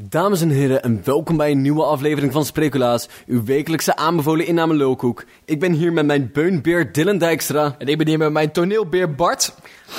Dames 0.00 0.40
en 0.40 0.50
heren, 0.50 0.82
en 0.82 1.00
welkom 1.04 1.36
bij 1.36 1.50
een 1.50 1.60
nieuwe 1.62 1.82
aflevering 1.84 2.32
van 2.32 2.44
Spreculaas, 2.44 3.08
uw 3.26 3.44
wekelijkse 3.44 3.96
aanbevolen 3.96 4.46
inname 4.46 4.74
lulkoek. 4.74 5.24
Ik 5.44 5.60
ben 5.60 5.72
hier 5.72 5.92
met 5.92 6.06
mijn 6.06 6.30
beunbeer 6.32 6.92
Dylan 6.92 7.18
Dijkstra. 7.18 7.74
En 7.78 7.86
ik 7.86 7.98
ben 7.98 8.06
hier 8.06 8.18
met 8.18 8.32
mijn 8.32 8.52
toneelbeer 8.52 9.14
Bart. 9.14 9.54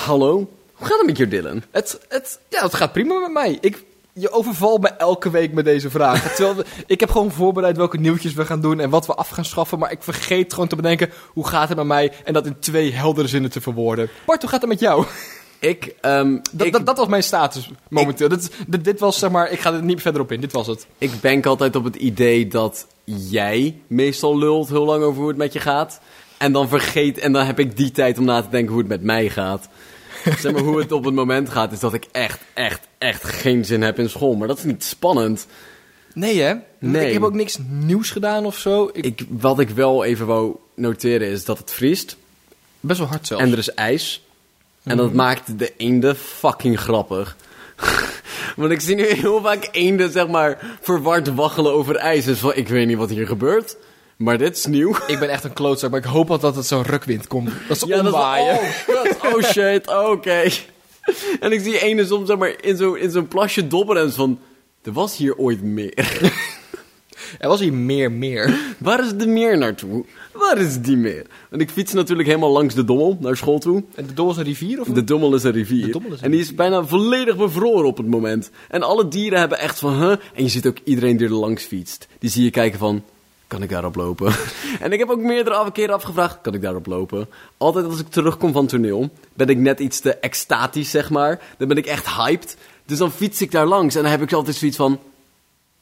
Hallo, 0.06 0.34
hoe 0.74 0.88
gaat 0.88 0.98
het 0.98 1.06
met 1.08 1.18
je 1.18 1.28
Dylan? 1.28 1.64
Het, 1.72 2.00
het, 2.10 2.40
ja, 2.50 2.64
het 2.64 2.74
gaat 2.74 2.92
prima 2.92 3.20
met 3.20 3.32
mij. 3.32 3.58
Ik, 3.62 3.84
je 4.14 4.32
overvalt 4.32 4.82
me 4.82 4.88
elke 4.88 5.30
week 5.30 5.54
met 5.54 5.66
deze 5.66 5.90
vraag. 5.90 6.22
Terwijl 6.36 6.56
we- 6.56 6.66
ik 6.86 7.00
heb 7.00 7.10
gewoon 7.12 7.32
voorbereid 7.32 7.78
welke 7.78 7.98
nieuwtjes 8.00 8.34
we 8.34 8.46
gaan 8.46 8.62
doen 8.62 8.80
en 8.80 8.90
wat 8.90 9.06
we 9.06 9.14
af 9.14 9.30
gaan 9.30 9.46
schaffen. 9.46 9.80
Maar 9.80 9.92
ik 9.92 10.04
vergeet 10.04 10.54
gewoon 10.54 10.68
te 10.70 10.76
bedenken, 10.76 11.10
hoe 11.28 11.48
gaat 11.48 11.68
het 11.68 11.78
met 11.78 11.86
mij? 11.88 12.12
En 12.24 12.34
dat 12.34 12.46
in 12.46 12.60
twee 12.60 12.92
heldere 12.94 13.28
zinnen 13.28 13.52
te 13.52 13.62
verwoorden. 13.62 14.10
Bart, 14.26 14.42
hoe 14.42 14.50
gaat 14.50 14.62
het 14.62 14.70
met 14.70 14.80
jou? 14.80 15.06
Ik, 15.60 15.96
ehm, 16.02 16.38
Dat, 16.52 16.68
ik, 16.68 16.74
dat, 16.74 16.86
dat 16.86 16.98
was 16.98 17.08
mijn 17.08 17.24
status 17.24 17.70
momenteel. 17.90 18.30
Dit, 18.30 18.40
is- 18.42 18.50
dit, 18.68 18.84
dit 18.84 19.00
was, 19.00 19.20
zeg 19.20 19.30
maar, 19.32 19.52
ik 19.52 19.60
ga 19.60 19.74
er 19.74 19.84
niet 19.84 20.02
verder 20.02 20.22
op 20.22 20.32
in. 20.32 20.42
Dit 20.42 20.52
was 20.52 20.68
het. 20.68 20.88
ik 20.98 21.12
bank 21.22 21.46
altijd 21.46 21.76
op 21.76 21.84
het 21.84 21.96
idee 21.96 22.48
dat 22.48 22.88
jij 23.04 23.78
meestal 23.88 24.38
lult 24.38 24.70
heel 24.70 24.86
lang 24.86 25.04
over 25.04 25.20
hoe 25.20 25.28
het 25.30 25.38
met 25.38 25.54
je 25.54 25.60
gaat. 25.60 26.00
En 26.38 26.52
dan 26.52 26.68
vergeet, 26.70 27.18
en 27.18 27.32
dan 27.34 27.46
heb 27.46 27.60
ik 27.60 27.78
die 27.78 27.92
tijd 27.92 28.18
om 28.18 28.26
na 28.26 28.42
te 28.42 28.50
denken 28.50 28.70
hoe 28.72 28.80
het 28.80 28.88
met 28.90 29.02
mij 29.04 29.30
gaat. 29.30 29.70
zeg 30.40 30.52
maar, 30.52 30.62
hoe 30.62 30.80
het 30.80 30.92
op 30.92 31.06
het 31.06 31.14
moment 31.14 31.50
gaat, 31.50 31.72
is 31.72 31.80
dat 31.80 31.94
ik 31.94 32.06
echt, 32.12 32.40
echt, 32.54 32.88
echt 32.98 33.24
geen 33.24 33.66
zin 33.66 33.82
heb 33.82 34.00
in 34.00 34.10
school. 34.10 34.36
Maar 34.36 34.48
dat 34.48 34.58
is 34.58 34.64
niet 34.64 34.84
spannend. 34.84 35.48
Nee, 36.14 36.42
hè? 36.42 36.54
Nee. 36.80 37.08
Ik 37.08 37.14
heb 37.14 37.24
ook 37.24 37.34
niks 37.34 37.58
nieuws 37.70 38.10
gedaan 38.10 38.46
of 38.46 38.58
zo. 38.58 38.90
Ik, 38.94 39.06
Ik, 39.06 39.26
wat 39.30 39.60
ik 39.60 39.70
wel 39.70 40.04
even 40.04 40.26
wou 40.26 40.56
noteren 40.76 41.28
is 41.28 41.46
dat 41.46 41.58
het 41.58 41.72
vriest. 41.72 42.18
best 42.80 43.00
wel 43.00 43.08
hard 43.08 43.28
zelfs. 43.28 43.44
En 43.44 43.52
er 43.52 43.58
is 43.58 43.74
ijs. 43.74 44.24
En 44.90 44.98
dat 44.98 45.14
maakt 45.14 45.60
de 45.60 45.74
eenden 45.78 46.16
fucking 46.16 46.80
grappig. 46.80 47.36
Want 48.56 48.72
ik 48.72 48.80
zie 48.82 48.96
nu 48.96 49.06
heel 49.06 49.42
vaak 49.42 49.70
eenden, 49.72 50.12
zeg 50.12 50.28
maar, 50.28 50.78
verward 50.82 51.34
waggelen 51.34 51.72
over 51.74 51.96
ijs. 51.96 52.26
Dus 52.26 52.40
van, 52.40 52.56
ik 52.56 52.68
weet 52.68 52.88
niet 52.88 52.98
wat 52.98 53.10
hier 53.10 53.28
gebeurt. 53.28 53.78
Maar 54.18 54.38
dit 54.38 54.58
is 54.58 54.66
nieuw. 54.66 54.96
Ik 55.08 55.20
ben 55.20 55.30
echt 55.30 55.44
een 55.44 55.54
klootzak, 55.54 55.90
maar 55.90 56.00
ik 56.00 56.06
hoop 56.06 56.32
altijd 56.32 56.42
dat 56.42 56.56
het 56.56 56.66
zo'n 56.66 56.84
rukwind 56.84 57.28
komt. 57.28 57.52
Dat 57.68 57.80
ze 57.80 57.88
Ja, 57.88 57.96
dat 57.96 58.06
is, 58.06 58.12
omwaaien. 58.12 58.60
oh, 58.88 59.34
oh 59.34 59.42
shit, 59.44 59.88
oké. 59.88 60.44
En 61.40 61.52
ik 61.52 61.60
zie 61.62 61.80
eenden 61.80 62.08
soms, 62.08 62.28
zeg 62.28 62.38
maar, 62.38 62.54
in 62.62 62.78
zo'n 62.78 62.98
in 62.98 63.12
zo'n 63.12 63.28
plasje 63.28 63.68
dobberen. 63.68 64.04
En 64.04 64.10
zo 64.10 64.16
van, 64.16 64.40
er 64.84 64.92
was 64.92 65.18
hier 65.18 65.38
ooit 65.38 65.62
meer. 65.62 66.20
Er 67.38 67.48
was 67.48 67.60
hier 67.60 67.74
meer, 67.74 68.12
meer. 68.12 68.60
Waar 68.78 69.06
is 69.06 69.14
de 69.14 69.28
meer 69.28 69.58
naartoe? 69.58 70.06
Waar 70.32 70.58
is 70.58 70.82
die 70.82 70.98
meer? 70.98 71.26
Want 71.50 71.62
ik 71.62 71.70
fiets 71.70 71.94
natuurlijk 71.94 72.28
helemaal 72.28 72.52
langs 72.52 72.76
de 72.76 72.84
Dommel 72.86 73.18
naar 73.20 73.38
school 73.38 73.60
toe. 73.60 73.84
En 73.96 74.06
de 74.08 74.14
Doel 74.14 74.30
is 74.32 74.38
een 74.38 74.44
rivier 74.44 74.82
of 74.82 74.88
De 74.88 75.04
Dommel 75.04 75.36
is 75.36 75.44
een 75.44 75.52
rivier. 75.52 75.86
De 75.86 75.92
Dommel 75.92 76.12
is 76.12 76.18
een 76.20 76.26
en 76.26 76.32
die 76.32 76.40
is 76.40 76.56
bijna 76.56 76.86
volledig 76.86 77.38
bevroren 77.38 77.86
op 77.86 77.98
het 77.98 78.08
moment. 78.08 78.50
En 78.70 78.84
alle 78.84 79.08
dieren 79.08 79.40
hebben 79.40 79.60
echt 79.60 79.80
van, 79.80 79.94
huh? 79.94 80.10
En 80.34 80.44
je 80.44 80.50
ziet 80.50 80.68
ook 80.68 80.78
iedereen 80.84 81.18
die 81.18 81.28
er 81.28 81.34
langs 81.34 81.64
fietst. 81.64 82.08
Die 82.20 82.30
zie 82.30 82.44
je 82.44 82.50
kijken 82.52 82.80
van, 82.80 83.04
kan 83.48 83.64
ik 83.64 83.70
daarop 83.70 83.96
lopen? 83.96 84.34
en 84.82 84.92
ik 84.92 85.00
heb 85.00 85.10
ook 85.10 85.22
meerdere 85.22 85.56
af- 85.56 85.72
keren 85.72 85.96
afgevraagd, 85.96 86.42
kan 86.42 86.54
ik 86.54 86.62
daarop 86.62 86.86
lopen? 86.86 87.28
Altijd 87.58 87.86
als 87.86 88.00
ik 88.00 88.08
terugkom 88.10 88.52
van 88.52 88.68
toneel, 88.68 89.10
ben 89.34 89.48
ik 89.48 89.58
net 89.58 89.80
iets 89.80 90.00
te 90.00 90.14
extatisch, 90.16 90.90
zeg 90.90 91.10
maar. 91.10 91.42
Dan 91.58 91.68
ben 91.68 91.78
ik 91.78 91.86
echt 91.86 92.10
hyped. 92.10 92.58
Dus 92.86 92.98
dan 92.98 93.12
fiets 93.12 93.42
ik 93.42 93.52
daar 93.52 93.66
langs 93.68 93.96
en 93.96 94.02
dan 94.02 94.12
heb 94.12 94.22
ik 94.22 94.34
altijd 94.34 94.56
zoiets 94.56 94.78
van... 94.78 95.00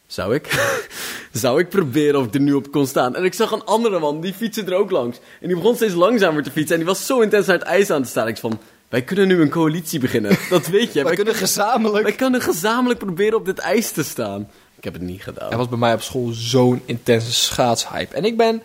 Zou 0.08 0.34
ik? 0.34 0.76
Zou 1.32 1.60
ik 1.60 1.70
proberen 1.70 2.20
of 2.20 2.26
ik 2.26 2.34
er 2.34 2.42
nu 2.42 2.54
op 2.54 2.72
kon 2.72 2.88
staan? 2.88 3.16
En 3.16 3.24
ik 3.24 3.34
zag 3.34 3.52
een 3.52 3.64
andere 3.64 4.00
man, 4.00 4.22
die 4.22 4.34
fietste 4.34 4.64
er 4.64 4.74
ook 4.74 4.92
langs. 4.92 5.18
En 5.42 5.48
die 5.48 5.56
begon 5.56 5.76
steeds 5.76 5.94
langzamer 5.94 6.44
te 6.44 6.52
fietsen. 6.52 6.72
En 6.72 6.78
die 6.78 6.90
was 6.90 7.06
zo 7.06 7.20
intens 7.20 7.46
naar 7.46 7.58
het 7.58 7.68
ijs 7.68 7.90
aan 7.90 8.04
te 8.04 8.10
staan. 8.10 8.28
Ik 8.28 8.38
van, 8.38 8.60
wij 8.90 9.02
kunnen 9.02 9.28
nu 9.28 9.42
een 9.42 9.50
coalitie 9.50 10.00
beginnen. 10.00 10.38
Dat 10.50 10.68
weet 10.68 10.94
je. 10.94 11.04
Wij, 11.04 11.16
kunnen 11.16 11.36
gezamenlijk... 11.36 12.04
wij 12.04 12.16
kunnen 12.16 12.42
gezamenlijk 12.42 13.00
proberen 13.00 13.38
op 13.38 13.46
dit 13.46 13.60
ijs 13.60 13.92
te 13.92 14.04
staan. 14.04 14.50
Ik 14.78 14.84
heb 14.84 14.94
het 14.94 15.02
niet 15.02 15.24
gedaan. 15.24 15.52
Er 15.52 15.58
was 15.58 15.70
bij 15.70 15.78
mij 15.78 15.94
op 15.94 16.02
school 16.02 16.30
zo'n 16.32 16.82
intense 16.86 17.34
schaatshype. 17.34 18.16
En 18.16 18.26
ik 18.26 18.38
ben, 18.38 18.62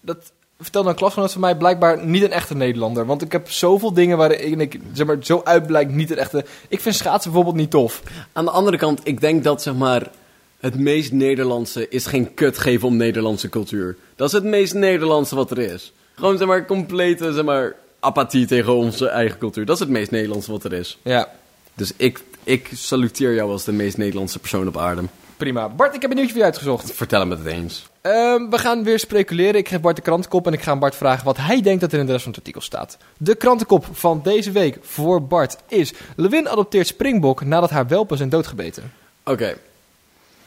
dat 0.00 0.32
vertelde 0.60 0.88
een 0.88 0.94
klasgenoot 0.94 1.32
van 1.32 1.40
mij, 1.40 1.56
blijkbaar 1.56 2.06
niet 2.06 2.22
een 2.22 2.32
echte 2.32 2.54
Nederlander. 2.54 3.06
Want 3.06 3.22
ik 3.22 3.32
heb 3.32 3.50
zoveel 3.50 3.92
dingen 3.92 4.16
waarin 4.16 4.60
ik, 4.60 4.80
zeg 4.92 5.06
maar, 5.06 5.16
zo 5.20 5.40
uitblijk 5.44 5.90
niet 5.90 6.10
een 6.10 6.18
echte... 6.18 6.44
Ik 6.68 6.80
vind 6.80 6.94
schaatsen 6.94 7.30
bijvoorbeeld 7.30 7.62
niet 7.62 7.70
tof. 7.70 8.02
Aan 8.32 8.44
de 8.44 8.50
andere 8.50 8.76
kant, 8.76 9.00
ik 9.02 9.20
denk 9.20 9.44
dat 9.44 9.62
zeg 9.62 9.74
maar, 9.74 10.10
het 10.58 10.78
meest 10.78 11.12
Nederlandse 11.12 11.88
is 11.88 12.06
geen 12.06 12.34
kut 12.34 12.58
geven 12.58 12.88
om 12.88 12.96
Nederlandse 12.96 13.48
cultuur. 13.48 13.96
Dat 14.16 14.26
is 14.28 14.32
het 14.34 14.44
meest 14.44 14.74
Nederlandse 14.74 15.34
wat 15.34 15.50
er 15.50 15.58
is. 15.58 15.92
Gewoon 16.14 16.38
zeg 16.38 16.46
maar 16.46 16.66
complete 16.66 17.32
zeg 17.32 17.44
maar, 17.44 17.74
apathie 18.00 18.46
tegen 18.46 18.74
onze 18.74 19.08
eigen 19.08 19.38
cultuur. 19.38 19.64
Dat 19.64 19.74
is 19.74 19.80
het 19.80 19.90
meest 19.90 20.10
Nederlandse 20.10 20.50
wat 20.50 20.64
er 20.64 20.72
is. 20.72 20.98
Ja, 21.02 21.28
Dus 21.74 21.92
ik, 21.96 22.20
ik 22.44 22.70
saluteer 22.74 23.34
jou 23.34 23.50
als 23.50 23.64
de 23.64 23.72
meest 23.72 23.96
Nederlandse 23.96 24.38
persoon 24.38 24.66
op 24.68 24.76
aarde. 24.76 25.02
prima. 25.36 25.68
Bart, 25.68 25.94
ik 25.94 26.00
heb 26.02 26.10
een 26.10 26.16
nieuwtje 26.16 26.32
voor 26.34 26.42
je 26.44 26.50
uitgezocht. 26.50 26.92
Vertel 26.92 27.20
hem 27.20 27.30
het 27.30 27.44
eens. 27.46 27.88
Ehm, 28.00 28.50
we 28.50 28.58
gaan 28.58 28.84
weer 28.84 28.98
speculeren. 28.98 29.54
Ik 29.54 29.68
geef 29.68 29.80
Bart 29.80 29.96
de 29.96 30.02
krantenkop 30.02 30.46
en 30.46 30.52
ik 30.52 30.62
ga 30.62 30.70
aan 30.70 30.78
Bart 30.78 30.94
vragen 30.96 31.24
wat 31.24 31.36
hij 31.36 31.60
denkt 31.60 31.80
dat 31.80 31.92
er 31.92 31.98
in 31.98 32.06
de 32.06 32.12
rest 32.12 32.22
van 32.24 32.32
het 32.32 32.40
artikel 32.40 32.62
staat. 32.62 32.96
De 33.16 33.34
krantenkop 33.34 33.86
van 33.92 34.20
deze 34.22 34.50
week 34.50 34.78
voor 34.82 35.22
Bart 35.26 35.56
is... 35.68 35.92
Lewin 36.16 36.48
adopteert 36.48 36.86
Springbok 36.86 37.44
nadat 37.44 37.70
haar 37.70 37.86
welpen 37.88 38.16
zijn 38.16 38.28
doodgebeten. 38.28 38.92
Oké. 39.24 39.56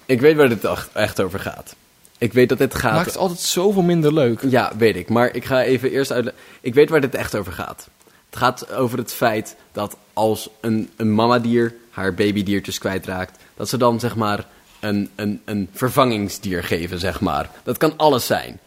Ik 0.05 0.21
weet 0.21 0.35
waar 0.35 0.49
dit 0.49 0.63
echt- 0.93 1.21
over 1.21 1.39
gaat. 1.39 1.75
Ik 2.17 2.33
weet 2.33 2.49
dat 2.49 2.57
dit 2.57 2.75
gaat... 2.75 2.93
Maakt 2.93 3.05
het 3.05 3.17
altijd 3.17 3.39
zoveel 3.39 3.81
minder 3.81 4.13
leuk. 4.13 4.41
Ja, 4.49 4.71
weet 4.77 4.95
ik. 4.95 5.09
Maar 5.09 5.35
ik 5.35 5.45
ga 5.45 5.63
even 5.63 5.91
eerst 5.91 6.11
uit. 6.11 6.33
Ik 6.61 6.73
weet 6.73 6.89
waar 6.89 7.01
dit 7.01 7.15
echt 7.15 7.35
over 7.35 7.51
gaat. 7.53 7.87
Het 8.29 8.39
gaat 8.39 8.71
over 8.71 8.97
het 8.97 9.13
feit 9.13 9.55
dat 9.71 9.97
als 10.13 10.49
een, 10.59 10.89
een 10.95 11.11
mamadier 11.11 11.75
haar 11.89 12.13
babydiertjes 12.13 12.77
kwijtraakt, 12.77 13.39
dat 13.55 13.69
ze 13.69 13.77
dan 13.77 13.99
zeg 13.99 14.15
maar 14.15 14.45
een, 14.79 15.09
een, 15.15 15.41
een 15.45 15.69
vervangingsdier 15.71 16.63
geven, 16.63 16.99
zeg 16.99 17.19
maar. 17.21 17.49
Dat 17.63 17.77
kan 17.77 17.93
alles 17.97 18.25
zijn. 18.25 18.59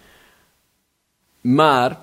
Maar 1.41 1.99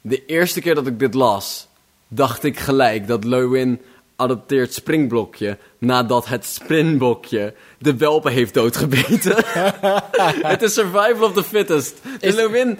de 0.00 0.26
eerste 0.26 0.60
keer 0.60 0.74
dat 0.74 0.86
ik 0.86 0.98
dit 0.98 1.14
las, 1.14 1.66
dacht 2.08 2.44
ik 2.44 2.58
gelijk 2.58 3.06
dat 3.06 3.24
Lewin 3.24 3.80
adopteert 4.16 4.74
Springblokje 4.74 5.58
nadat 5.78 6.26
het 6.26 6.44
Springbokje 6.44 7.54
de 7.78 7.96
welpen 7.96 8.32
heeft 8.32 8.54
doodgebeten. 8.54 9.44
Het 10.52 10.62
is 10.62 10.74
survival 10.74 11.28
of 11.28 11.32
the 11.32 11.44
fittest. 11.44 11.94
Is- 12.20 12.34
Lewin 12.34 12.78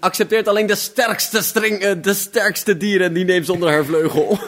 accepteert 0.00 0.48
alleen 0.48 0.66
de 0.66 0.74
sterkste, 0.74 1.42
string, 1.42 1.78
eh, 1.80 1.92
de 2.02 2.14
sterkste 2.14 2.76
dieren 2.76 3.06
en 3.06 3.12
die 3.12 3.24
neemt 3.24 3.46
zonder 3.46 3.70
haar 3.70 3.84
vleugel. 3.84 4.38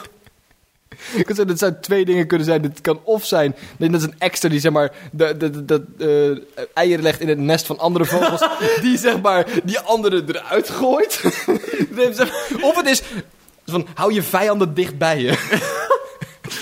Het 1.25 1.59
zou 1.59 1.73
twee 1.81 2.05
dingen 2.05 2.27
kunnen 2.27 2.47
zijn. 2.47 2.63
Het 2.63 2.81
kan 2.81 2.99
of 3.03 3.25
zijn, 3.25 3.55
dat 3.77 3.93
is 3.93 4.03
een 4.03 4.15
extra 4.17 4.49
die 4.49 4.59
zeg 4.59 4.71
maar 4.71 4.91
de, 5.11 5.37
de, 5.37 5.65
de, 5.65 5.85
de, 5.97 6.43
eh, 6.55 6.63
eieren 6.73 7.03
legt 7.03 7.19
in 7.19 7.27
het 7.27 7.37
nest 7.37 7.65
van 7.65 7.79
andere 7.79 8.05
vogels. 8.05 8.47
die 8.81 8.97
zeg 8.97 9.21
maar 9.21 9.47
die 9.63 9.79
andere 9.79 10.23
eruit 10.27 10.69
gooit. 10.69 11.21
Of 12.61 12.75
het 12.75 12.85
is 12.85 13.01
van 13.65 13.87
hou 13.93 14.13
je 14.13 14.23
vijanden 14.23 14.73
dicht 14.73 14.97
bij 14.97 15.19
je. 15.19 15.31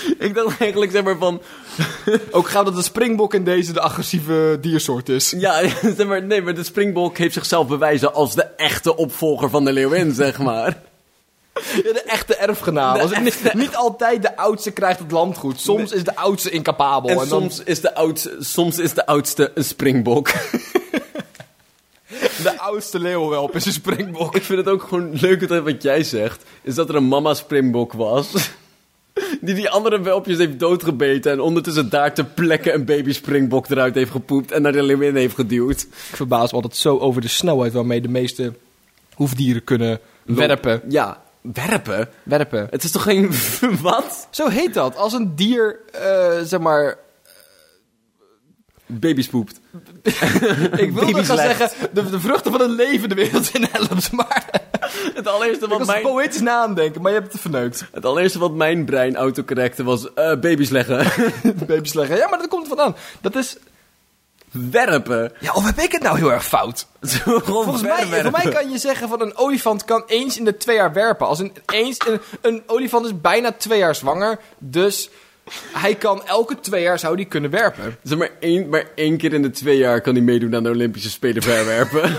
ik 0.18 0.34
dacht 0.34 0.60
eigenlijk 0.60 0.92
zeg 0.92 1.02
maar 1.02 1.16
van, 1.18 1.42
Ook 2.30 2.48
gaat 2.48 2.64
dat 2.64 2.74
de 2.76 2.82
springbok 2.82 3.34
in 3.34 3.44
deze 3.44 3.72
de 3.72 3.80
agressieve 3.80 4.58
diersoort 4.60 5.08
is. 5.08 5.34
ja, 5.38 5.68
zeg 5.96 6.06
maar, 6.06 6.22
nee, 6.22 6.42
maar 6.42 6.54
de 6.54 6.64
Springbok 6.64 7.18
heeft 7.18 7.34
zichzelf 7.34 7.66
bewijzen 7.66 8.14
als 8.14 8.34
de 8.34 8.42
echte 8.56 8.96
opvolger 8.96 9.50
van 9.50 9.64
de 9.64 9.72
leeuwin, 9.72 10.12
zeg 10.14 10.38
maar. 10.38 10.82
Ja, 11.54 11.92
de 11.92 12.02
echte 12.06 12.34
erfgenaam. 12.36 12.94
De 12.94 13.00
Als 13.00 13.10
het 13.10 13.22
niet, 13.24 13.42
echte- 13.42 13.56
niet 13.56 13.76
altijd 13.76 14.22
de 14.22 14.36
oudste 14.36 14.70
krijgt 14.70 14.98
het 14.98 15.10
landgoed. 15.10 15.60
Soms 15.60 15.92
is 15.92 16.04
de 16.04 16.16
oudste 16.16 16.50
incapabel. 16.50 17.10
En 17.10 17.18
En, 17.18 17.28
dan, 17.28 17.40
soms, 17.40 17.62
is 17.64 17.80
de 17.80 17.94
oudste, 17.94 18.36
soms 18.40 18.78
is 18.78 18.92
de 18.94 19.06
oudste 19.06 19.50
een 19.54 19.64
Springbok. 19.64 20.28
de 22.42 22.54
oudste 22.58 22.98
leeuwwelp 22.98 23.54
is 23.56 23.66
een 23.66 23.72
springbok. 23.72 24.36
Ik 24.36 24.42
vind 24.42 24.58
het 24.58 24.68
ook 24.68 24.82
gewoon 24.82 25.10
leuk 25.12 25.48
dat 25.48 25.64
wat 25.64 25.82
jij 25.82 26.02
zegt, 26.02 26.42
is 26.62 26.74
dat 26.74 26.88
er 26.88 26.94
een 26.94 27.08
mama 27.08 27.34
Springbok 27.34 27.92
was. 27.92 28.32
Die 29.40 29.54
die 29.54 29.70
andere 29.70 30.00
welpjes 30.00 30.38
heeft 30.38 30.58
doodgebeten 30.58 31.32
en 31.32 31.40
ondertussen 31.40 31.88
daar 31.88 32.14
ter 32.14 32.24
plekke 32.24 32.72
een 32.72 32.84
baby 32.84 33.12
Springbok 33.12 33.68
eruit 33.68 33.94
heeft 33.94 34.10
gepoept 34.10 34.50
en 34.50 34.62
naar 34.62 34.72
de 34.72 34.82
leeuwin 34.82 35.16
heeft 35.16 35.34
geduwd. 35.34 35.80
Ik 35.80 36.16
verbaas 36.16 36.50
me 36.50 36.56
altijd 36.56 36.76
zo 36.76 36.98
over 36.98 37.20
de 37.20 37.28
snelheid 37.28 37.72
waarmee 37.72 38.00
de 38.00 38.08
meeste 38.08 38.52
hoefdieren 39.14 39.64
kunnen 39.64 40.00
werpen. 40.24 40.82
Ja, 40.88 41.22
werpen? 41.40 42.08
Werpen. 42.22 42.66
Het 42.70 42.84
is 42.84 42.90
toch 42.90 43.02
geen... 43.02 43.30
wat? 43.80 44.28
Zo 44.30 44.48
heet 44.48 44.74
dat. 44.74 44.96
Als 44.96 45.12
een 45.12 45.34
dier, 45.36 45.80
eh, 45.92 46.40
zeg 46.44 46.60
maar... 46.60 46.98
Baby's 48.86 49.28
poept. 49.28 49.60
Ik 50.76 50.92
wilde 50.92 51.24
gaan 51.24 51.36
zeggen, 51.36 51.70
de, 51.92 52.10
de 52.10 52.20
vruchten 52.20 52.52
van 52.52 52.60
het 52.60 52.70
leven 52.70 53.08
de 53.08 53.14
wereld 53.14 53.50
in 53.54 53.66
helpt. 53.70 54.12
Maar 54.12 54.61
Het 55.14 55.26
allereerste 55.26 55.64
ik 55.64 55.70
wat 55.70 55.78
was 55.78 55.86
mijn... 55.86 56.02
poëtisch 56.02 56.40
nadenken, 56.40 57.02
maar 57.02 57.12
je 57.12 57.18
hebt 57.18 57.32
het 57.32 57.40
verneukt. 57.40 57.84
Het 57.92 58.04
allereerste 58.04 58.38
wat 58.38 58.54
mijn 58.54 58.84
brein 58.84 59.16
autocorrecte 59.16 59.84
was 59.84 60.12
eh, 60.14 60.38
baby's 60.38 60.70
leggen. 60.70 61.06
Baby's 61.66 61.92
leggen. 61.92 62.16
Ja, 62.16 62.28
maar 62.28 62.38
dat 62.38 62.48
komt 62.48 62.68
vandaan. 62.68 62.96
Dat 63.20 63.36
is... 63.36 63.56
werpen. 64.50 65.32
Ja, 65.40 65.52
of 65.52 65.64
heb 65.64 65.78
ik 65.78 65.92
het 65.92 66.02
nou 66.02 66.18
heel 66.18 66.32
erg 66.32 66.46
fout? 66.46 66.86
Volgens 67.44 67.82
mij, 67.82 68.22
voor 68.22 68.30
mij 68.30 68.48
kan 68.52 68.70
je 68.70 68.78
zeggen 68.78 69.08
van 69.08 69.20
een 69.20 69.36
olifant 69.36 69.84
kan 69.84 70.02
eens 70.06 70.38
in 70.38 70.44
de 70.44 70.56
twee 70.56 70.76
jaar 70.76 70.92
werpen. 70.92 71.26
Als 71.26 71.38
een, 71.38 71.52
eens, 71.66 71.96
een, 72.06 72.20
een 72.40 72.62
olifant 72.66 73.04
is 73.04 73.20
bijna 73.20 73.52
twee 73.52 73.78
jaar 73.78 73.94
zwanger, 73.94 74.38
dus 74.58 75.10
Hij 75.72 75.94
kan 75.94 76.26
elke 76.26 76.60
twee 76.60 76.82
jaar 76.82 76.98
zou 76.98 77.16
die 77.16 77.24
kunnen 77.24 77.50
werpen. 77.50 77.96
Zeg 78.02 78.18
maar 78.18 78.30
één, 78.40 78.68
maar 78.68 78.84
één 78.94 79.16
keer 79.16 79.32
in 79.32 79.42
de 79.42 79.50
twee 79.50 79.76
jaar 79.76 80.00
kan 80.00 80.14
hij 80.14 80.22
meedoen 80.22 80.54
aan 80.54 80.62
de 80.62 80.70
Olympische 80.70 81.10
Spelen 81.10 81.42
verwerpen. 81.42 82.16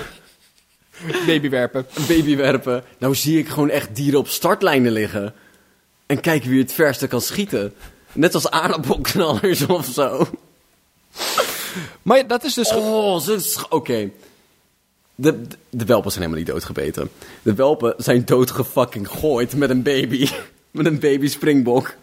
Babywerpen. 1.28 1.86
Babywerpen. 2.08 2.84
Nou 2.98 3.16
zie 3.16 3.40
ik 3.40 3.48
gewoon 3.48 3.70
echt 3.70 3.96
dieren 3.96 4.20
op 4.20 4.28
startlijnen 4.28 4.92
liggen. 4.92 5.34
En 6.06 6.20
kijken 6.20 6.50
wie 6.50 6.62
het 6.62 6.74
verste 6.74 7.08
kan 7.08 7.22
schieten. 7.22 7.74
Net 8.12 8.34
als 8.34 8.50
aardappelknallers 8.50 9.66
of 9.80 9.86
zo. 9.86 10.28
Maar 12.02 12.28
dat 12.28 12.44
is 12.44 12.54
dus... 12.54 12.74
Oh, 12.74 13.28
oké. 13.70 14.10
De, 15.16 15.42
de, 15.42 15.58
de 15.70 15.86
welpen 15.86 16.12
zijn 16.12 16.24
helemaal 16.24 16.44
niet 16.44 16.54
doodgebeten. 16.54 17.10
De 17.42 17.54
welpen 17.54 17.94
zijn 17.98 18.26
doodgefucking 18.26 19.10
gooid 19.10 19.56
met 19.56 19.70
een 19.70 19.84
baby. 19.84 20.28
Met 20.72 20.86
een 20.86 21.00
baby 21.00 21.28
springbok. 21.28 21.96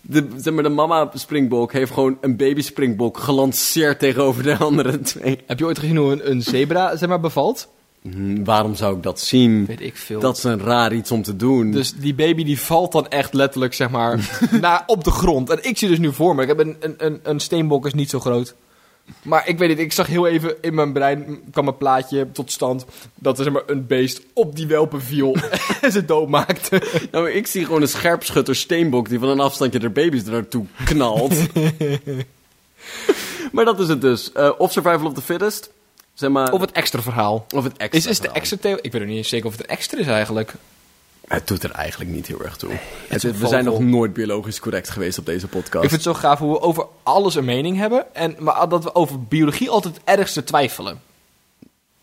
De, 0.00 0.28
zeg 0.36 0.54
maar, 0.54 0.62
de 0.62 0.68
mama 0.68 1.10
springbok 1.14 1.72
heeft 1.72 1.92
gewoon 1.92 2.18
een 2.20 2.36
baby 2.36 2.60
springbok 2.60 3.18
gelanceerd 3.18 3.98
tegenover 3.98 4.42
de 4.42 4.56
andere 4.56 5.00
twee. 5.00 5.40
Heb 5.46 5.58
je 5.58 5.64
ooit 5.64 5.78
gezien 5.78 5.96
hoe 5.96 6.12
een, 6.12 6.30
een 6.30 6.42
zebra 6.42 6.96
zeg 6.96 7.08
maar, 7.08 7.20
bevalt? 7.20 7.68
Hm, 8.12 8.44
waarom 8.44 8.74
zou 8.74 8.96
ik 8.96 9.02
dat 9.02 9.20
zien? 9.20 9.66
Weet 9.66 9.80
ik 9.80 9.96
veel. 9.96 10.20
Dat 10.20 10.36
is 10.36 10.44
een 10.44 10.60
raar 10.60 10.94
iets 10.94 11.10
om 11.10 11.22
te 11.22 11.36
doen. 11.36 11.70
Dus 11.70 11.92
die 11.92 12.14
baby 12.14 12.44
die 12.44 12.60
valt 12.60 12.92
dan 12.92 13.08
echt 13.08 13.34
letterlijk, 13.34 13.74
zeg 13.74 13.90
maar, 13.90 14.38
naar, 14.60 14.82
op 14.86 15.04
de 15.04 15.10
grond. 15.10 15.50
En 15.50 15.58
ik 15.62 15.78
zie 15.78 15.88
dus 15.88 15.98
nu 15.98 16.12
voor 16.12 16.34
me, 16.34 16.42
ik 16.42 16.48
heb 16.48 16.58
een, 16.58 16.76
een, 16.80 16.94
een, 16.98 17.20
een 17.22 17.40
steenbok 17.40 17.86
is 17.86 17.94
niet 17.94 18.10
zo 18.10 18.20
groot. 18.20 18.54
Maar 19.22 19.48
ik 19.48 19.58
weet 19.58 19.68
niet, 19.68 19.78
ik 19.78 19.92
zag 19.92 20.06
heel 20.06 20.26
even 20.26 20.54
in 20.60 20.74
mijn 20.74 20.92
brein, 20.92 21.40
kwam 21.50 21.68
een 21.68 21.76
plaatje 21.76 22.32
tot 22.32 22.52
stand, 22.52 22.84
dat 23.14 23.38
er 23.38 23.44
zeg 23.44 23.52
maar, 23.52 23.62
een 23.66 23.86
beest 23.86 24.20
op 24.32 24.56
die 24.56 24.66
welpen 24.66 25.02
viel 25.02 25.36
en 25.82 25.92
ze 25.92 26.04
doodmaakte. 26.04 26.82
Nou, 27.12 27.30
ik 27.30 27.46
zie 27.46 27.64
gewoon 27.64 27.82
een 27.82 27.88
scherpschutter 27.88 28.56
steenbok 28.56 29.08
die 29.08 29.18
van 29.18 29.28
een 29.28 29.40
afstandje 29.40 29.78
er 29.78 29.92
baby's 29.92 30.24
er 30.24 30.30
naartoe 30.30 30.66
knalt. 30.84 31.34
maar 33.52 33.64
dat 33.64 33.80
is 33.80 33.88
het 33.88 34.00
dus. 34.00 34.32
Eh, 34.32 34.50
of 34.58 34.72
survival 34.72 35.06
of 35.06 35.14
the 35.14 35.22
fittest. 35.22 35.70
Zeg 36.16 36.30
maar, 36.30 36.52
Of 36.52 36.60
het 36.60 36.72
extra 36.72 37.02
verhaal. 37.02 37.46
of 37.54 37.64
het 37.64 37.76
extra. 37.76 37.98
Is, 37.98 38.06
is 38.06 38.20
de 38.20 38.30
extra 38.30 38.56
theo- 38.60 38.78
Ik 38.80 38.92
weet 38.92 39.02
ook 39.02 39.08
niet 39.08 39.16
eens 39.16 39.28
zeker 39.28 39.46
of 39.46 39.56
het 39.56 39.66
extra 39.66 39.98
is 39.98 40.06
eigenlijk. 40.06 40.54
Het 41.28 41.46
doet 41.48 41.62
er 41.62 41.70
eigenlijk 41.70 42.10
niet 42.10 42.26
heel 42.26 42.42
erg 42.44 42.56
toe. 42.56 42.70
Het- 43.08 43.22
we 43.22 43.46
zijn 43.46 43.64
nog 43.64 43.78
nooit 43.80 44.12
biologisch 44.12 44.60
correct 44.60 44.90
geweest 44.90 45.18
op 45.18 45.26
deze 45.26 45.46
podcast. 45.48 45.84
Ik 45.84 45.90
vind 45.90 46.04
het 46.04 46.14
zo 46.14 46.20
gaaf 46.20 46.38
hoe 46.38 46.52
we 46.52 46.60
over 46.60 46.86
alles 47.02 47.34
een 47.34 47.44
mening 47.44 47.76
hebben. 47.76 48.14
En, 48.14 48.36
maar 48.38 48.68
dat 48.68 48.84
we 48.84 48.94
over 48.94 49.22
biologie 49.22 49.70
altijd 49.70 49.94
het 49.94 50.18
ergste 50.18 50.44
twijfelen. 50.44 51.00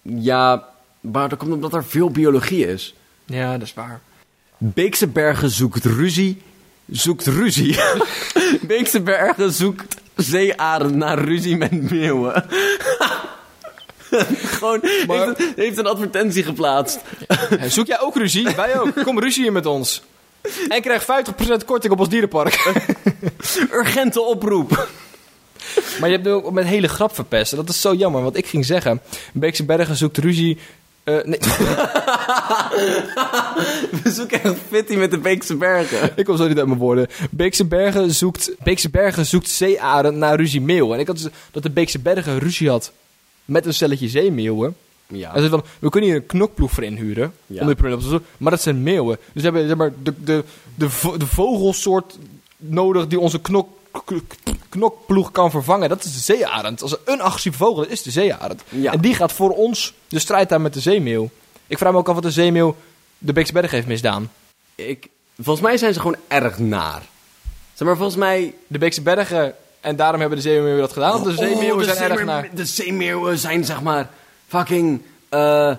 Ja, 0.01 0.67
maar 0.99 1.29
dat 1.29 1.37
komt 1.39 1.51
omdat 1.53 1.73
er 1.73 1.85
veel 1.85 2.09
biologie 2.09 2.67
is. 2.67 2.95
Ja, 3.25 3.51
dat 3.51 3.61
is 3.67 3.73
waar. 3.73 4.01
Beekse 4.57 5.07
Bergen 5.07 5.49
zoekt 5.49 5.85
ruzie. 5.85 6.41
Zoekt 6.87 7.25
ruzie. 7.27 7.77
Beekse 8.67 9.01
Bergen 9.01 9.51
zoekt 9.53 9.95
zeearend 10.15 10.95
naar 10.95 11.19
ruzie 11.19 11.57
met 11.57 11.91
meeuwen. 11.91 12.45
Gewoon 14.59 14.79
Maar- 15.07 15.17
heeft, 15.25 15.39
een, 15.39 15.53
heeft 15.55 15.77
een 15.77 15.87
advertentie 15.87 16.43
geplaatst. 16.43 16.99
Zoek 17.67 17.87
jij 17.87 17.99
ook 17.99 18.15
ruzie? 18.15 18.47
Wij 18.55 18.79
ook. 18.79 19.03
Kom 19.03 19.19
ruzie 19.19 19.45
in 19.45 19.53
met 19.53 19.65
ons. 19.65 20.03
En 20.67 20.81
krijg 20.81 21.03
50% 21.03 21.05
korting 21.65 21.93
op 21.93 21.99
ons 21.99 22.09
dierenpark. 22.09 22.73
Urgente 23.71 24.21
oproep. 24.21 24.87
Maar 25.99 26.09
je 26.09 26.15
hebt 26.15 26.27
nu 26.27 26.31
ook 26.33 26.51
met 26.51 26.65
hele 26.65 26.87
grap 26.87 27.15
verpest. 27.15 27.51
En 27.51 27.57
Dat 27.57 27.69
is 27.69 27.81
zo 27.81 27.93
jammer, 27.93 28.21
want 28.21 28.37
ik 28.37 28.45
ging 28.47 28.65
zeggen... 28.65 29.01
Beekse 29.33 29.65
Bergen 29.65 29.95
zoekt 29.95 30.17
ruzie... 30.17 30.57
eh, 31.03 31.15
nee, 31.23 31.39
We 34.03 34.11
zoeken 34.11 34.43
echt 34.43 34.55
fitty 34.69 34.95
met 34.95 35.11
de 35.11 35.17
Beekse 35.17 35.55
Bergen. 35.55 36.11
ik 36.15 36.25
kom 36.25 36.37
zo 36.37 36.47
niet 36.47 36.57
uit 36.57 36.67
mijn 36.67 36.79
woorden. 36.79 37.07
Beekse 37.31 37.65
Bergen 37.65 38.11
zoekt, 38.11 38.51
Beekse 38.63 38.89
Bergen 38.89 39.25
zoekt 39.25 39.49
zeearend 39.49 40.17
naar 40.17 40.35
ruzie 40.35 40.61
meeuwen. 40.61 40.93
En 40.93 40.99
ik 40.99 41.07
had 41.07 41.17
dus 41.21 41.27
dat 41.51 41.63
de 41.63 41.69
Beekse 41.69 41.99
Bergen 41.99 42.39
ruzie 42.39 42.69
had 42.69 42.91
met 43.45 43.65
een 43.65 43.73
stelletje 43.73 44.07
zeemeeuwen. 44.07 44.75
Ja. 45.07 45.35
En 45.35 45.41
ze 45.43 45.49
van, 45.49 45.63
we 45.79 45.89
kunnen 45.89 46.09
hier 46.09 46.19
een 46.19 46.25
knokploeg 46.25 46.71
voor 46.71 46.83
inhuren. 46.83 47.33
Ja. 47.45 47.61
Om 47.61 47.67
dit 47.67 47.75
probleem 47.75 47.97
op 47.97 48.03
te 48.03 48.09
lossen. 48.09 48.27
Maar 48.37 48.51
dat 48.51 48.61
zijn 48.61 48.83
meeuwen. 48.83 49.17
Dus 49.33 49.41
we 49.43 49.49
hebben 49.49 49.67
zeg 49.67 49.77
maar, 49.77 49.93
de, 50.03 50.13
de, 50.23 50.43
de, 50.75 50.89
vo- 50.89 51.17
de 51.17 51.27
vogelsoort 51.27 52.17
nodig 52.57 53.07
die 53.07 53.19
onze 53.19 53.41
knok, 53.41 53.67
knokploeg 54.69 55.31
kan 55.31 55.51
vervangen. 55.51 55.89
Dat 55.89 56.03
is 56.03 56.13
de 56.13 56.19
zeearend. 56.19 56.81
Als 56.81 56.95
een 57.05 57.21
agressieve 57.21 57.57
vogel 57.57 57.83
is, 57.83 57.91
is 57.91 58.01
de 58.01 58.11
zeearend. 58.11 58.63
Ja. 58.69 58.91
En 58.91 59.01
die 59.01 59.13
gaat 59.13 59.31
voor 59.31 59.49
ons 59.49 59.93
de 60.07 60.19
strijd 60.19 60.51
aan 60.51 60.61
met 60.61 60.73
de 60.73 60.79
zeemeeuw. 60.79 61.29
Ik 61.67 61.77
vraag 61.77 61.91
me 61.91 61.97
ook 61.97 62.07
af 62.07 62.13
wat 62.13 62.23
de 62.23 62.31
zeemeeuw 62.31 62.75
de 63.17 63.33
Beekse 63.33 63.53
Bergen 63.53 63.75
heeft 63.75 63.87
misdaan. 63.87 64.31
Ik, 64.75 65.07
volgens 65.41 65.65
mij 65.65 65.77
zijn 65.77 65.93
ze 65.93 65.99
gewoon 65.99 66.17
erg 66.27 66.59
naar. 66.59 67.01
Zeg 67.73 67.87
maar, 67.87 67.97
volgens 67.97 68.17
mij... 68.17 68.53
De 68.67 68.77
Beekse 68.77 69.01
Bergen, 69.01 69.55
en 69.83 69.95
daarom 69.95 70.19
hebben 70.19 70.37
de 70.37 70.43
zeemeeuwen 70.43 70.79
dat 70.79 70.93
gedaan. 70.93 71.11
Want 71.11 71.25
de 71.25 71.45
zeemeeuwen 71.45 71.83
Oh, 71.83 71.89
de 71.89 71.95
zijn 71.95 72.11
erg 72.11 72.25
naar... 72.25 72.49
De 72.53 72.65
zeemeeuwen 72.65 73.37
zijn, 73.37 73.65
zeg 73.65 73.81
maar, 73.81 74.09
fucking... 74.47 75.01
eh 75.29 75.75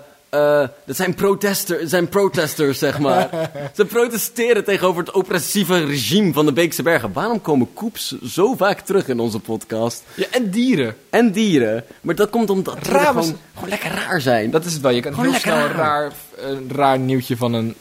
dat 0.85 0.95
zijn, 0.95 1.13
protester, 1.13 1.79
zijn 1.89 2.09
protesters, 2.09 2.79
zeg 2.79 2.99
maar. 2.99 3.29
Ze 3.75 3.85
protesteren 3.85 4.63
tegenover 4.63 5.03
het 5.03 5.13
oppressieve 5.13 5.85
regime 5.85 6.33
van 6.33 6.45
de 6.45 6.53
Beekse 6.53 6.83
Bergen. 6.83 7.13
Waarom 7.13 7.41
komen 7.41 7.73
koeps 7.73 8.15
zo 8.21 8.55
vaak 8.55 8.79
terug 8.79 9.07
in 9.07 9.19
onze 9.19 9.39
podcast? 9.39 10.03
Ja, 10.13 10.25
en 10.31 10.49
dieren. 10.49 10.95
En 11.09 11.31
dieren. 11.31 11.83
Maar 12.01 12.15
dat 12.15 12.29
komt 12.29 12.49
omdat 12.49 12.77
Raar, 12.87 13.13
maar 13.13 13.23
gewoon, 13.23 13.37
gewoon 13.53 13.69
lekker 13.69 13.91
raar 13.91 14.21
zijn. 14.21 14.51
Dat 14.51 14.65
is 14.65 14.73
het 14.73 14.81
wel. 14.81 14.91
Je 14.91 15.01
kan 15.01 15.13
Gewoon 15.13 15.29
heel 15.29 15.39
snel 15.39 15.57
een 15.57 15.71
raar, 15.71 16.11
een 16.37 16.69
raar 16.71 16.99
nieuwtje 16.99 17.37
van 17.37 17.53
een 17.53 17.75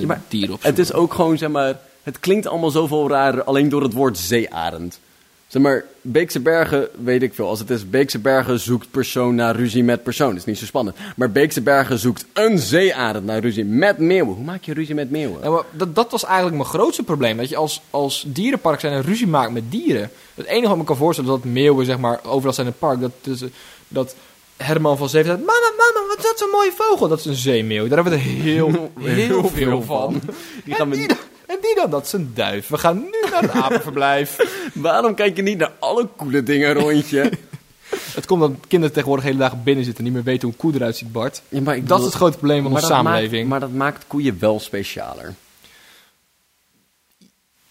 Ja, 0.00 0.06
maar 0.06 0.22
dier 0.28 0.42
opzoeken. 0.42 0.68
Het 0.68 0.78
is 0.78 0.92
ook 0.92 1.14
gewoon, 1.14 1.38
zeg 1.38 1.48
maar... 1.48 1.78
Het 2.02 2.20
klinkt 2.20 2.46
allemaal 2.46 2.70
zoveel 2.70 3.08
raar 3.08 3.44
alleen 3.44 3.68
door 3.68 3.82
het 3.82 3.92
woord 3.92 4.18
zeearend. 4.18 5.00
Zeg 5.50 5.62
maar, 5.62 5.84
Beekse 6.00 6.40
Bergen, 6.40 6.88
weet 7.04 7.22
ik 7.22 7.34
veel. 7.34 7.48
Als 7.48 7.58
het 7.58 7.70
is 7.70 7.90
Beekse 7.90 8.18
Bergen 8.18 8.60
zoekt 8.60 8.90
persoon 8.90 9.34
naar 9.34 9.56
ruzie 9.56 9.84
met 9.84 10.02
persoon. 10.02 10.36
is 10.36 10.44
niet 10.44 10.58
zo 10.58 10.64
spannend. 10.64 10.96
Maar 11.16 11.30
Beekse 11.30 11.60
Bergen 11.60 11.98
zoekt 11.98 12.24
een 12.32 12.58
zeearend 12.58 13.24
naar 13.24 13.40
ruzie 13.40 13.64
met 13.64 13.98
meeuwen. 13.98 14.34
Hoe 14.34 14.44
maak 14.44 14.64
je 14.64 14.74
ruzie 14.74 14.94
met 14.94 15.10
meeuwen? 15.10 15.50
Maar 15.50 15.62
dat, 15.70 15.94
dat 15.94 16.10
was 16.10 16.24
eigenlijk 16.24 16.56
mijn 16.56 16.68
grootste 16.68 17.02
probleem. 17.02 17.36
Dat 17.36 17.48
je 17.48 17.56
als, 17.56 17.82
als 17.90 18.24
dierenpark 18.26 18.80
zijn 18.80 18.92
een 18.92 19.02
ruzie 19.02 19.26
maakt 19.26 19.52
met 19.52 19.70
dieren. 19.70 20.10
Het 20.34 20.46
enige 20.46 20.62
wat 20.62 20.72
ik 20.72 20.78
me 20.78 20.84
kan 20.84 20.96
voorstellen 20.96 21.34
is 21.34 21.36
dat 21.36 21.52
meeuwen 21.52 21.86
zeg 21.86 21.98
maar, 21.98 22.20
overal 22.24 22.52
zijn 22.52 22.66
in 22.66 22.72
het 22.72 22.80
park. 22.80 23.00
Dat, 23.00 23.12
dus, 23.20 23.42
dat 23.88 24.14
Herman 24.56 24.96
van 24.96 25.08
Zeven 25.08 25.26
zegt... 25.30 25.38
Mama, 25.38 25.72
mama, 25.76 26.06
wat 26.08 26.18
is 26.18 26.24
dat 26.24 26.38
zo'n 26.38 26.50
mooie 26.50 26.72
vogel? 26.76 27.08
Dat 27.08 27.18
is 27.18 27.24
een 27.24 27.34
zeemeeuw. 27.34 27.88
Daar 27.88 28.04
hebben 28.04 28.12
we 28.12 28.18
er 28.18 28.24
heel, 28.50 28.92
heel, 29.00 29.48
veel 29.48 29.82
van. 29.82 30.20
Die 30.64 30.74
gaan 30.74 30.90
die 30.90 31.06
we... 31.06 31.16
en 31.50 31.58
die 31.60 31.74
dan? 31.74 31.90
Dat 31.90 32.04
is 32.04 32.12
een 32.12 32.30
duif. 32.34 32.68
We 32.68 32.78
gaan 32.78 32.96
nu 32.96 33.30
naar 33.30 33.42
het 33.42 33.50
apenverblijf. 33.50 34.36
Waarom 34.74 35.14
kijk 35.14 35.36
je 35.36 35.42
niet 35.42 35.58
naar 35.58 35.72
alle 35.78 36.08
coole 36.16 36.42
dingen 36.42 36.72
rondje? 36.72 37.30
het 38.18 38.26
komt 38.26 38.40
dat 38.40 38.50
kinderen 38.68 38.94
tegenwoordig 38.94 39.26
hele 39.26 39.38
dagen 39.38 39.62
binnen 39.62 39.84
zitten... 39.84 40.04
en 40.04 40.10
niet 40.12 40.24
meer 40.24 40.32
weten 40.32 40.42
hoe 40.42 40.52
een 40.52 40.58
koe 40.58 40.74
eruit 40.74 40.96
ziet, 40.96 41.12
Bart. 41.12 41.42
Ja, 41.48 41.60
maar 41.60 41.76
ik 41.76 41.88
Dat 41.88 41.98
is 41.98 42.04
het 42.04 42.14
grote 42.14 42.36
probleem 42.36 42.62
van 42.62 42.72
onze 42.72 42.86
samenleving. 42.86 43.48
Maakt, 43.48 43.48
maar 43.48 43.60
dat 43.60 43.78
maakt 43.78 44.04
koeien 44.06 44.36
wel 44.40 44.60
specialer. 44.60 45.34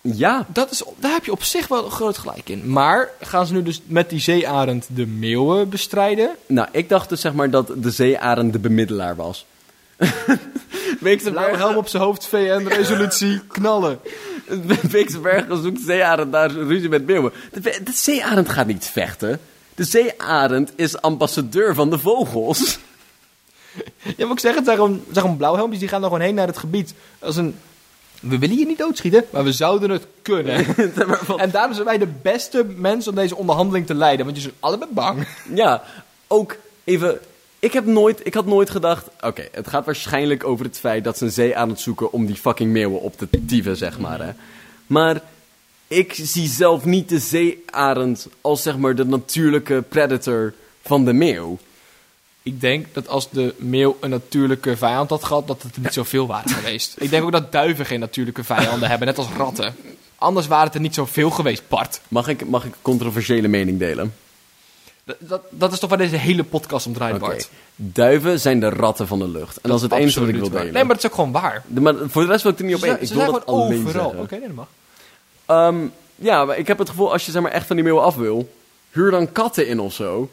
Ja, 0.01 0.45
Dat 0.48 0.71
is, 0.71 0.83
daar 1.00 1.12
heb 1.12 1.25
je 1.25 1.31
op 1.31 1.43
zich 1.43 1.67
wel 1.67 1.86
een 1.86 1.91
groot 1.91 2.17
gelijk 2.17 2.50
in. 2.50 2.71
Maar 2.71 3.09
gaan 3.21 3.45
ze 3.45 3.53
nu 3.53 3.63
dus 3.63 3.81
met 3.86 4.09
die 4.09 4.19
zeearend 4.19 4.88
de 4.93 5.07
meeuwen 5.07 5.69
bestrijden? 5.69 6.36
nou, 6.48 6.67
ik 6.71 6.89
dacht 6.89 7.09
dus 7.09 7.21
zeg 7.21 7.33
maar 7.33 7.50
dat 7.50 7.71
de 7.75 7.91
zeearend 7.91 8.53
de 8.53 8.59
bemiddelaar 8.59 9.15
was. 9.15 9.45
Beekse 11.00 11.31
Blauwe 11.31 11.58
helm 11.58 11.75
op 11.75 11.88
zijn 11.88 12.03
hoofd, 12.03 12.25
VN-resolutie, 12.25 13.41
knallen. 13.48 14.00
Beekse 14.91 15.19
Bergen 15.19 15.63
zoekt 15.63 15.81
zeearend 15.81 16.31
naar 16.31 16.51
ruzie 16.51 16.89
met 16.89 17.05
meeuwen. 17.05 17.31
De, 17.53 17.62
de 17.62 17.91
zeearend 17.93 18.50
gaat 18.50 18.67
niet 18.67 18.86
vechten. 18.86 19.39
De 19.75 19.84
zeearend 19.84 20.72
is 20.75 21.01
ambassadeur 21.01 21.75
van 21.75 21.89
de 21.89 22.00
vogels. 22.00 22.79
Ja, 24.17 24.25
maar 24.25 24.31
ik 24.31 24.39
zeg 24.39 24.55
het, 24.55 24.65
zijn 24.65 25.01
gewoon 25.13 25.38
blauwhelmpjes, 25.38 25.79
die 25.79 25.89
gaan 25.89 26.01
dan 26.01 26.10
gewoon 26.10 26.25
heen 26.25 26.36
naar 26.36 26.48
het 26.48 26.58
gebied. 26.58 26.93
Als 27.19 27.36
een... 27.36 27.55
We 28.19 28.38
willen 28.38 28.55
hier 28.55 28.65
niet 28.65 28.77
doodschieten, 28.77 29.24
maar 29.29 29.43
we 29.43 29.51
zouden 29.51 29.89
het 29.89 30.08
kunnen. 30.22 30.65
En 31.38 31.51
daarom 31.51 31.74
zijn 31.74 31.86
wij 31.86 31.98
de 31.98 32.08
beste 32.22 32.63
mensen 32.63 33.12
om 33.12 33.17
deze 33.17 33.36
onderhandeling 33.36 33.86
te 33.86 33.93
leiden, 33.93 34.25
want 34.25 34.38
je 34.38 34.43
zijn 34.43 34.55
allebei 34.60 34.91
bang. 34.93 35.27
ja, 35.53 35.84
ook 36.27 36.55
even... 36.84 37.19
Ik, 37.60 37.74
heb 37.74 37.86
nooit, 37.86 38.25
ik 38.25 38.34
had 38.34 38.46
nooit 38.46 38.70
gedacht... 38.70 39.08
Oké, 39.22 39.48
het 39.51 39.68
gaat 39.68 39.86
waarschijnlijk 39.86 40.44
over 40.44 40.66
het 40.66 40.80
feit 40.80 41.04
dat 41.04 41.18
ze 41.18 41.25
een 41.25 41.32
zee 41.32 41.58
aan 41.58 41.70
het 41.70 41.80
zoeken... 41.80 42.12
om 42.12 42.25
die 42.25 42.36
fucking 42.36 42.72
meeuwen 42.72 43.01
op 43.01 43.18
te 43.18 43.28
dieven, 43.39 43.78
zeg 43.78 44.00
maar. 44.00 44.20
Hè. 44.20 44.32
Maar 44.88 45.22
ik 45.88 46.13
zie 46.13 46.48
zelf 46.48 46.86
niet 46.86 47.10
de 47.10 47.20
zeearend 47.20 48.28
als 48.42 48.62
zeg 48.62 48.78
maar 48.78 48.96
de 48.96 49.06
natuurlijke 49.06 49.84
predator 49.89 50.54
van 50.82 51.06
de 51.06 51.13
meeuw. 51.13 51.58
Ik 52.44 52.62
denk 52.62 52.94
dat 52.94 53.08
als 53.08 53.30
de 53.30 53.54
meeuw 53.58 53.98
een 54.00 54.10
natuurlijke 54.10 54.78
vijand 54.78 55.10
had 55.10 55.24
gehad, 55.24 55.48
dat 55.48 55.62
het 55.62 55.78
niet 55.78 55.94
zoveel 55.94 56.28
waren 56.28 56.50
geweest. 56.60 56.96
Ik 56.98 57.10
denk 57.10 57.24
ook 57.24 57.32
dat 57.32 57.51
duiven 57.51 57.86
geen 57.86 58.00
natuurlijke 58.00 58.44
vijanden 58.44 58.89
hebben, 58.89 59.08
net 59.08 59.18
als 59.18 59.28
ratten. 59.38 59.75
Anders 60.16 60.48
waren 60.48 60.66
het 60.66 60.75
er 60.75 60.82
niet 60.82 60.94
zoveel 60.94 61.30
geweest, 61.30 61.63
Bart. 61.68 62.01
Mag 62.08 62.28
ik, 62.28 62.48
mag 62.48 62.66
ik 62.66 62.72
een 62.72 62.82
controversiële 62.82 63.48
mening 63.48 63.80
delen? 63.80 64.13
Dat, 65.20 65.42
dat, 65.50 65.72
is 65.74 65.80
toch 65.80 65.89
waar 65.89 65.98
deze 65.98 66.16
hele 66.16 66.44
podcast 66.44 66.86
om 66.86 66.94
draait. 66.94 67.18
Bart. 67.18 67.50
Duiven 67.75 68.39
zijn 68.39 68.60
de 68.60 68.70
ratten 68.70 69.08
van 69.08 69.20
de 69.20 69.28
lucht. 69.28 69.56
En 69.62 69.70
dat, 69.70 69.78
is 69.78 69.84
het 69.84 69.92
enige 69.92 70.20
wat 70.20 70.30
ik 70.30 70.36
wil 70.36 70.50
delen. 70.50 70.63
Nee, 70.74 70.84
maar 70.84 70.96
dat 70.96 70.98
is 71.04 71.06
ook 71.06 71.16
gewoon 71.16 71.32
waar. 71.32 71.63
De- 71.68 71.82
maar 71.82 71.96
voor 72.08 72.22
de 72.22 72.28
rest 72.32 72.44
wil 72.44 72.51
ik 72.51 72.60
er 72.60 72.66
niet 72.66 72.75
op 72.75 72.80
zijn- 72.80 73.01
Ik 73.01 73.08
ze 73.08 73.16
wil 73.16 73.32
dat 73.32 73.46
alleen 73.46 73.86
overal. 73.86 74.16
Oké, 74.20 74.36
nee, 74.38 74.48
dat 74.48 74.56
mag. 74.56 74.68
Ehm, 75.46 75.78
Ja, 76.22 76.46
maar 76.46 76.58
ik 76.58 76.68
heb 76.68 76.78
het 76.78 76.89
gevoel, 76.89 77.12
als 77.12 77.25
je 77.25 77.32
zeg 77.32 77.42
maar, 77.42 77.51
echt 77.51 77.68
van 77.68 77.75
die 77.75 77.86
meeuwen 77.86 78.04
af 78.04 78.16
wil, 78.16 78.54
huur 78.92 79.12
dan 79.12 79.32
katten 79.32 79.68
in 79.68 79.80
of 79.80 79.94
zo. 79.94 80.30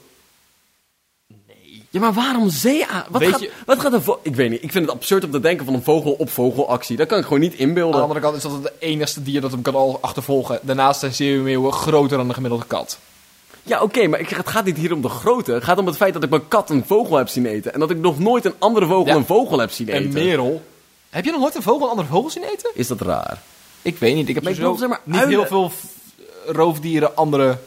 Nee. 1.47 1.83
Ja, 1.91 2.01
maar 2.01 2.13
waarom 2.13 2.51
zee? 2.51 2.85
Wat, 3.11 3.21
Weet 3.21 3.31
gaat, 3.31 3.41
je- 3.41 3.51
wat 3.67 3.81
gaat 3.81 3.93
een 3.93 4.03
vo- 4.03 4.21
Ik 4.23 4.35
weet 4.37 4.51
niet. 4.51 4.63
Ik 4.63 4.73
vind 4.73 4.85
het 4.87 4.95
absurd 4.95 5.25
om 5.25 5.31
te 5.31 5.41
denken 5.41 5.65
van 5.65 5.75
een 5.75 5.83
vogel-op-vogelactie. 5.83 6.97
Dat 6.97 7.07
kan 7.07 7.19
ik 7.19 7.25
gewoon 7.25 7.41
niet 7.41 7.53
Aan 7.53 7.59
inbeelden. 7.59 7.97
de 7.97 8.03
andere 8.03 8.21
kant 8.21 8.37
is 8.37 8.43
dat 8.43 8.53
het 8.53 8.73
enigste 8.79 9.23
dier 9.23 9.41
dat 9.41 9.51
hem 9.51 9.63
kan 9.63 9.75
al 9.75 9.99
achtervolgen. 10.01 10.59
Daarnaast 10.63 11.01
zijn 11.01 11.15
zeemeeuwen 11.15 11.73
groter 11.73 12.17
dan 12.17 12.29
de 12.29 12.35
gemiddelde 12.35 12.65
kat. 12.67 12.99
Ja, 13.67 13.83
oké, 13.83 14.07
maar 14.07 14.21
ik, 14.21 14.29
het 14.29 14.49
gaat 14.49 14.65
niet 14.65 14.77
hier 14.77 14.93
om 14.93 15.01
de 15.03 15.09
grootte. 15.09 15.53
Het 15.53 15.65
gaat 15.65 15.79
om 15.79 15.87
het 15.87 15.97
feit 15.97 16.13
dat 16.15 16.23
ik 16.23 16.31
mijn 16.31 16.49
kat 16.49 16.71
een 16.71 16.85
vogel 16.87 17.17
heb 17.17 17.29
zien 17.29 17.47
eten. 17.47 17.73
En 17.75 17.81
dat 17.81 17.91
ik 17.91 17.99
nog 17.99 18.19
nooit 18.19 18.45
een 18.45 18.55
andere 18.59 18.87
vogel 18.87 19.07
Ja. 19.07 19.15
een 19.15 19.25
vogel 19.27 19.59
heb 19.59 19.71
zien 19.71 19.89
eten. 19.89 20.05
En 20.05 20.13
merel. 20.13 20.63
Heb 21.11 21.25
je 21.25 21.31
nog 21.31 21.41
nooit 21.41 21.55
een 21.55 21.63
vogel 21.63 21.83
een 21.85 21.91
andere 21.91 22.09
vogel 22.09 22.31
zien 22.31 22.43
eten? 22.43 22.71
Is 22.75 22.87
dat 22.87 23.01
raar? 23.01 23.43
Ik 23.83 23.99
weet 23.99 24.15
niet. 24.15 24.29
Ik 24.29 24.35
heb 24.35 24.43
Maar 24.45 24.53
ik 24.53 24.59
sowieso 24.59 24.87
bedoel, 24.87 24.99
zeg 24.99 25.07
maar, 25.07 25.15
niet 25.15 25.25
uilen- 25.25 25.39
heel 25.39 25.71
veel 25.71 25.73
roofdieren 26.55 27.17
andere 27.17 27.59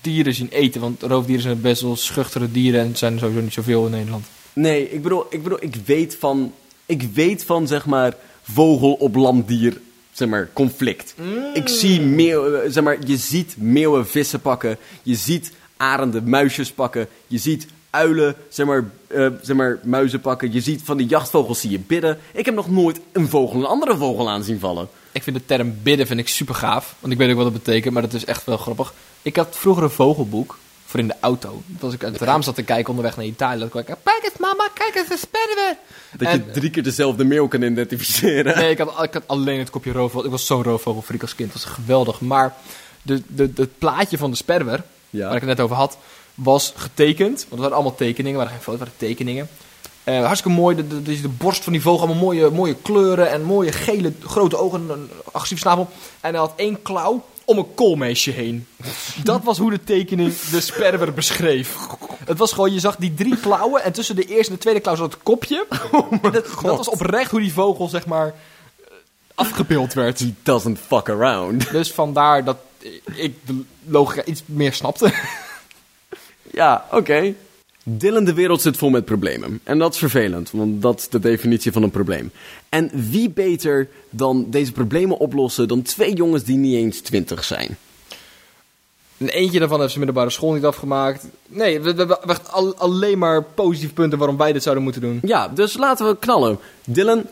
dieren 0.00 0.34
zien 0.34 0.48
eten. 0.50 0.80
Want 0.80 1.02
roofdieren 1.02 1.42
zijn 1.42 1.60
best 1.60 1.82
wel 1.82 1.96
schuchtere 1.96 2.50
dieren 2.50 2.80
en 2.80 2.96
zijn 2.96 3.12
er 3.12 3.18
sowieso 3.18 3.42
niet 3.42 3.52
zoveel 3.52 3.84
in 3.84 3.90
Nederland. 3.90 4.24
Nee, 4.52 4.90
ik 4.92 5.02
bedoel, 5.02 5.26
ik 5.30 5.42
bedoel, 5.42 5.58
ik 5.62 5.74
weet 5.84 6.16
van, 6.20 6.52
ik 6.86 7.02
weet 7.14 7.44
van, 7.44 7.66
zeg 7.66 7.86
maar, 7.86 8.14
vogel 8.42 8.92
op 8.92 9.14
landdier, 9.14 9.80
zeg 10.20 10.28
maar, 10.28 10.48
conflict. 10.52 11.14
Ik 11.54 11.68
zie 11.68 12.00
meeuwen, 12.00 12.72
zeg 12.72 12.84
maar, 12.84 12.96
je 13.06 13.16
ziet 13.16 13.56
meeuwen 13.56 14.06
vissen 14.06 14.40
pakken, 14.40 14.78
je 15.02 15.14
ziet 15.14 15.52
arenden 15.76 16.28
muisjes 16.28 16.72
pakken, 16.72 17.08
je 17.26 17.38
ziet 17.38 17.66
uilen, 17.90 18.34
zeg 18.48 18.66
maar, 18.66 18.90
eh, 19.06 19.26
zeg 19.42 19.56
maar, 19.56 19.78
muizen 19.82 20.20
pakken, 20.20 20.52
je 20.52 20.60
ziet 20.60 20.82
van 20.84 20.96
die 20.96 21.06
jachtvogels 21.06 21.60
zie 21.60 21.70
je 21.70 21.78
bidden. 21.78 22.18
Ik 22.32 22.44
heb 22.44 22.54
nog 22.54 22.70
nooit 22.70 23.00
een 23.12 23.28
vogel 23.28 23.58
een 23.58 23.66
andere 23.66 23.96
vogel 23.96 24.30
aan 24.30 24.42
zien 24.42 24.58
vallen. 24.58 24.88
Ik 25.12 25.22
vind 25.22 25.36
de 25.36 25.44
term 25.46 25.74
bidden 25.82 26.06
vind 26.06 26.20
ik 26.20 26.28
super 26.28 26.54
gaaf. 26.54 26.94
Want 27.00 27.12
ik 27.12 27.18
weet 27.18 27.30
ook 27.30 27.36
wat 27.36 27.52
dat 27.52 27.62
betekent, 27.64 27.92
maar 27.94 28.02
dat 28.02 28.12
is 28.12 28.24
echt 28.24 28.44
wel 28.44 28.56
grappig. 28.56 28.94
Ik 29.22 29.36
had 29.36 29.56
vroeger 29.56 29.82
een 29.82 29.90
vogelboek 29.90 30.58
voor 30.90 31.00
in 31.00 31.06
de 31.06 31.14
auto. 31.20 31.62
Dat 31.66 31.82
als 31.82 31.94
ik 31.94 32.04
uit 32.04 32.12
het 32.12 32.22
raam 32.22 32.42
zat 32.42 32.54
te 32.54 32.62
kijken 32.62 32.88
onderweg 32.88 33.16
naar 33.16 33.24
Italië. 33.24 33.58
Dat 33.58 33.74
ik 33.74 33.84
kijk 34.04 34.24
eens 34.24 34.36
mama, 34.38 34.68
kijk 34.74 34.94
eens, 34.94 35.10
een 35.10 35.18
sperwer. 35.18 35.76
Dat 36.16 36.28
En- 36.28 36.44
je 36.46 36.50
drie 36.50 36.70
keer 36.70 36.82
dezelfde 36.82 37.24
meeuw 37.24 37.48
kan 37.48 37.62
identificeren. 37.62 38.56
Nee, 38.58 38.70
ik 38.70 38.78
had, 38.78 39.02
ik 39.04 39.12
had 39.14 39.22
alleen 39.26 39.58
het 39.58 39.70
kopje 39.70 39.92
roofvogel. 39.92 40.24
Ik 40.24 40.30
was 40.30 40.46
zo'n 40.46 40.62
roofvogelfreak 40.62 41.22
als 41.22 41.34
kind. 41.34 41.52
Dat 41.52 41.62
was 41.64 41.72
geweldig. 41.72 42.20
Maar 42.20 42.54
de, 43.02 43.22
de, 43.26 43.50
het 43.54 43.78
plaatje 43.78 44.18
van 44.18 44.30
de 44.30 44.36
sperwer, 44.36 44.82
Ja. 45.10 45.24
waar 45.26 45.34
ik 45.34 45.40
het 45.40 45.48
net 45.48 45.60
over 45.60 45.76
had, 45.76 45.96
was 46.34 46.72
getekend. 46.76 47.36
Want 47.38 47.50
het 47.50 47.60
waren 47.60 47.74
allemaal 47.76 47.94
tekeningen. 47.94 48.36
Waren 48.38 48.52
geen 48.52 48.62
foto's, 48.62 48.80
waren 48.80 48.94
tekeningen. 48.96 49.48
Eh, 50.04 50.24
hartstikke 50.24 50.58
mooi. 50.58 50.76
De, 50.76 50.86
de, 50.88 51.02
de, 51.02 51.20
de 51.20 51.28
borst 51.28 51.64
van 51.64 51.72
die 51.72 51.82
vogel, 51.82 52.06
allemaal 52.06 52.22
mooie, 52.24 52.50
mooie 52.50 52.76
kleuren. 52.82 53.30
En 53.30 53.42
mooie 53.42 53.72
gele 53.72 54.12
grote 54.26 54.56
ogen. 54.56 54.80
en 54.80 54.90
Een 54.98 55.10
agressieve 55.32 55.62
snavel. 55.62 55.88
En 56.20 56.30
hij 56.30 56.40
had 56.40 56.52
één 56.56 56.82
klauw 56.82 57.24
om 57.50 57.58
een 57.58 57.74
koolmeesje 57.74 58.30
heen. 58.30 58.66
Dat 59.22 59.44
was 59.44 59.58
hoe 59.58 59.70
de 59.70 59.84
tekening 59.84 60.34
de 60.50 60.60
sperwer 60.60 61.12
beschreef. 61.12 61.76
Het 62.24 62.38
was 62.38 62.52
gewoon, 62.52 62.72
je 62.72 62.80
zag 62.80 62.96
die 62.96 63.14
drie 63.14 63.36
klauwen. 63.36 63.82
En 63.82 63.92
tussen 63.92 64.16
de 64.16 64.24
eerste 64.24 64.50
en 64.50 64.54
de 64.54 64.60
tweede 64.62 64.80
klauw 64.80 64.94
zat 64.94 65.12
het 65.12 65.22
kopje. 65.22 65.66
En 66.22 66.32
dat, 66.32 66.46
dat 66.62 66.76
was 66.76 66.88
oprecht 66.88 67.30
hoe 67.30 67.40
die 67.40 67.52
vogel, 67.52 67.88
zeg 67.88 68.06
maar, 68.06 68.26
eh, 68.26 68.34
afgebeeld 69.34 69.92
werd. 69.92 70.18
He 70.18 70.34
doesn't 70.42 70.78
fuck 70.86 71.08
around. 71.08 71.70
Dus 71.72 71.92
vandaar 71.92 72.44
dat 72.44 72.56
ik 73.14 73.36
de 73.46 73.62
logica 73.84 74.24
iets 74.24 74.42
meer 74.46 74.72
snapte. 74.72 75.12
Ja, 76.50 76.86
oké. 76.90 77.34
Dylan, 77.84 78.24
de 78.24 78.34
wereld 78.34 78.60
zit 78.62 78.76
vol 78.76 78.90
met 78.90 79.04
problemen. 79.04 79.60
En 79.62 79.78
dat 79.78 79.92
is 79.92 79.98
vervelend, 79.98 80.50
want 80.50 80.82
dat 80.82 80.98
is 80.98 81.08
de 81.08 81.18
definitie 81.18 81.72
van 81.72 81.82
een 81.82 81.90
probleem. 81.90 82.30
En 82.68 82.90
wie 83.10 83.30
beter 83.30 83.88
dan 84.10 84.46
deze 84.50 84.72
problemen 84.72 85.18
oplossen 85.18 85.68
dan 85.68 85.82
twee 85.82 86.14
jongens 86.14 86.44
die 86.44 86.56
niet 86.56 86.74
eens 86.76 87.00
twintig 87.00 87.44
zijn? 87.44 87.76
En 89.16 89.28
eentje 89.28 89.58
daarvan 89.58 89.78
heeft 89.80 89.92
zijn 89.92 90.04
middelbare 90.04 90.34
school 90.34 90.52
niet 90.52 90.64
afgemaakt. 90.64 91.26
Nee, 91.46 91.80
we, 91.80 91.92
hebben 91.92 92.46
al- 92.50 92.76
alleen 92.76 93.18
maar 93.18 93.42
positieve 93.42 93.94
punten 93.94 94.18
waarom 94.18 94.36
wij 94.36 94.52
dit 94.52 94.62
zouden 94.62 94.84
moeten 94.84 95.02
doen. 95.02 95.18
Ja, 95.22 95.48
dus 95.48 95.76
laten 95.76 96.06
we 96.06 96.16
knallen. 96.18 96.58
Dylan, 96.84 97.26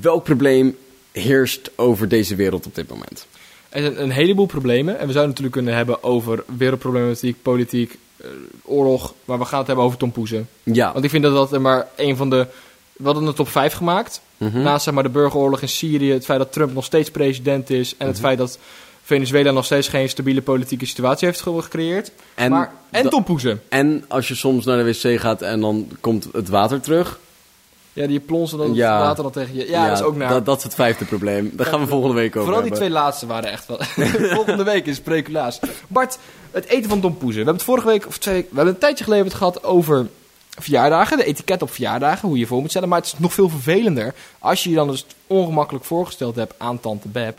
welk 0.00 0.24
probleem 0.24 0.76
heerst 1.12 1.70
over 1.76 2.08
deze 2.08 2.34
wereld 2.34 2.66
op 2.66 2.74
dit 2.74 2.88
moment? 2.88 3.26
Er 3.68 3.80
zijn 3.82 4.02
een 4.02 4.10
heleboel 4.10 4.46
problemen. 4.46 4.94
En 4.98 5.06
we 5.06 5.12
zouden 5.12 5.26
natuurlijk 5.28 5.54
kunnen 5.54 5.74
hebben 5.74 6.02
over 6.02 6.44
wereldproblematiek, 6.56 7.36
politiek, 7.42 7.98
oorlog. 8.64 9.14
Maar 9.24 9.38
we 9.38 9.44
gaan 9.44 9.58
het 9.58 9.66
hebben 9.66 9.84
over 9.84 9.98
Tom 9.98 10.12
Poezen. 10.12 10.48
Ja, 10.62 10.92
Want 10.92 11.04
ik 11.04 11.10
vind 11.10 11.22
dat 11.22 11.34
dat 11.34 11.52
er 11.52 11.60
maar 11.60 11.86
een 11.96 12.16
van 12.16 12.30
de... 12.30 12.46
We 12.92 13.04
hadden 13.06 13.26
een 13.26 13.34
top 13.34 13.48
5 13.48 13.72
gemaakt. 13.72 14.20
Mhm. 14.36 14.62
Naast 14.62 14.84
zeg 14.84 14.94
maar, 14.94 15.02
de 15.02 15.08
burgeroorlog 15.08 15.60
in 15.62 15.68
Syrië, 15.68 16.12
het 16.12 16.24
feit 16.24 16.38
dat 16.38 16.52
Trump 16.52 16.74
nog 16.74 16.84
steeds 16.84 17.10
president 17.10 17.70
is... 17.70 17.94
en 17.98 18.06
het 18.06 18.20
feit 18.20 18.38
dat 18.38 18.58
Venezuela 19.02 19.50
nog 19.50 19.64
steeds 19.64 19.88
geen 19.88 20.08
stabiele 20.08 20.42
politieke 20.42 20.86
situatie 20.86 21.26
heeft 21.28 21.40
ge- 21.40 21.62
gecreëerd. 21.62 22.10
En 22.34 22.50
maar, 22.50 22.72
en 22.90 23.08
Tom 23.10 23.24
Poezen. 23.24 23.62
en 23.68 24.04
als 24.08 24.28
je 24.28 24.34
soms 24.34 24.64
naar 24.64 24.84
de 24.84 24.84
wc 24.84 25.20
gaat 25.20 25.42
en 25.42 25.60
dan 25.60 25.88
komt 26.00 26.28
het 26.32 26.48
water 26.48 26.80
terug. 26.80 27.18
Ja, 27.92 28.06
die 28.06 28.20
plonsen 28.20 28.58
dan 28.58 28.74
Ja. 28.74 28.98
water 28.98 29.22
dan 29.22 29.32
tegen 29.32 29.54
je. 29.54 29.68
Ja, 29.68 29.88
dat 29.88 29.98
is 29.98 30.04
ook 30.04 30.16
naar. 30.16 30.28
Dat, 30.28 30.44
dat 30.46 30.56
is 30.58 30.62
het 30.62 30.74
vijfde 30.74 31.04
probleem. 31.04 31.50
Daar 31.52 31.66
gaan 31.66 31.80
we 31.80 31.86
volgende 31.86 32.14
week 32.14 32.36
over 32.36 32.42
Vooral 32.42 32.62
die 32.62 32.70
hebben. 32.70 32.88
twee 32.88 33.02
laatste 33.02 33.26
waren 33.26 33.50
echt 33.50 33.66
wel. 33.66 33.78
Volgende 34.36 34.64
week 34.64 34.86
is 34.86 34.96
speculaas. 34.96 35.58
Bart, 35.88 36.18
het 36.50 36.64
eten 36.66 36.90
van 36.90 37.00
Tom 37.00 37.12
Poezen. 37.18 37.28
We 37.28 37.36
hebben 37.36 37.54
het 37.54 37.62
vorige 37.64 37.86
week, 37.86 38.06
of 38.06 38.18
twee 38.18 38.34
weken, 38.34 38.50
we 38.50 38.56
hebben 38.56 38.74
een 38.74 38.80
tijdje 38.80 39.04
geleden 39.04 39.24
het 39.26 39.34
gehad 39.34 39.64
over 39.64 40.08
verjaardagen. 40.58 41.16
De 41.16 41.24
etiket 41.24 41.62
op 41.62 41.72
verjaardagen, 41.72 42.26
hoe 42.28 42.36
je 42.36 42.42
je 42.42 42.46
voor 42.48 42.60
moet 42.60 42.70
stellen. 42.70 42.88
Maar 42.88 42.98
het 42.98 43.06
is 43.06 43.18
nog 43.18 43.32
veel 43.34 43.48
vervelender 43.48 44.14
als 44.38 44.62
je 44.64 44.70
je 44.70 44.76
dan 44.76 44.88
dus 44.88 45.06
ongemakkelijk 45.26 45.84
voorgesteld 45.84 46.36
hebt 46.36 46.54
aan 46.58 46.80
Tante 46.80 47.08
Beb. 47.08 47.38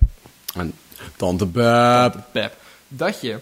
En 0.55 0.73
Tante 1.15 1.45
Beb. 1.45 2.15
Beb. 2.31 2.53
Dat 2.87 3.21
je 3.21 3.39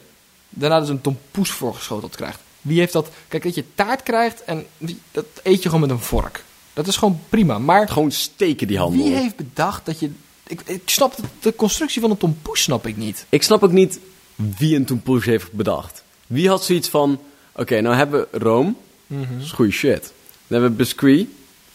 daarna 0.50 0.80
dus 0.80 0.90
een 0.90 1.02
Tom 1.02 1.18
Poes 1.32 1.52
voorgeschoteld 1.52 2.16
krijgt. 2.16 2.40
Wie 2.62 2.80
heeft 2.80 2.94
dat? 2.94 3.08
Kijk, 3.28 3.44
dat 3.44 3.56
je 3.56 3.64
taart 3.76 4.04
krijgt 4.04 4.44
en 4.44 4.66
dat 5.12 5.26
eet 5.44 5.64
je 5.64 5.70
gewoon 5.70 5.82
met 5.88 5.90
een 5.90 6.00
vork. 6.00 6.44
Dat 6.80 6.88
is 6.88 6.98
gewoon 6.98 7.20
prima. 7.30 7.60
Maar 7.60 7.90
Gewoon 7.90 8.12
steken 8.12 8.68
die 8.68 8.78
handel. 8.78 9.04
wie 9.04 9.14
heeft 9.16 9.36
bedacht 9.36 9.86
dat 9.86 10.00
je... 10.00 10.12
Ik, 10.48 10.62
ik 10.66 10.82
snap 10.86 11.16
de, 11.16 11.22
de 11.40 11.56
constructie 11.56 12.02
van 12.02 12.10
een 12.10 12.18
Tom 12.18 12.38
Poes 12.42 12.62
snap 12.62 12.88
ik 12.88 12.98
niet. 12.98 13.26
Ik 13.30 13.44
snap 13.44 13.64
ook 13.64 13.72
niet 13.72 14.00
wie 14.36 14.76
een 14.76 14.86
Toempoes 14.86 15.26
heeft 15.26 15.52
bedacht. 15.52 16.04
Wie 16.28 16.48
had 16.50 16.64
zoiets 16.64 16.88
van... 16.90 17.20
Oké, 17.56 17.82
nou 17.82 17.96
hebben 17.96 18.28
we 18.32 18.40
room. 18.40 18.78
Dat 19.08 19.20
is 19.42 19.52
goede 19.52 19.72
shit. 19.72 20.02
Dan 20.02 20.12
hebben 20.48 20.70
we 20.70 20.76
biscuit. 20.76 21.18
Dat 21.18 21.28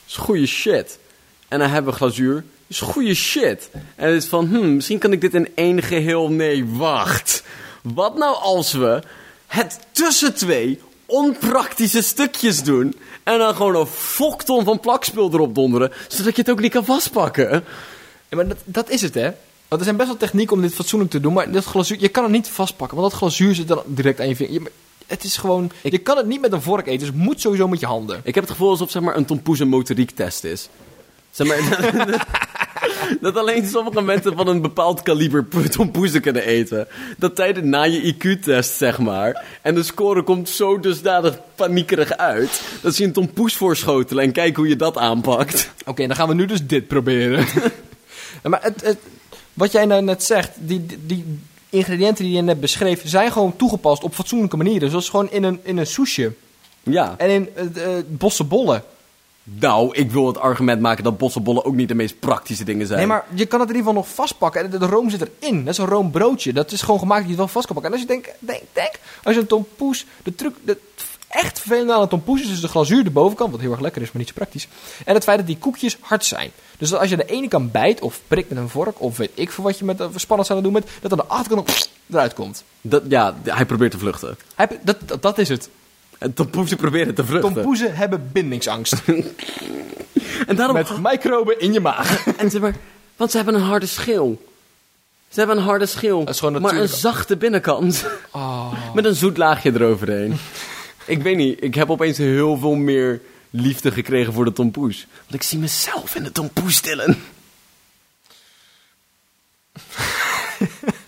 is 0.07 0.17
goede 0.17 0.47
shit. 0.47 0.99
En 1.49 1.59
dan 1.59 1.71
hebben 1.71 1.93
we 1.93 1.99
glazuur. 1.99 2.35
Dat 2.35 2.45
is 2.69 2.81
goede 2.81 3.15
shit. 3.15 3.69
En 3.97 4.13
het 4.13 4.23
is 4.23 4.29
van... 4.29 4.47
Hmm, 4.47 4.75
misschien 4.75 4.99
kan 4.99 5.13
ik 5.13 5.21
dit 5.21 5.35
in 5.35 5.49
één 5.55 5.83
geheel... 5.83 6.31
Nee, 6.31 6.67
wacht. 6.67 7.43
Wat 7.83 8.19
nou 8.19 8.37
als 8.37 8.73
we 8.73 9.03
het 9.47 9.79
tussen 9.93 10.35
twee 10.35 10.81
onpraktische 11.07 12.03
stukjes 12.03 12.63
doen... 12.63 12.95
en 13.25 13.39
dan 13.39 13.55
gewoon 13.55 13.77
een 13.77 13.87
fokton 13.87 14.65
van 14.65 14.81
plakspul 14.81 15.31
erop 15.33 15.55
donderen... 15.55 15.93
zodat 16.09 16.35
je 16.37 16.41
het 16.43 16.51
ook 16.51 16.61
niet 16.61 16.73
kan 16.73 16.85
vastpakken? 16.85 17.51
Ja, 18.29 18.37
maar 18.37 18.49
dat, 18.49 18.59
dat 18.65 18.91
is 18.91 19.01
het, 19.01 19.15
hè? 19.15 19.31
Want 19.69 19.81
er 19.81 19.85
zijn 19.85 19.97
best 19.97 20.09
wel 20.09 20.17
technieken 20.19 20.57
om 20.57 20.63
dit 20.63 20.75
fatsoenlijk 20.75 21.11
te 21.11 21.21
doen, 21.21 21.33
maar 21.33 21.51
dat 21.53 21.65
glazuur, 21.65 22.01
je 22.01 22.09
kan 22.09 22.23
het 22.23 22.33
niet 22.33 22.49
vastpakken, 22.49 22.97
want 22.99 23.11
dat 23.11 23.19
glazuur 23.19 23.55
zit 23.55 23.69
dan 23.69 23.83
direct 23.87 24.21
aan 24.21 24.29
je 24.29 24.37
vinger. 24.37 24.53
Je- 24.53 24.71
het 25.07 25.25
is 25.25 25.37
gewoon, 25.37 25.71
je 25.83 25.99
kan 25.99 26.17
het 26.17 26.27
niet 26.27 26.41
met 26.41 26.53
een 26.53 26.63
vork 26.63 26.87
eten, 26.87 26.99
dus 26.99 27.09
het 27.09 27.17
moet 27.17 27.41
sowieso 27.41 27.69
met 27.69 27.81
je 27.81 27.87
handen. 27.87 28.21
Ik 28.25 28.35
heb 28.35 28.45
het 28.45 28.53
gevoel 28.53 28.71
alsof 28.71 28.91
zeg 28.91 29.03
maar, 29.03 29.17
een 29.17 29.25
tompoes 29.25 29.59
een 29.59 29.69
motoriektest 29.69 30.45
is. 30.45 30.69
Zeg 31.31 31.47
maar, 31.47 31.57
dat 33.21 33.37
alleen 33.37 33.67
sommige 33.67 34.03
mensen 34.03 34.37
van 34.37 34.49
een 34.49 34.61
bepaald 34.63 35.03
kaliber 35.03 35.47
tompoezen 35.71 36.21
kunnen 36.27 36.45
eten. 36.45 36.87
Dat 37.19 37.35
tijdens 37.37 37.67
na 37.67 37.83
je 37.83 38.15
IQ-test, 38.15 38.73
zeg 38.77 38.99
maar. 38.99 39.45
En 39.63 39.75
de 39.75 39.83
score 39.83 40.23
komt 40.23 40.49
zo 40.49 40.81
dusdanig 40.81 41.39
paniekerig 41.55 42.17
uit. 42.17 42.63
Dat 42.83 42.95
ze 42.95 43.01
je 43.03 43.07
een 43.09 43.15
tompoes 43.15 43.55
voorschotelen 43.57 44.25
en 44.25 44.33
kijken 44.33 44.57
hoe 44.57 44.69
je 44.69 44.77
dat 44.77 44.97
aanpakt. 44.97 45.71
Oké, 45.87 46.07
dan 46.07 46.17
gaan 46.17 46.29
we 46.29 46.35
nu 46.35 46.47
dus 46.47 46.67
dit 46.67 46.87
proberen. 46.87 47.47
Ja, 48.43 48.49
maar 48.51 48.63
het, 48.63 48.83
het- 48.85 48.99
wat 49.55 49.73
jij 49.73 49.85
nou 49.85 50.03
net 50.03 50.23
zegt, 50.25 50.51
die, 50.55 50.87
die, 51.07 51.39
ingrediënten 51.71 52.25
die 52.25 52.35
je 52.35 52.43
net 52.43 52.61
beschreef, 52.61 53.03
zijn 53.05 53.33
gewoon 53.33 53.57
toegepast 53.57 54.03
op 54.03 54.15
fatsoenlijke 54.15 54.57
manieren. 54.57 54.91
Zoals 54.91 55.09
gewoon 55.09 55.31
in 55.31 55.43
een, 55.43 55.61
in 55.63 55.77
een 55.77 55.87
soesje 55.87 56.33
Ja. 56.83 57.15
en 57.19 57.31
in 57.31 57.49
uh, 57.57 57.71
bossenbollen. 58.07 58.83
Nou, 59.45 59.97
ik 59.97 60.11
wil 60.11 60.27
het 60.27 60.39
argument 60.39 60.81
maken 60.81 61.05
dat 61.05 61.19
bossenbollen 61.19 61.65
ook 61.65 61.75
niet 61.75 61.89
de 61.89 61.95
meest 61.95 62.19
praktische 62.19 62.65
dingen 62.65 62.87
zijn. 62.87 62.99
Nee, 62.99 63.09
maar 63.09 63.25
je 63.35 63.47
kan 63.47 63.61
het 63.61 63.69
in 63.69 63.75
ieder 63.75 63.91
geval 63.91 64.03
nog 64.05 64.15
vastpakken. 64.15 64.65
En 64.65 64.71
de, 64.71 64.79
de 64.79 64.87
room 64.87 65.11
zit 65.11 65.31
erin. 65.41 65.65
Dat 65.65 65.73
is 65.73 65.79
een 65.79 65.87
roombroodje. 65.87 66.53
Dat 66.53 66.73
is 66.73 66.83
gewoon 66.83 66.99
gemaakt 66.99 67.21
dat 67.21 67.31
je 67.31 67.37
het 67.37 67.45
wel 67.45 67.53
vast 67.53 67.67
kan 67.67 67.75
pakken. 67.75 67.93
En 67.93 67.99
als 67.99 68.09
je 68.09 68.15
denkt, 68.15 68.39
denk, 68.39 68.63
denk, 68.73 68.99
als 69.23 69.35
je 69.35 69.41
een 69.41 69.47
tompoes, 69.47 70.07
de 70.23 70.35
truc, 70.35 70.55
de 70.65 70.79
echt 71.35 71.61
vervelende 71.61 71.93
aan 71.93 72.03
een 72.03 72.09
tompoes 72.09 72.41
is 72.41 72.49
dus 72.49 72.61
de 72.61 72.69
glazuur 72.69 73.05
de 73.05 73.11
bovenkant, 73.11 73.51
wat 73.51 73.61
heel 73.61 73.71
erg 73.71 73.81
lekker 73.81 74.03
is, 74.03 74.13
maar 74.13 74.19
niet 74.19 74.29
zo 74.29 74.35
praktisch. 74.35 74.69
En 75.05 75.15
het 75.15 75.25
feit 75.25 75.39
dat 75.39 75.47
die 75.47 75.59
koekjes 75.59 75.97
hard 76.01 76.25
zijn. 76.25 76.51
Dus 76.79 76.91
dat 76.91 77.01
als 77.01 77.11
je 77.11 77.17
de 77.17 77.25
ene 77.25 77.49
kant 77.49 77.73
bijt 77.73 78.01
of 78.01 78.21
prikt 78.27 78.49
met 78.49 78.59
een 78.59 78.69
vork, 78.69 79.01
of 79.01 79.17
weet 79.17 79.31
ik 79.35 79.51
veel 79.51 79.65
wat 79.65 79.79
je 79.79 79.85
met 79.85 80.01
uh, 80.01 80.07
spannend 80.15 80.49
zou 80.49 80.63
doen 80.63 80.73
met, 80.73 80.89
dat 81.01 81.13
aan 81.13 81.19
de 81.19 81.25
achterkant 81.25 81.91
eruit 82.11 82.35
komt. 82.35 82.65
Dat, 82.81 83.03
ja, 83.09 83.35
hij 83.45 83.67
probeert 83.67 83.91
te 83.91 83.99
vluchten. 83.99 84.39
Hij, 84.55 84.69
dat, 84.83 84.97
dat, 85.05 85.23
dat 85.23 85.39
is 85.39 85.49
het. 85.49 85.69
En 86.25 86.35
tompoezen 86.35 86.77
proberen 86.77 87.15
te 87.15 87.25
vluchten. 87.25 87.53
Tompoezen 87.53 87.97
hebben 87.97 88.29
bindingsangst. 88.33 89.03
en 90.47 90.57
daarom... 90.57 90.77
met 90.77 91.03
microben 91.03 91.61
in 91.61 91.73
je 91.73 91.81
maag. 91.81 92.27
En 92.37 92.51
zeg 92.51 92.61
maar, 92.61 92.75
want 93.17 93.31
ze 93.31 93.37
hebben 93.37 93.55
een 93.55 93.61
harde 93.61 93.87
schil. 93.87 94.45
Ze 95.29 95.39
hebben 95.39 95.57
een 95.57 95.63
harde 95.63 95.87
schil, 95.87 96.25
maar 96.61 96.77
een 96.77 96.89
zachte 96.89 97.37
binnenkant. 97.37 98.07
Oh. 98.31 98.95
Met 98.95 99.05
een 99.05 99.15
zoet 99.15 99.37
laagje 99.37 99.73
eroverheen. 99.73 100.37
ik 101.07 101.23
weet 101.23 101.37
niet, 101.37 101.63
ik 101.63 101.75
heb 101.75 101.91
opeens 101.91 102.19
heel 102.19 102.57
veel 102.57 102.75
meer 102.75 103.21
liefde 103.51 103.91
gekregen 103.91 104.33
voor 104.33 104.45
de 104.45 104.53
tompoes. 104.53 105.07
Want 105.21 105.35
ik 105.35 105.43
zie 105.43 105.59
mezelf 105.59 106.15
in 106.15 106.23
de 106.23 106.33
tompoes, 106.33 106.83
Dylan. 106.83 107.17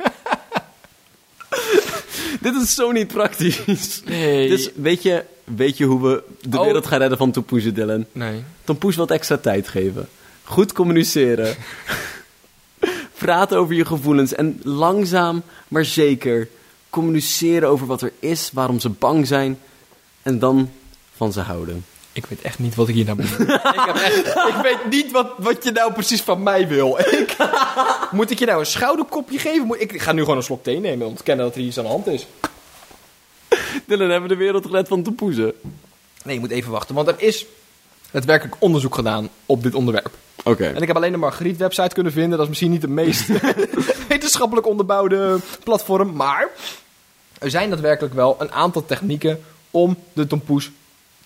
Dit 2.53 2.63
is 2.63 2.75
zo 2.75 2.91
niet 2.93 3.07
praktisch. 3.09 4.03
Nee. 4.05 4.49
Dus 4.49 4.71
weet 4.75 5.03
je, 5.03 5.25
weet 5.45 5.77
je 5.77 5.85
hoe 5.85 6.03
we 6.09 6.23
de 6.49 6.59
Oh. 6.59 6.65
wereld 6.65 6.87
gaan 6.87 6.99
redden 6.99 7.19
van 7.19 7.31
tompoezen, 7.31 7.75
Dylan? 7.75 8.05
Nee. 8.13 8.43
Tompoes 8.65 8.97
wat 8.97 9.11
extra 9.11 9.37
tijd 9.37 9.69
geven. 9.69 10.09
Goed 10.45 10.73
communiceren. 10.73 11.57
Praten 13.19 13.59
over 13.59 13.75
je 13.75 13.85
gevoelens. 13.85 14.35
En 14.35 14.61
langzaam, 14.63 15.43
maar 15.69 15.85
zeker 15.85 16.49
communiceren 16.91 17.69
over 17.69 17.87
wat 17.87 18.03
er 18.03 18.13
is, 18.19 18.51
waarom 18.53 18.81
ze 18.81 18.89
bang 18.89 19.27
zijn. 19.27 19.59
En 20.23 20.39
dan 20.39 20.71
van 21.17 21.33
ze 21.33 21.41
houden. 21.41 21.85
Ik 22.17 22.27
weet 22.27 22.43
echt 22.43 22.59
niet 22.59 22.75
wat 22.75 22.89
ik 22.89 22.95
hier 22.95 23.05
nou 23.05 23.17
moet 23.21 23.39
doen. 23.39 23.47
ik, 23.81 23.83
heb 23.87 23.95
echt, 23.95 24.27
ik 24.27 24.61
weet 24.63 24.91
niet 24.91 25.13
wat, 25.13 25.33
wat 25.39 25.65
je 25.65 25.71
nou 25.71 25.93
precies 25.93 26.23
van 26.23 26.43
mij 26.43 26.69
wil. 26.69 26.99
Ik, 27.21 27.37
moet 28.11 28.31
ik 28.31 28.39
je 28.39 28.47
nou 28.47 28.61
een 28.61 28.67
schouderkopje 28.67 29.39
geven? 29.39 29.67
Moet, 29.67 29.81
ik 29.81 30.03
ga 30.03 30.13
nu 30.13 30.21
gewoon 30.21 30.37
een 30.37 30.43
slok 30.43 30.63
thee 30.63 30.81
nemen 30.81 31.07
om 31.07 31.15
te 31.15 31.23
kennen 31.23 31.47
dat 31.47 31.55
er 31.55 31.61
iets 31.61 31.79
aan 31.79 31.85
de 31.85 31.91
hand 31.91 32.07
is. 32.07 32.27
Dylan, 33.87 34.11
hebben 34.11 34.29
we 34.29 34.35
de 34.35 34.43
wereld 34.45 34.67
gered 34.67 34.89
van 34.89 35.03
tompoezen? 35.03 35.53
Nee, 36.25 36.35
je 36.35 36.41
moet 36.41 36.51
even 36.51 36.71
wachten, 36.71 36.95
want 36.95 37.09
er 37.09 37.15
is 37.19 37.47
daadwerkelijk 38.11 38.57
onderzoek 38.59 38.95
gedaan 38.95 39.29
op 39.47 39.63
dit 39.63 39.75
onderwerp. 39.75 40.11
Oké. 40.45 40.67
En 40.67 40.83
ik 40.83 40.87
heb 40.87 40.97
alleen 40.97 41.13
de 41.13 41.19
Margriet-website 41.19 41.95
kunnen 41.95 42.13
vinden. 42.13 42.31
Dat 42.31 42.41
is 42.41 42.49
misschien 42.49 42.71
niet 42.71 42.81
de 42.81 42.89
meest 42.89 43.29
wetenschappelijk 44.09 44.67
onderbouwde 44.67 45.39
platform. 45.65 46.13
Maar 46.13 46.49
er 47.39 47.51
zijn 47.51 47.71
daadwerkelijk 47.71 48.15
wel 48.15 48.37
een 48.39 48.53
aantal 48.53 48.85
technieken 48.85 49.41
om 49.71 49.97
de 50.13 50.27
tompoes 50.27 50.71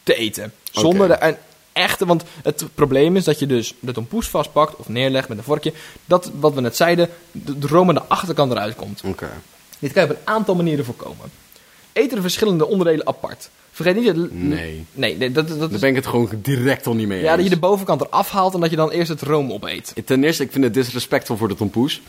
te 0.02 0.14
eten. 0.14 0.52
Zonder 0.70 1.10
er 1.10 1.28
een 1.28 1.36
echte... 1.72 2.06
Want 2.06 2.24
het 2.42 2.64
probleem 2.74 3.16
is 3.16 3.24
dat 3.24 3.38
je 3.38 3.46
dus 3.46 3.74
de 3.80 3.92
tompoes 3.92 4.28
vastpakt 4.28 4.76
of 4.76 4.88
neerlegt 4.88 5.28
met 5.28 5.38
een 5.38 5.44
vorkje. 5.44 5.72
Dat, 6.04 6.30
wat 6.40 6.54
we 6.54 6.60
net 6.60 6.76
zeiden, 6.76 7.08
de, 7.32 7.58
de 7.58 7.66
room 7.66 7.88
aan 7.88 7.94
de 7.94 8.02
achterkant 8.02 8.52
eruit 8.52 8.74
komt. 8.74 9.02
Oké. 9.04 9.28
Dit 9.78 9.92
kan 9.92 10.02
je 10.02 10.10
op 10.10 10.16
een 10.16 10.32
aantal 10.32 10.54
manieren 10.54 10.84
voorkomen. 10.84 11.30
Eten 11.92 12.16
de 12.16 12.22
verschillende 12.22 12.66
onderdelen 12.66 13.06
apart. 13.06 13.50
Vergeet 13.70 13.96
niet... 13.96 14.06
Dat, 14.06 14.30
Nee. 14.30 14.84
Nee, 14.92 15.16
nee, 15.16 15.32
dat, 15.32 15.48
dat 15.48 15.58
Daar 15.58 15.70
is... 15.70 15.80
ben 15.80 15.88
ik 15.88 15.96
het 15.96 16.06
gewoon 16.06 16.28
direct 16.36 16.86
al 16.86 16.94
niet 16.94 17.08
mee 17.08 17.22
Ja, 17.22 17.36
dat 17.36 17.44
je 17.44 17.50
de 17.50 17.58
bovenkant 17.58 18.00
eraf 18.00 18.30
haalt 18.30 18.54
en 18.54 18.60
dat 18.60 18.70
je 18.70 18.76
dan 18.76 18.90
eerst 18.90 19.08
het 19.08 19.22
room 19.22 19.52
opeet. 19.52 19.92
Ten 20.04 20.24
eerste, 20.24 20.42
ik 20.42 20.52
vind 20.52 20.64
het 20.64 20.74
disrespectvol 20.74 21.36
voor 21.36 21.48
de 21.48 21.54
tompoes. 21.54 22.02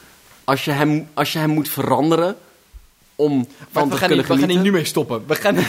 Als 0.44 0.66
je 0.66 0.72
hem, 0.72 1.08
als 1.14 1.34
je 1.34 1.40
hem 1.40 1.50
moet 1.50 1.70
veranderen 1.70 2.36
om 3.16 3.48
van 3.72 3.84
we 3.84 3.90
te 3.90 3.98
gaan, 3.98 4.08
kunnen 4.08 4.26
niet, 4.26 4.36
we 4.36 4.40
gaan 4.40 4.50
hier 4.50 4.62
nu 4.62 4.72
mee 4.72 4.86
stoppen. 4.86 5.24
We 5.28 5.36
gaan... 5.36 5.56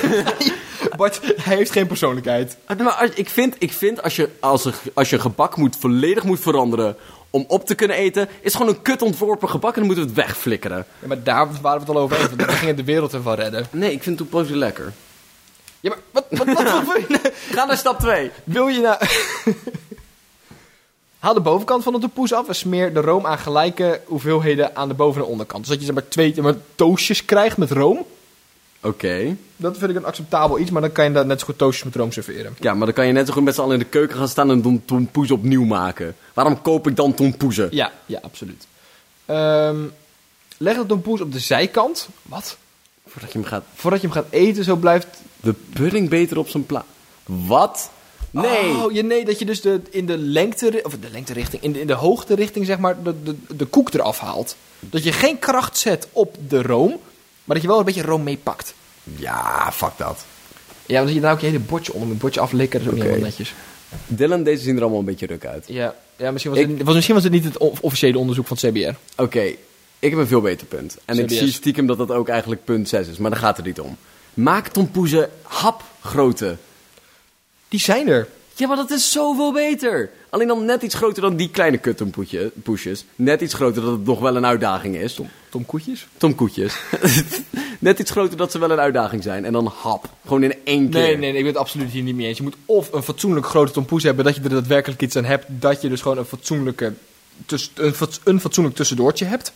Bart, 1.02 1.20
hij 1.48 1.56
heeft 1.56 1.70
geen 1.70 1.86
persoonlijkheid. 1.86 2.56
Ah, 2.66 2.78
Maar 2.78 2.92
als, 2.92 3.10
ik 3.10 3.28
vind, 3.28 3.54
ik 3.58 3.72
vind 3.72 4.02
als, 4.02 4.16
je, 4.16 4.28
als, 4.40 4.64
er, 4.64 4.74
als 4.94 5.10
je 5.10 5.18
gebak 5.18 5.56
moet, 5.56 5.76
volledig 5.78 6.24
moet 6.24 6.40
veranderen 6.40 6.96
om 7.30 7.44
op 7.48 7.66
te 7.66 7.74
kunnen 7.74 7.96
eten, 7.96 8.28
is 8.40 8.54
gewoon 8.54 8.68
een 8.68 8.82
kut 8.82 9.02
ontworpen 9.02 9.48
gebak 9.48 9.74
en 9.74 9.78
dan 9.78 9.86
moeten 9.86 10.04
we 10.04 10.10
het 10.10 10.26
wegflikkeren. 10.26 10.86
Ja, 10.98 11.06
maar 11.06 11.22
daar 11.22 11.48
waren 11.62 11.80
we 11.80 11.86
het 11.86 11.96
al 11.96 12.02
over 12.02 12.16
eens. 12.20 12.28
Want 12.28 12.44
we 12.44 12.52
gingen 12.52 12.76
de 12.76 12.84
wereld 12.84 13.12
ervan 13.12 13.34
redden. 13.34 13.66
Nee, 13.70 13.92
ik 13.92 14.02
vind 14.02 14.16
tompoes 14.16 14.48
lekker. 14.48 14.92
Ja, 15.80 15.88
maar 15.88 15.98
wat, 16.10 16.24
wat, 16.30 16.46
wat, 16.46 16.62
wat 16.62 16.84
wil 16.84 16.96
je 16.96 17.06
nou? 17.08 17.34
Ga 17.50 17.64
naar 17.64 17.76
stap 17.76 17.98
2. 17.98 18.30
Wil 18.44 18.66
je 18.68 18.80
nou... 18.80 18.96
Haal 21.18 21.34
de 21.34 21.40
bovenkant 21.40 21.82
van 21.82 21.92
de 21.92 21.98
tompoes 21.98 22.32
af 22.32 22.48
en 22.48 22.54
smeer 22.54 22.94
de 22.94 23.00
room 23.00 23.26
aan 23.26 23.38
gelijke 23.38 24.00
hoeveelheden 24.04 24.76
aan 24.76 24.88
de 24.88 24.94
boven- 24.94 25.22
en 25.22 25.28
onderkant. 25.28 25.64
Zodat 25.64 25.80
je 25.80 25.86
zeg 25.86 25.94
maar 25.94 26.08
twee 26.08 26.42
maar, 26.42 26.54
toastjes 26.74 27.24
krijgt 27.24 27.56
met 27.56 27.70
room. 27.70 28.06
Oké. 28.82 29.36
Dat 29.56 29.78
vind 29.78 29.90
ik 29.90 29.96
een 29.96 30.04
acceptabel 30.04 30.58
iets, 30.58 30.70
maar 30.70 30.80
dan 30.80 30.92
kan 30.92 31.04
je 31.04 31.12
daar 31.12 31.26
net 31.26 31.40
zo 31.40 31.46
goed 31.46 31.58
toastjes 31.58 31.84
met 31.84 31.96
room 31.96 32.12
serveren. 32.12 32.56
Ja, 32.60 32.74
maar 32.74 32.86
dan 32.86 32.94
kan 32.94 33.06
je 33.06 33.12
net 33.12 33.26
zo 33.26 33.32
goed 33.32 33.44
met 33.44 33.54
z'n 33.54 33.60
allen 33.60 33.72
in 33.72 33.78
de 33.78 33.84
keuken 33.84 34.16
gaan 34.16 34.28
staan 34.28 34.50
en 34.50 34.62
dan 34.62 34.82
tompoes 34.84 35.30
opnieuw 35.30 35.64
maken. 35.64 36.16
Waarom 36.34 36.62
koop 36.62 36.88
ik 36.88 36.96
dan 36.96 37.14
tompoezen? 37.14 37.68
Ja, 37.70 37.92
ja, 38.06 38.18
absoluut. 38.22 38.66
Ehm, 39.24 39.80
leg 40.56 40.76
de 40.76 40.86
tompoes 40.86 41.20
op 41.20 41.32
de 41.32 41.38
zijkant. 41.38 42.08
Wat? 42.22 42.56
Voordat 43.06 43.32
je 43.32 43.38
hem 43.38 43.48
gaat... 43.48 43.64
Voordat 43.74 44.00
je 44.00 44.06
hem 44.06 44.16
gaat 44.16 44.30
eten, 44.30 44.64
zo 44.64 44.76
blijft 44.76 45.06
De 45.40 45.54
pudding 45.72 46.08
beter 46.08 46.38
op 46.38 46.48
zijn 46.48 46.66
plaats. 46.66 46.86
Wat? 47.24 47.90
Nee. 48.30 48.76
Oh, 48.76 48.92
ja, 48.92 49.02
nee, 49.02 49.24
dat 49.24 49.38
je 49.38 49.44
dus 49.44 49.60
de, 49.60 49.80
in 49.90 50.06
de 50.06 50.18
lengte, 50.18 50.80
of 50.82 50.96
de 50.98 51.10
lengte 51.10 51.32
richting, 51.32 51.62
in 51.62 51.72
de, 51.72 51.80
in 51.80 51.86
de 51.86 51.92
hoogte 51.92 52.34
richting, 52.34 52.66
zeg 52.66 52.78
maar, 52.78 53.02
de, 53.02 53.22
de, 53.22 53.36
de 53.56 53.64
koek 53.64 53.92
eraf 53.94 54.18
haalt. 54.18 54.56
Dat 54.80 55.04
je 55.04 55.12
geen 55.12 55.38
kracht 55.38 55.78
zet 55.78 56.08
op 56.12 56.36
de 56.48 56.62
room, 56.62 56.98
maar 57.44 57.56
dat 57.56 57.62
je 57.62 57.68
wel 57.68 57.78
een 57.78 57.84
beetje 57.84 58.02
room 58.02 58.22
meepakt. 58.22 58.74
Ja, 59.02 59.72
fuck 59.72 59.92
dat. 59.96 60.24
Ja, 60.86 61.02
want 61.02 61.14
je 61.14 61.20
dan 61.20 61.30
ook 61.30 61.40
je 61.40 61.46
hele 61.46 61.58
bordje 61.58 61.92
onder, 61.92 62.10
een 62.10 62.18
bordje 62.18 62.40
aflikken, 62.40 62.78
dat 62.78 62.80
is 62.80 62.86
ook 62.88 62.94
niet 62.94 63.04
helemaal 63.04 63.28
netjes. 63.28 63.54
Dylan, 64.06 64.42
deze 64.42 64.62
zien 64.62 64.76
er 64.76 64.80
allemaal 64.82 64.98
een 64.98 65.04
beetje 65.04 65.26
ruk 65.26 65.46
uit. 65.46 65.64
Ja, 65.68 65.94
ja 66.16 66.30
misschien, 66.30 66.52
was 66.52 66.60
Ik- 66.60 66.66
het, 66.68 66.76
niet- 66.76 66.84
was, 66.86 66.94
misschien 66.94 67.14
was 67.14 67.24
het 67.24 67.32
niet 67.32 67.44
het 67.44 67.58
officiële 67.80 68.18
onderzoek 68.18 68.46
van 68.46 68.56
het 68.60 68.70
CBR. 68.70 69.22
Oké, 69.22 69.40
ik 69.98 70.10
heb 70.10 70.18
een 70.18 70.26
veel 70.26 70.40
beter 70.40 70.66
punt. 70.66 70.96
En 71.04 71.18
ik 71.18 71.30
zie 71.30 71.52
stiekem 71.52 71.86
dat 71.86 71.98
dat 71.98 72.10
ook 72.10 72.28
eigenlijk 72.28 72.64
punt 72.64 72.88
6 72.88 73.08
is, 73.08 73.18
maar 73.18 73.30
daar 73.30 73.40
gaat 73.40 73.56
het 73.56 73.66
niet 73.66 73.80
om. 73.80 73.96
Maak 74.34 74.68
tompoezen 74.68 75.30
hapgrootte. 75.42 76.56
Die 77.68 77.80
zijn 77.80 78.08
er. 78.08 78.28
Ja, 78.62 78.68
maar 78.68 78.76
dat 78.76 78.90
is 78.90 79.12
zoveel 79.12 79.52
beter. 79.52 80.10
Alleen 80.30 80.46
dan 80.46 80.64
net 80.64 80.82
iets 80.82 80.94
groter 80.94 81.22
dan 81.22 81.36
die 81.36 81.50
kleine 81.50 81.78
kuttompoesjes. 81.78 83.04
Net 83.16 83.40
iets 83.40 83.54
groter 83.54 83.82
dat 83.82 83.92
het 83.92 84.04
nog 84.04 84.20
wel 84.20 84.36
een 84.36 84.46
uitdaging 84.46 84.96
is. 84.96 85.14
Tom, 85.14 85.28
Tom 85.48 85.66
Koetjes? 85.66 86.06
Tomkoetjes. 86.16 86.74
net 87.78 87.98
iets 87.98 88.10
groter 88.10 88.36
dat 88.36 88.50
ze 88.52 88.58
wel 88.58 88.70
een 88.70 88.78
uitdaging 88.78 89.22
zijn. 89.22 89.44
En 89.44 89.52
dan 89.52 89.72
hap. 89.76 90.08
Gewoon 90.24 90.42
in 90.42 90.54
één 90.64 90.88
keer. 90.88 91.00
Nee, 91.00 91.16
nee, 91.16 91.18
nee, 91.18 91.28
ik 91.28 91.44
ben 91.44 91.46
het 91.46 91.56
absoluut 91.56 91.90
hier 91.90 92.02
niet 92.02 92.14
mee 92.14 92.26
eens. 92.26 92.36
Je 92.36 92.42
moet 92.42 92.56
of 92.66 92.92
een 92.92 93.02
fatsoenlijk 93.02 93.46
grote 93.46 93.72
tompoes 93.72 94.02
hebben, 94.02 94.24
dat 94.24 94.36
je 94.36 94.42
er 94.42 94.48
daadwerkelijk 94.48 95.02
iets 95.02 95.16
aan 95.16 95.24
hebt, 95.24 95.44
dat 95.48 95.82
je 95.82 95.88
dus 95.88 96.00
gewoon 96.00 96.18
een 96.18 96.24
fatsoenlijke, 96.24 96.92
een, 97.74 97.94
een 98.24 98.40
fatsoenlijk 98.40 98.76
tussendoortje 98.76 99.24
hebt. 99.24 99.52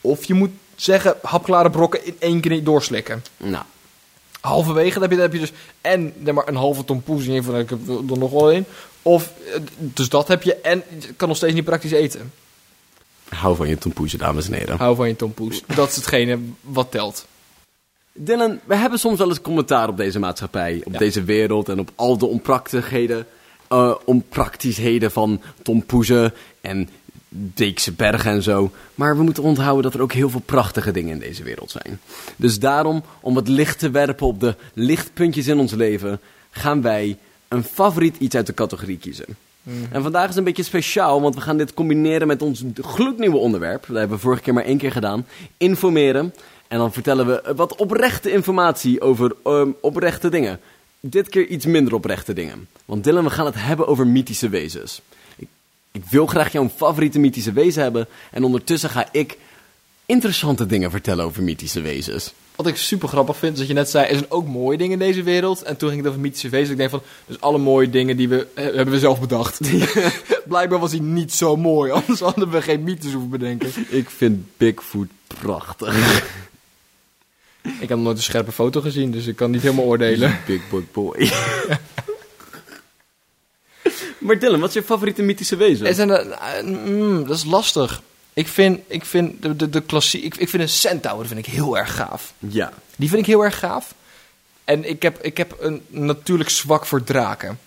Of 0.00 0.24
je 0.24 0.34
moet 0.34 0.50
zeggen, 0.76 1.16
hapklare 1.22 1.70
brokken 1.70 2.06
in 2.06 2.16
één 2.18 2.40
keer 2.40 2.64
doorslikken. 2.64 3.24
Nou, 3.36 3.64
Halverwege 4.42 4.92
dan 4.92 5.02
heb 5.02 5.10
je, 5.10 5.16
dan 5.16 5.24
heb 5.24 5.34
je 5.34 5.40
dus 5.40 5.52
en 5.80 6.12
zeg 6.24 6.34
maar, 6.34 6.48
een 6.48 6.56
halve 6.56 6.84
tompoes, 6.84 7.22
in 7.24 7.28
ieder 7.32 7.44
geval, 7.44 7.60
ik 7.60 7.70
heb 7.70 7.78
er 8.10 8.18
nog 8.18 8.30
wel 8.30 8.52
een. 8.52 8.64
Of, 9.02 9.32
eh, 9.54 9.60
dus 9.76 10.08
dat 10.08 10.28
heb 10.28 10.42
je 10.42 10.54
en 10.56 10.82
je 10.98 11.12
kan 11.16 11.28
nog 11.28 11.36
steeds 11.36 11.54
niet 11.54 11.64
praktisch 11.64 11.90
eten. 11.90 12.32
hou 13.28 13.56
van 13.56 13.68
je 13.68 13.78
tompoezen, 13.78 14.18
dames 14.18 14.46
en 14.46 14.52
heren. 14.52 14.76
Hou 14.78 14.96
van 14.96 15.08
je 15.08 15.16
tompoes. 15.16 15.62
Dat 15.74 15.88
is 15.88 15.96
hetgene 15.96 16.38
wat 16.60 16.90
telt. 16.90 17.26
Dylan, 18.12 18.60
we 18.64 18.76
hebben 18.76 18.98
soms 18.98 19.18
wel 19.18 19.28
eens 19.28 19.40
commentaar 19.40 19.88
op 19.88 19.96
deze 19.96 20.18
maatschappij, 20.18 20.80
op 20.84 20.92
Ja. 20.92 20.98
deze 20.98 21.22
wereld 21.24 21.68
en 21.68 21.78
op 21.78 21.90
al 21.94 22.18
de 22.18 22.26
onpraktigheden, 22.26 23.26
eh 23.68 23.94
onpraktischheden 24.04 25.10
van 25.10 25.40
tompoezen 25.62 26.34
en 26.60 26.88
Beekse 27.34 27.92
bergen 27.92 28.30
en 28.30 28.42
zo. 28.42 28.70
Maar 28.94 29.16
we 29.16 29.22
moeten 29.22 29.42
onthouden 29.42 29.82
dat 29.82 29.94
er 29.94 30.02
ook 30.02 30.12
heel 30.12 30.30
veel 30.30 30.42
prachtige 30.44 30.90
dingen 30.90 31.12
in 31.12 31.18
deze 31.18 31.42
wereld 31.42 31.70
zijn. 31.70 32.00
Dus 32.36 32.58
daarom, 32.58 33.02
om 33.20 33.34
wat 33.34 33.48
licht 33.48 33.78
te 33.78 33.90
werpen 33.90 34.26
op 34.26 34.40
de 34.40 34.54
lichtpuntjes 34.74 35.46
in 35.46 35.58
ons 35.58 35.72
leven, 35.72 36.20
gaan 36.50 36.82
wij 36.82 37.18
een 37.48 37.64
favoriet 37.64 38.16
iets 38.18 38.34
uit 38.36 38.46
de 38.46 38.54
categorie 38.54 38.98
kiezen. 38.98 39.26
En 39.90 40.02
vandaag 40.02 40.28
is 40.28 40.36
een 40.36 40.44
beetje 40.44 40.62
speciaal, 40.62 41.20
want 41.20 41.34
we 41.34 41.40
gaan 41.40 41.56
dit 41.56 41.74
combineren 41.74 42.26
met 42.26 42.42
ons 42.42 42.64
gloednieuwe 42.80 43.36
onderwerp. 43.36 43.84
Dat 43.86 43.96
hebben 43.96 44.16
we 44.16 44.22
vorige 44.22 44.42
keer 44.42 44.54
maar 44.54 44.64
één 44.64 44.78
keer 44.78 44.92
gedaan. 44.92 45.26
Informeren. 45.56 46.34
En 46.68 46.78
dan 46.78 46.92
vertellen 46.92 47.26
we 47.26 47.54
wat 47.56 47.76
oprechte 47.76 48.30
informatie 48.30 49.00
over 49.00 49.34
ehm, 49.44 49.70
oprechte 49.80 50.28
dingen. 50.28 50.60
Dit 51.00 51.28
keer 51.28 51.46
iets 51.46 51.66
minder 51.66 51.94
oprechte 51.94 52.32
dingen. 52.32 52.68
Want 52.84 53.04
Dylan, 53.04 53.24
we 53.24 53.30
gaan 53.30 53.46
het 53.46 53.54
hebben 53.58 53.86
over 53.86 54.06
mythische 54.06 54.48
wezens. 54.48 55.00
Ik, 55.92 56.04
wil 56.10 56.26
graag 56.26 56.52
jouw 56.52 56.70
favoriete 56.76 57.18
mythische 57.18 57.52
wezen 57.52 57.82
hebben. 57.82 58.08
En 58.30 58.44
ondertussen 58.44 58.90
ga 58.90 59.08
ik 59.12 59.38
interessante 60.06 60.66
dingen 60.66 60.90
vertellen 60.90 61.24
over 61.24 61.42
mythische 61.42 61.80
wezens. 61.80 62.32
Wat 62.56 62.66
ik 62.66 62.76
super 62.76 63.08
grappig 63.08 63.36
vind, 63.36 63.52
is 63.52 63.58
dat 63.58 63.68
je 63.68 63.74
net 63.74 63.90
zei, 63.90 64.06
er 64.06 64.14
zijn 64.14 64.30
ook 64.30 64.46
mooie 64.46 64.78
dingen 64.78 64.92
in 64.92 65.06
deze 65.06 65.22
wereld. 65.22 65.62
En 65.62 65.76
toen 65.76 65.88
ging 65.88 66.00
het 66.00 66.10
over 66.10 66.20
mythische 66.22 66.48
wezens. 66.48 66.70
Ik 66.70 66.76
denk 66.76 66.90
van, 66.90 67.02
dus 67.26 67.40
alle 67.40 67.58
mooie 67.58 67.90
dingen 67.90 68.16
die 68.16 68.28
we, 68.28 68.46
eh, 68.54 68.64
hebben 68.64 68.90
we 68.90 68.98
zelf 68.98 69.20
bedacht. 69.20 69.60
Blijkbaar 70.44 70.78
was 70.78 70.90
hij 70.90 71.00
niet 71.00 71.32
zo 71.32 71.56
mooi, 71.56 71.90
anders 71.90 72.20
hadden 72.20 72.50
we 72.50 72.62
geen 72.62 72.82
mythes 72.82 73.12
hoeven 73.12 73.30
bedenken. 73.30 73.72
Ik 73.88 74.10
vind 74.10 74.56
Bigfoot 74.56 75.08
prachtig. 75.26 76.20
Ik 77.62 77.88
heb 77.88 77.88
nog 77.88 78.02
nooit 78.02 78.16
een 78.16 78.22
scherpe 78.22 78.52
foto 78.52 78.80
gezien, 78.80 79.10
dus 79.10 79.26
ik 79.26 79.36
kan 79.36 79.50
niet 79.50 79.62
helemaal 79.62 79.84
oordelen. 79.84 80.38
Big 80.46 80.68
boy 80.70 80.86
boy. 80.92 81.30
maar 84.22 84.38
Dylan, 84.38 84.60
wat 84.60 84.68
is 84.68 84.74
je 84.74 84.82
favoriete 84.82 85.22
mythische 85.22 85.56
wezen? 85.56 85.94
Zijn 85.94 86.10
er, 86.10 86.30
eh, 86.30 86.62
mm, 86.64 87.26
dat 87.26 87.36
is 87.36 87.44
lastig. 87.44 88.02
Ik 88.32 88.48
vind, 88.48 88.80
ik 88.86 89.04
vind 89.04 89.42
de, 89.42 89.56
de, 89.56 89.70
de 89.70 89.80
klassie, 89.80 90.22
ik, 90.22 90.36
ik 90.36 90.48
vind 90.48 90.62
een 90.62 90.68
centaur 90.68 91.26
vind 91.26 91.38
ik 91.38 91.46
heel 91.46 91.78
erg 91.78 91.94
gaaf. 91.94 92.32
Ja. 92.38 92.72
Die 92.96 93.08
vind 93.08 93.20
ik 93.20 93.26
heel 93.26 93.44
erg 93.44 93.58
gaaf. 93.58 93.94
En 94.64 94.88
ik 94.88 95.02
heb, 95.02 95.18
ik 95.22 95.36
heb 95.36 95.56
een 95.60 95.82
natuurlijk 95.88 96.50
zwak 96.50 96.86
voor 96.86 97.02
draken. 97.02 97.58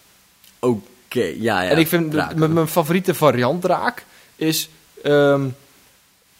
Oké, 0.59 1.23
ja, 1.23 1.61
ja. 1.61 1.69
en 1.69 1.77
ik 1.77 1.87
vind, 1.87 2.11
draken. 2.11 2.39
mijn, 2.39 2.53
mijn 2.53 2.67
favoriete 2.67 3.13
variant 3.13 3.61
draak 3.61 4.05
is... 4.35 4.69
ehm, 5.03 5.47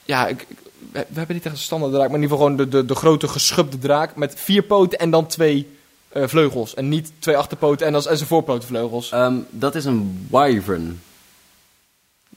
ja, 0.04 0.28
ik, 0.28 0.46
we 0.92 1.06
hebben 1.14 1.36
niet 1.36 1.46
echt 1.46 1.56
een 1.56 1.62
standaard 1.62 1.94
draak, 1.94 2.08
maar 2.10 2.18
in 2.18 2.24
ieder 2.24 2.38
geval 2.38 2.52
gewoon 2.52 2.70
de, 2.70 2.78
de, 2.78 2.86
de 2.86 2.96
grote 2.96 3.28
geschubde 3.28 3.78
draak 3.78 4.16
met 4.16 4.34
vier 4.38 4.64
poten 4.64 5.00
en 5.00 5.10
dan 5.10 5.28
twee 5.28 5.75
eh, 6.16 6.28
vleugels. 6.28 6.74
En 6.74 6.90
niet 6.90 7.12
twee 7.20 7.38
achterpoten 7.38 7.88
en, 7.88 7.96
als, 7.96 8.06
en 8.06 8.18
zijn 8.18 8.30
voorpotenvleugels. 8.30 9.12
Ehm, 9.12 9.36
dat 9.50 9.76
is 9.76 9.86
een 9.86 10.28
wyvern. 10.32 11.02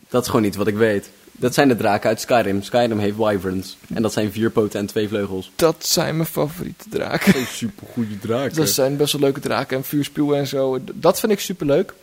Dat 0.09 0.23
is 0.23 0.29
gewoon 0.29 0.43
niet 0.43 0.57
wat 0.57 0.67
ik 0.67 0.77
weet. 0.77 1.11
Dat 1.33 1.55
zijn 1.55 1.69
de 1.69 1.77
draken 1.77 2.09
uit 2.09 2.21
Skyrim. 2.21 2.63
Skyrim 2.63 2.99
heeft 2.99 3.17
wyverns. 3.17 3.77
En 3.95 4.03
dat 4.03 4.13
zijn 4.13 4.33
vier 4.33 4.51
poten 4.51 4.81
en 4.81 4.87
twee 4.87 5.09
vleugels. 5.09 5.51
Dat 5.57 5.87
zijn 5.87 6.17
mijn 6.17 6.29
favoriete 6.29 6.89
draken. 6.89 7.47
Super 7.47 7.87
goede 7.93 8.19
draken. 8.19 8.57
Dat 8.57 8.69
zijn 8.69 8.97
best 8.97 9.13
wel 9.13 9.21
leuke 9.21 9.41
draken 9.41 9.77
en 9.77 9.85
vuurspuwen 9.85 10.39
en 10.39 10.47
zo. 10.47 10.79
Dat 10.95 11.21
vind 11.21 11.33
ik 11.33 11.41
super 11.41 11.67
leuk. 11.67 11.95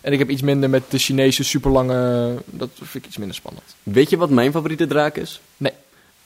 En 0.00 0.12
ik 0.12 0.18
heb 0.18 0.30
iets 0.30 0.42
minder 0.42 0.70
met 0.70 0.82
de 0.88 0.98
Chinese 0.98 1.44
super 1.44 1.70
lange. 1.70 2.34
Dat 2.44 2.70
vind 2.74 2.94
ik 2.94 3.06
iets 3.06 3.16
minder 3.16 3.36
spannend. 3.36 3.64
Weet 3.82 4.10
je 4.10 4.16
wat 4.16 4.30
mijn 4.30 4.52
favoriete 4.52 4.86
draak 4.86 5.16
is? 5.16 5.40
Nee. 5.56 5.72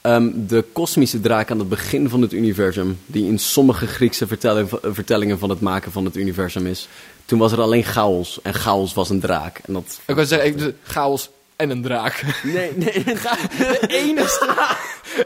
Ehm, 0.01 0.29
de 0.47 0.65
kosmische 0.73 1.19
draak 1.19 1.51
aan 1.51 1.59
het 1.59 1.69
begin 1.69 2.09
van 2.09 2.21
het 2.21 2.33
universum. 2.33 2.99
Die 3.05 3.25
in 3.25 3.39
sommige 3.39 3.87
Griekse 3.87 4.27
vertelling- 4.27 4.69
vertellingen 4.81 5.39
van 5.39 5.49
het 5.49 5.59
maken 5.59 5.91
van 5.91 6.05
het 6.05 6.15
universum 6.17 6.65
is. 6.67 6.87
Toen 7.25 7.39
was 7.39 7.51
er 7.51 7.61
alleen 7.61 7.83
chaos. 7.83 8.39
En 8.43 8.53
chaos 8.53 8.93
was 8.93 9.09
een 9.09 9.19
draak. 9.19 9.59
En 9.65 9.73
dat... 9.73 9.99
Ik 10.05 10.15
wil 10.15 10.25
zeggen, 10.25 10.47
ik- 10.67 10.73
chaos 10.83 11.29
en 11.59 11.69
een 11.69 11.81
draak. 11.81 12.21
Nee, 12.43 12.71
nee. 12.75 13.03
De 13.03 13.87
enigste, 13.87 14.47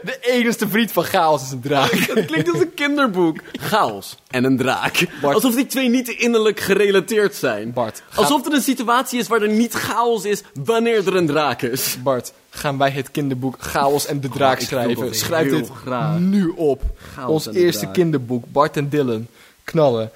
de 0.02 0.18
enigste 0.20 0.68
vriend 0.68 0.92
van 0.92 1.04
chaos 1.04 1.42
is 1.42 1.50
een 1.50 1.60
draak. 1.60 1.90
Het 2.14 2.24
klinkt 2.26 2.52
als 2.52 2.60
een 2.60 2.74
kinderboek. 2.74 3.38
Chaos 3.60 4.16
en 4.30 4.44
een 4.44 4.56
draak. 4.56 5.06
Bart. 5.20 5.34
Alsof 5.34 5.54
die 5.54 5.66
twee 5.66 5.88
niet 5.88 6.08
innerlijk 6.08 6.60
gerelateerd 6.60 7.34
zijn. 7.34 7.72
Bart, 7.72 8.02
ga- 8.08 8.20
Alsof 8.20 8.46
er 8.46 8.52
een 8.52 8.62
situatie 8.62 9.18
is 9.18 9.28
waar 9.28 9.42
er 9.42 9.48
niet 9.48 9.72
chaos 9.74 10.24
is 10.24 10.42
wanneer 10.64 11.06
er 11.06 11.16
een 11.16 11.26
draak 11.26 11.62
is. 11.62 11.96
Bart, 12.02 12.32
gaan 12.50 12.78
wij 12.78 12.90
het 12.90 13.10
kinderboek 13.10 13.56
Chaos 13.58 14.06
en 14.06 14.20
de 14.20 14.28
Draak 14.28 14.52
Oh, 14.52 14.68
wil 14.68 14.68
schrijven? 14.68 15.14
Schrijf 15.14 15.50
dit 15.50 15.68
graag. 15.84 16.18
nu 16.18 16.48
op. 16.48 16.82
Chaos 17.14 17.46
Ons 17.46 17.56
eerste 17.56 17.80
Draak. 17.80 17.94
kinderboek, 17.94 18.44
Bart 18.52 18.76
en 18.76 18.88
Dylan. 18.88 19.26
Knallen. 19.64 20.10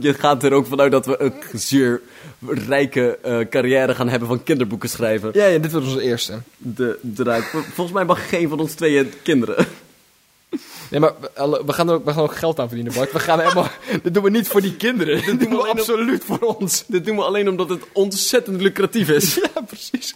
Je, 0.00 0.14
gaat 0.14 0.42
er 0.42 0.52
ook 0.52 0.66
vanuit 0.66 0.92
dat 0.92 1.06
we 1.06 1.22
een 1.22 1.32
zeer 1.52 2.00
rijke 2.46 3.18
eh, 3.22 3.38
carrière 3.50 3.94
gaan 3.94 4.08
hebben 4.08 4.28
van 4.28 4.42
kinderboeken 4.42 4.88
schrijven. 4.88 5.30
Ja, 5.32 5.46
ja, 5.46 5.58
dit 5.58 5.72
wordt 5.72 5.86
onze 5.86 6.02
eerste. 6.02 6.38
De 6.56 6.98
draak. 7.00 7.42
Volgens 7.42 7.92
mij 7.92 8.04
mag 8.04 8.28
geen 8.28 8.48
van 8.48 8.60
ons 8.60 8.72
tweeën 8.74 9.12
kinderen. 9.22 9.66
Nee, 10.90 11.00
maar 11.00 11.12
we- 11.20 11.72
gaan, 11.72 11.88
er 11.88 11.94
ook, 11.94 12.04
we 12.04 12.12
gaan 12.12 12.22
ook 12.22 12.36
geld 12.36 12.58
aan 12.58 12.66
verdienen, 12.66 12.94
Bart. 12.94 13.12
We 13.12 13.18
gaan 13.18 13.40
helemaal... 13.40 13.68
dit 14.02 14.14
doen 14.14 14.22
we 14.22 14.30
niet 14.30 14.48
voor 14.48 14.60
die 14.60 14.76
kinderen. 14.76 15.24
Dit 15.24 15.40
doen 15.40 15.50
we 15.50 15.68
absoluut 15.68 16.24
voor 16.24 16.38
ons. 16.38 16.84
Dit 16.86 17.04
doen 17.04 17.16
we 17.16 17.22
alleen 17.22 17.48
omdat 17.48 17.68
het 17.68 17.82
ontzettend 17.92 18.60
lucratief 18.60 19.08
is. 19.08 19.34
Ja, 19.54 19.60
precies. 19.60 20.14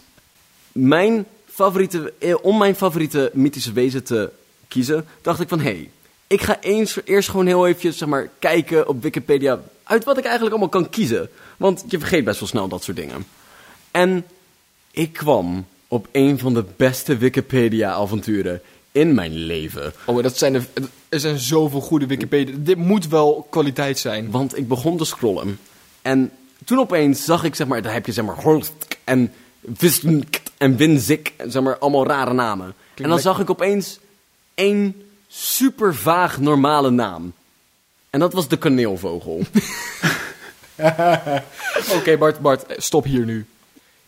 mijn 0.71 1.25
favoriete, 1.45 2.13
eh, 2.19 2.35
om 2.41 2.57
mijn 2.57 2.75
favoriete 2.75 3.31
mythische 3.33 3.71
wezen 3.73 4.03
te 4.03 4.29
kiezen, 4.67 5.05
dacht 5.21 5.39
ik 5.39 5.47
van 5.47 5.59
hé, 5.59 5.69
hey, 5.71 5.89
ik 6.35 6.41
ga 6.41 6.61
eens, 6.61 6.99
eerst 7.03 7.29
gewoon 7.29 7.45
heel 7.45 7.67
eventjes 7.67 7.97
zeg 7.97 8.07
maar, 8.07 8.29
kijken 8.39 8.87
op 8.87 9.01
Wikipedia 9.01 9.59
uit 9.83 10.03
wat 10.03 10.17
ik 10.17 10.23
eigenlijk 10.23 10.55
allemaal 10.55 10.81
kan 10.81 10.89
kiezen. 10.89 11.29
Want 11.57 11.83
je 11.87 11.99
vergeet 11.99 12.23
best 12.23 12.39
wel 12.39 12.49
snel 12.49 12.67
dat 12.67 12.83
soort 12.83 12.97
dingen. 12.97 13.25
En 13.91 14.25
ik 14.91 15.13
kwam 15.13 15.65
op 15.87 16.07
een 16.11 16.39
van 16.39 16.53
de 16.53 16.65
beste 16.75 17.17
Wikipedia-avonturen 17.17 18.61
in 18.91 19.13
mijn 19.13 19.33
leven. 19.33 19.93
Oh, 20.05 20.23
dat 20.23 20.37
zijn 20.37 20.55
er, 20.55 20.67
er 21.09 21.19
zijn 21.19 21.37
zoveel 21.39 21.81
goede 21.81 22.05
Wikipedia. 22.05 22.55
Dit 22.57 22.77
moet 22.77 23.07
wel 23.07 23.47
kwaliteit 23.49 23.99
zijn. 23.99 24.31
Want 24.31 24.57
ik 24.57 24.67
begon 24.67 24.97
te 24.97 25.05
scrollen. 25.05 25.59
En 26.01 26.31
toen 26.65 26.79
opeens 26.79 27.25
zag 27.25 27.43
ik, 27.43 27.55
zeg 27.55 27.67
maar, 27.67 27.81
daar 27.81 27.93
heb 27.93 28.05
je 28.05 28.11
zeg 28.11 28.25
maar 28.25 28.41
Horst 28.41 28.73
en 29.03 29.33
Visnk 29.73 30.41
en 30.57 30.77
Winzik, 30.77 31.33
zeg 31.47 31.61
maar, 31.61 31.77
allemaal 31.77 32.07
rare 32.07 32.33
namen. 32.33 32.65
en 32.65 32.73
dan 32.95 33.05
lekker. 33.05 33.21
zag 33.21 33.39
ik 33.39 33.49
opeens 33.49 33.99
één 34.53 35.04
super 35.27 35.95
vaag 35.95 36.39
normale 36.39 36.89
naam. 36.89 37.33
En 38.09 38.19
dat 38.19 38.33
was 38.33 38.47
de 38.47 38.57
kaneelvogel. 38.57 39.41
Oké, 41.97 42.17
Bart, 42.17 42.39
Bart, 42.39 42.65
stop 42.77 43.03
hier 43.03 43.25
nu. 43.25 43.45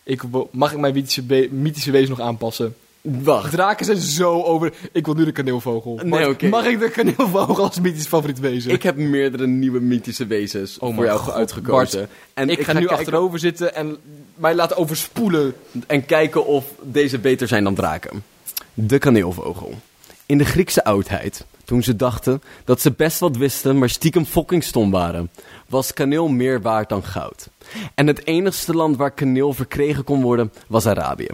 Ik, 0.04 0.22
mag 0.52 0.72
ik 0.72 0.78
mijn 0.80 0.94
mythische, 0.94 1.22
be- 1.22 1.48
mythische 1.52 1.92
wezen 1.92 2.10
nog 2.10 2.20
aanpassen? 2.20 2.76
Wacht. 3.02 3.52
Draken 3.52 3.86
zijn 3.86 3.98
zo 3.98 4.42
over... 4.42 4.74
Ik 4.92 5.06
wil 5.06 5.14
nu 5.16 5.26
de 5.26 5.32
kaneelvogel. 5.32 6.00
Nee. 6.04 6.50
Mag 6.50 6.66
ik 6.66 6.80
de 6.80 6.90
kaneelvogel 6.90 7.64
als 7.64 7.80
mythisch 7.80 8.06
favoriet 8.06 8.40
wezen? 8.40 8.72
Ik 8.72 8.84
heb 8.84 8.96
meerdere 8.96 9.48
nieuwe 9.48 9.80
mythische 9.80 10.26
wezens 10.26 10.80
Oh 10.80 10.96
voor 10.96 11.06
jou 11.06 11.20
God, 11.20 11.34
uitgekozen. 11.34 12.00
Bart, 12.00 12.12
en 12.34 12.50
ik, 12.50 12.62
ga, 12.64 12.74
nu 12.74 12.80
kijken- 12.80 12.98
achterover 12.98 13.40
zitten 13.40 13.76
en 13.76 13.98
mij 14.36 14.56
laten 14.56 14.78
overspoelen. 14.78 15.54
en 15.88 16.06
kijken 16.06 16.46
of 16.46 16.66
deze 16.82 17.20
beter 17.20 17.48
zijn 17.48 17.64
dan 17.64 17.76
draken. 17.76 18.24
De 18.74 18.98
kaneelvogel. 18.98 19.74
In 20.28 20.38
de 20.38 20.46
Griekse 20.46 20.84
oudheid, 20.84 21.46
toen 21.64 21.84
ze 21.84 21.96
dachten 21.96 22.42
dat 22.66 22.82
ze 22.82 22.92
best 22.92 23.20
wat 23.20 23.38
wisten, 23.38 23.78
maar 23.78 23.90
stiekem 23.90 24.26
fucking 24.26 24.64
stom 24.64 24.92
waren, 24.92 25.30
was 25.68 25.94
kaneel 25.94 26.28
meer 26.28 26.62
waard 26.62 26.90
dan 26.90 27.04
goud. 27.04 27.50
En 27.96 28.08
het 28.08 28.26
enigste 28.28 28.74
land 28.74 28.98
waar 28.98 29.12
kaneel 29.12 29.54
verkregen 29.54 30.04
kon 30.04 30.22
worden, 30.22 30.52
was 30.68 30.86
Arabië. 30.86 31.28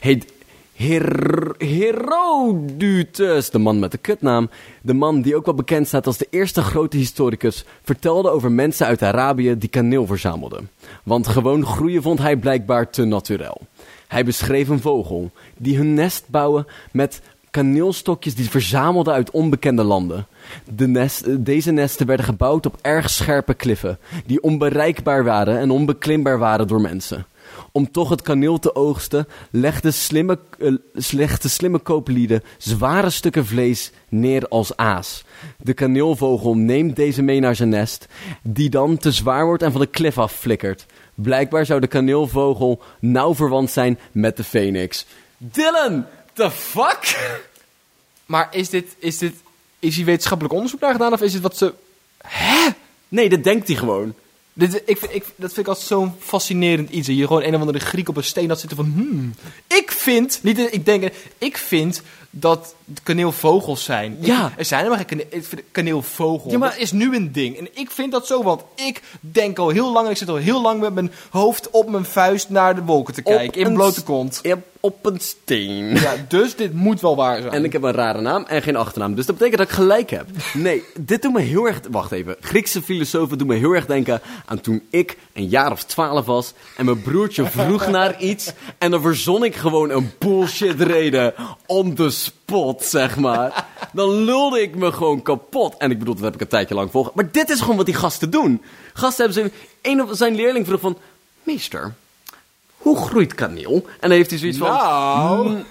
Heet 0.00 0.32
Her 0.72 1.54
Herodotus, 1.58 3.50
de 3.50 3.58
man 3.58 3.78
met 3.78 3.90
de 3.90 3.98
kutnaam, 3.98 4.50
de 4.82 4.94
man 4.94 5.22
die 5.22 5.36
ook 5.36 5.44
wel 5.44 5.54
bekend 5.54 5.86
staat 5.86 6.06
als 6.06 6.18
de 6.18 6.26
eerste 6.30 6.62
grote 6.62 6.96
historicus, 6.96 7.64
vertelde 7.82 8.30
over 8.30 8.52
mensen 8.52 8.86
uit 8.86 9.02
Arabië 9.02 9.58
die 9.58 9.68
kaneel 9.68 10.06
verzamelden. 10.06 10.70
Want 11.02 11.26
gewoon 11.26 11.66
groeien 11.66 12.02
vond 12.02 12.18
hij 12.18 12.36
blijkbaar 12.36 12.90
te 12.90 13.04
naturel. 13.04 13.60
Hij 14.08 14.24
beschreef 14.24 14.68
een 14.68 14.80
vogel 14.80 15.30
die 15.56 15.76
hun 15.76 15.94
nest 15.94 16.24
bouwen 16.28 16.66
met 16.92 17.20
kaneelstokjes 17.50 18.34
die 18.34 18.50
verzamelden 18.50 19.14
uit 19.14 19.30
onbekende 19.30 19.82
landen. 19.82 20.26
De 20.74 20.88
nest, 20.88 21.22
eh, 21.22 21.34
deze 21.38 21.70
nesten 21.70 22.06
werden 22.06 22.26
gebouwd 22.26 22.66
op 22.66 22.78
erg 22.82 23.10
scherpe 23.10 23.54
kliffen, 23.54 23.98
die 24.26 24.42
onbereikbaar 24.42 25.24
waren 25.24 25.58
en 25.58 25.70
onbeklimbaar 25.70 26.38
waren 26.38 26.66
door 26.66 26.80
mensen. 26.80 27.26
Om 27.72 27.90
toch 27.90 28.08
het 28.08 28.22
kaneel 28.22 28.58
te 28.58 28.74
oogsten, 28.74 29.28
legden 29.50 29.92
slimme, 29.92 30.38
eh, 30.58 30.72
legden 31.10 31.50
slimme 31.50 31.78
kooplieden 31.78 32.42
zware 32.58 33.10
stukken 33.10 33.46
vlees 33.46 33.92
neer 34.08 34.48
als 34.48 34.76
aas. 34.76 35.24
De 35.56 35.74
kaneelvogel 35.74 36.56
neemt 36.56 36.96
deze 36.96 37.22
mee 37.22 37.40
naar 37.40 37.56
zijn 37.56 37.68
nest, 37.68 38.06
die 38.42 38.70
dan 38.70 38.96
te 38.96 39.12
zwaar 39.12 39.44
wordt 39.44 39.62
en 39.62 39.72
van 39.72 39.80
de 39.80 39.86
klif 39.86 40.18
af 40.18 40.32
flikkert. 40.32 40.86
Blijkbaar 41.14 41.66
zou 41.66 41.80
de 41.80 41.86
kaneelvogel 41.86 42.82
nauw 43.00 43.34
verwant 43.34 43.70
zijn 43.70 43.98
met 44.12 44.36
de 44.36 44.44
phoenix. 44.44 45.06
Dylan, 45.38 46.04
the 46.38 46.50
fuck? 46.50 47.18
Maar 48.26 48.48
is 48.50 48.68
dit, 48.68 48.96
is 48.98 49.18
dit... 49.18 49.34
Is 49.78 49.96
hier 49.96 50.04
wetenschappelijk 50.04 50.54
onderzoek 50.54 50.80
naar 50.80 50.92
gedaan 50.92 51.12
of 51.12 51.20
is 51.20 51.32
dit 51.32 51.42
wat 51.42 51.56
ze... 51.56 51.74
Nee, 53.08 53.28
dat 53.28 53.44
denkt 53.44 53.68
hij 53.68 53.76
gewoon. 53.76 54.14
Dit, 54.52 54.82
ik, 54.86 55.00
ik, 55.00 55.24
dat 55.36 55.52
vind 55.52 55.58
ik 55.58 55.66
altijd 55.66 55.86
zo'n 55.86 56.14
fascinerend 56.18 56.90
iets. 56.90 57.06
Dat 57.06 57.16
je 57.16 57.26
gewoon 57.26 57.42
een 57.42 57.54
of 57.54 57.60
andere 57.60 57.78
Griek 57.78 58.08
op 58.08 58.16
een 58.16 58.24
steen 58.24 58.48
had 58.48 58.60
zitten 58.60 58.76
van... 58.76 58.92
Hmm, 58.94 59.34
ik 59.66 59.90
vind... 59.90 60.40
Niet, 60.42 60.56
dat 60.56 60.72
ik 60.72 60.84
denk... 60.84 61.12
Ik 61.38 61.56
vind 61.56 62.02
dat 62.40 62.74
kaneelvogels 63.02 63.84
zijn. 63.84 64.16
Ja. 64.20 64.52
er 64.56 64.64
zijn 64.64 64.80
helemaal 64.84 65.04
geen 65.06 65.18
kane- 65.18 65.36
ik 65.36 65.44
vind 65.44 65.62
kaneelvogel. 65.72 66.50
Ja, 66.50 66.58
maar- 66.58 66.70
Dat 66.70 66.78
is 66.78 66.92
nu 66.92 67.16
een 67.16 67.32
ding. 67.32 67.58
En 67.58 67.68
ik 67.74 67.90
vind 67.90 68.12
dat 68.12 68.26
zo, 68.26 68.42
want 68.42 68.62
ik 68.74 69.02
denk 69.20 69.58
al 69.58 69.68
heel 69.68 69.92
lang... 69.92 70.04
En 70.06 70.10
ik 70.12 70.16
zit 70.18 70.28
al 70.28 70.36
heel 70.36 70.62
lang 70.62 70.80
met 70.80 70.94
mijn 70.94 71.10
hoofd 71.30 71.70
op 71.70 71.90
mijn 71.90 72.04
vuist 72.04 72.50
naar 72.50 72.74
de 72.74 72.82
wolken 72.82 73.14
te 73.14 73.22
kijken. 73.22 73.60
In 73.60 73.66
een 73.66 73.74
blote 73.74 74.02
kont. 74.02 74.40
Op 74.80 75.06
een 75.06 75.20
steen. 75.20 75.84
Ja, 75.96 76.14
dus 76.28 76.56
dit 76.56 76.72
moet 76.72 77.00
wel 77.00 77.16
waar 77.16 77.40
zijn. 77.40 77.52
En 77.52 77.64
ik 77.64 77.72
heb 77.72 77.82
een 77.82 77.92
rare 77.92 78.20
naam 78.20 78.44
en 78.48 78.62
geen 78.62 78.76
achternaam. 78.76 79.14
Dus 79.14 79.26
dat 79.26 79.36
betekent 79.38 79.60
dat 79.60 79.68
ik 79.68 79.74
gelijk 79.74 80.10
heb. 80.10 80.26
Nee, 80.54 80.82
dit 81.00 81.22
doet 81.22 81.32
me 81.32 81.40
heel 81.40 81.66
erg... 81.66 81.80
Wacht 81.90 82.12
even. 82.12 82.36
Griekse 82.40 82.82
filosofen 82.82 83.38
doen 83.38 83.46
me 83.46 83.54
heel 83.54 83.72
erg 83.72 83.86
denken 83.86 84.20
aan 84.46 84.60
toen 84.60 84.82
ik 84.90 85.16
een 85.32 85.46
jaar 85.48 85.72
of 85.72 85.84
twaalf 85.84 86.26
was... 86.26 86.52
en 86.76 86.84
mijn 86.84 87.02
broertje 87.02 87.46
vroeg 87.46 87.88
naar 87.88 88.20
iets... 88.20 88.52
en 88.78 88.90
dan 88.90 89.00
verzon 89.00 89.44
ik 89.44 89.54
gewoon 89.56 89.90
een 89.90 90.10
bullshit 90.18 90.80
reden 90.80 91.34
on 91.66 91.94
the 91.94 92.10
spot, 92.28 92.84
zeg 92.84 93.16
maar. 93.16 93.66
Dan 93.92 94.24
lulde 94.24 94.62
ik 94.62 94.74
me 94.74 94.92
gewoon 94.92 95.22
kapot. 95.22 95.76
En 95.76 95.90
ik 95.90 95.98
bedoel, 95.98 96.14
dat 96.14 96.24
heb 96.24 96.34
ik 96.34 96.40
een 96.40 96.46
tijdje 96.46 96.74
lang 96.74 96.90
volgen. 96.90 97.12
Maar 97.14 97.32
dit 97.32 97.50
is 97.50 97.60
gewoon 97.60 97.76
wat 97.76 97.86
die 97.86 97.94
gasten 97.94 98.30
doen. 98.30 98.62
Gasten 98.92 99.24
hebben 99.24 99.50
ze... 99.50 99.66
Een 99.82 100.02
of 100.02 100.16
zijn 100.16 100.34
leerling 100.34 100.66
vroeg 100.66 100.80
van... 100.80 100.98
Meester, 101.42 101.94
hoe 102.76 102.96
groeit 102.96 103.34
kaneel? 103.34 103.74
En 103.74 104.08
dan 104.08 104.10
heeft 104.10 104.30
hij 104.30 104.38
zoiets 104.38 104.58
van... 104.58 104.68
Nou... 104.68 105.64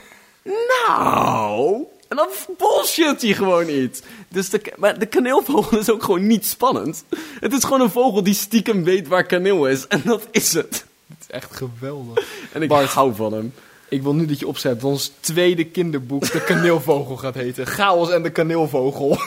Nou, 0.88 1.86
en 2.08 2.16
dan 2.16 2.28
bullshit 2.58 3.22
hij 3.22 3.34
gewoon 3.34 3.70
iets. 3.70 4.02
Dus 4.30 4.50
de, 4.50 4.74
maar 4.78 5.00
de 5.00 5.06
kaneelvogel 5.06 5.80
is 5.80 5.90
ook 5.90 6.04
gewoon 6.04 6.28
niet 6.28 6.46
spannend. 6.46 7.04
Het 7.40 7.54
is 7.54 7.64
gewoon 7.64 7.82
een 7.82 7.90
vogel 7.90 8.24
die 8.24 8.34
stiekem 8.34 8.84
weet 8.84 9.08
waar 9.08 9.24
kaneel 9.24 9.68
is. 9.68 9.88
En 9.88 10.02
dat 10.06 10.28
is 10.32 10.54
het. 10.54 10.86
Het 11.08 11.18
is 11.20 11.28
echt 11.30 11.56
geweldig. 11.56 12.26
En 12.54 12.62
ik 12.62 12.70
Bart. 12.70 12.90
hou 12.90 13.16
van 13.16 13.34
hem. 13.34 13.54
Ik 13.90 14.02
wil 14.02 14.14
nu 14.14 14.26
dat 14.26 14.40
je 14.40 14.48
opzet 14.48 14.82
dat 14.82 14.90
ons 14.92 15.12
tweede 15.20 15.64
kinderboek 15.66 16.32
de 16.32 16.44
kaneelvogel 16.44 17.16
gaat 17.18 17.34
heten. 17.36 17.66
Chaos 17.68 18.10
en 18.12 18.24
de 18.24 18.30
kaneelvogel. 18.30 19.18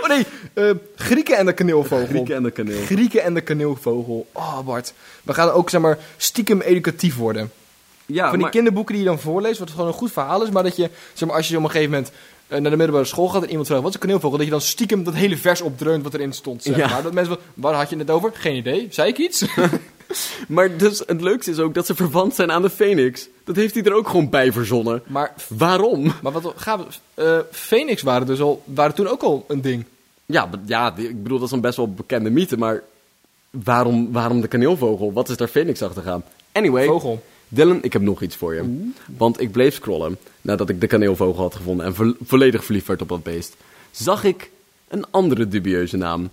Oh 0.00 0.08
nee, 0.08 0.26
eh, 0.54 0.70
Grieken 0.96 1.36
en 1.36 1.46
de 1.46 1.52
kaneelvogel. 1.52 2.06
Grieken 2.06 2.34
en 2.36 2.42
de 2.42 2.50
kaneel. 2.50 2.84
Grieken 2.84 3.22
en 3.22 3.34
de 3.34 3.40
kaneelvogel. 3.40 4.26
Oh 4.32 4.60
Bart, 4.60 4.92
we 5.22 5.34
gaan 5.34 5.50
ook 5.50 5.70
zeg 5.70 5.80
maar 5.80 5.98
stiekem 6.16 6.60
educatief 6.60 7.16
worden. 7.16 7.50
Ja, 8.06 8.22
van 8.22 8.32
die 8.32 8.40
maar- 8.40 8.50
kinderboeken 8.50 8.94
die 8.94 9.02
je 9.02 9.08
dan 9.08 9.18
voorleest, 9.18 9.58
wat 9.58 9.70
gewoon 9.70 9.86
een 9.86 9.92
goed 9.92 10.12
verhaal 10.12 10.42
is, 10.42 10.50
maar 10.50 10.62
dat 10.62 10.76
je, 10.76 10.90
zeg 11.12 11.28
maar, 11.28 11.36
als 11.36 11.48
je 11.48 11.56
op 11.56 11.62
een 11.64 11.70
gegeven 11.70 11.90
moment 11.92 12.10
eh, 12.46 12.58
naar 12.60 12.70
de 12.70 12.76
middelbare 12.76 13.04
school 13.08 13.28
gaat 13.28 13.42
en 13.42 13.48
iemand 13.48 13.66
vraagt, 13.66 13.82
wat 13.82 13.90
is 13.90 13.96
een 13.96 14.06
kaneelvogel? 14.06 14.36
Dat 14.36 14.46
je 14.46 14.52
dan 14.52 14.60
stiekem 14.60 15.04
dat 15.04 15.14
hele 15.14 15.36
vers 15.36 15.60
opdreunt 15.60 16.02
wat 16.02 16.14
erin 16.14 16.32
stond, 16.32 16.62
zeg 16.62 16.76
Ja. 16.76 16.88
maar. 16.88 17.02
Dat 17.02 17.12
mensen, 17.12 17.34
van, 17.34 17.42
waar 17.54 17.74
had 17.74 17.90
je 17.90 17.96
het 17.96 18.10
over? 18.10 18.30
Geen 18.34 18.56
idee. 18.56 18.86
Zei 18.90 19.08
ik 19.08 19.18
iets? 19.18 19.44
Maar 20.48 20.76
dus 20.76 21.02
het 21.06 21.20
leukste 21.20 21.50
is 21.50 21.58
ook 21.58 21.74
dat 21.74 21.86
ze 21.86 21.94
verwant 21.94 22.34
zijn 22.34 22.52
aan 22.52 22.62
de 22.62 22.70
Phoenix. 22.70 23.28
Dat 23.44 23.56
heeft 23.56 23.74
hij 23.74 23.82
er 23.82 23.92
ook 23.94 24.08
gewoon 24.08 24.30
bij 24.30 24.52
verzonnen. 24.52 25.02
maar, 25.06 25.34
Waarom? 25.48 26.12
maar 26.22 26.32
wat 26.32 26.52
gaaf, 26.56 27.00
eh 27.14 27.38
Phoenix 27.50 28.02
waren 28.02 28.26
dus 28.26 28.40
al, 28.40 28.62
waren 28.64 28.94
toen 28.94 29.06
ook 29.08 29.22
al 29.22 29.44
een 29.48 29.60
ding. 29.60 29.84
Ja, 30.26 30.48
ja, 30.66 30.96
ik 30.96 31.22
bedoel, 31.22 31.38
dat 31.38 31.46
is 31.48 31.54
een 31.54 31.60
best 31.60 31.76
wel 31.76 31.92
bekende 31.92 32.30
mythe, 32.30 32.56
maar 32.56 32.82
waarom, 33.50 34.12
waarom 34.12 34.40
de 34.40 34.48
kaneelvogel? 34.48 35.12
Wat 35.12 35.28
is 35.28 35.36
daar 35.36 35.48
Phoenix 35.48 35.82
achter 35.82 36.02
gaan? 36.02 36.24
Anyway, 36.52 36.86
Vogel. 36.86 37.22
Dylan, 37.48 37.78
ik 37.82 37.92
heb 37.92 38.02
nog 38.02 38.22
iets 38.22 38.36
voor 38.36 38.54
je. 38.54 38.90
Want 39.16 39.40
ik 39.40 39.52
bleef 39.52 39.74
scrollen 39.74 40.18
nadat 40.40 40.68
ik 40.68 40.80
de 40.80 40.86
kaneelvogel 40.86 41.42
had 41.42 41.54
gevonden 41.54 41.86
en 41.86 41.94
vo- 41.94 42.14
volledig 42.24 42.64
verliefd 42.64 42.86
werd 42.86 43.02
op 43.02 43.08
dat 43.08 43.22
beest. 43.22 43.56
Zag 43.90 44.24
ik 44.24 44.50
een 44.88 45.04
andere 45.10 45.48
dubieuze 45.48 45.96
naam. 45.96 46.30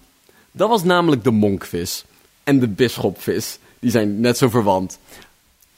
Dat 0.51 0.69
was 0.69 0.83
namelijk 0.83 1.23
de 1.23 1.31
monkvis 1.31 2.05
en 2.43 2.59
de 2.59 2.67
bisschopvis. 2.67 3.57
Die 3.85 3.93
zijn 3.93 4.19
net 4.19 4.37
zo 4.37 4.49
verwant. 4.49 4.99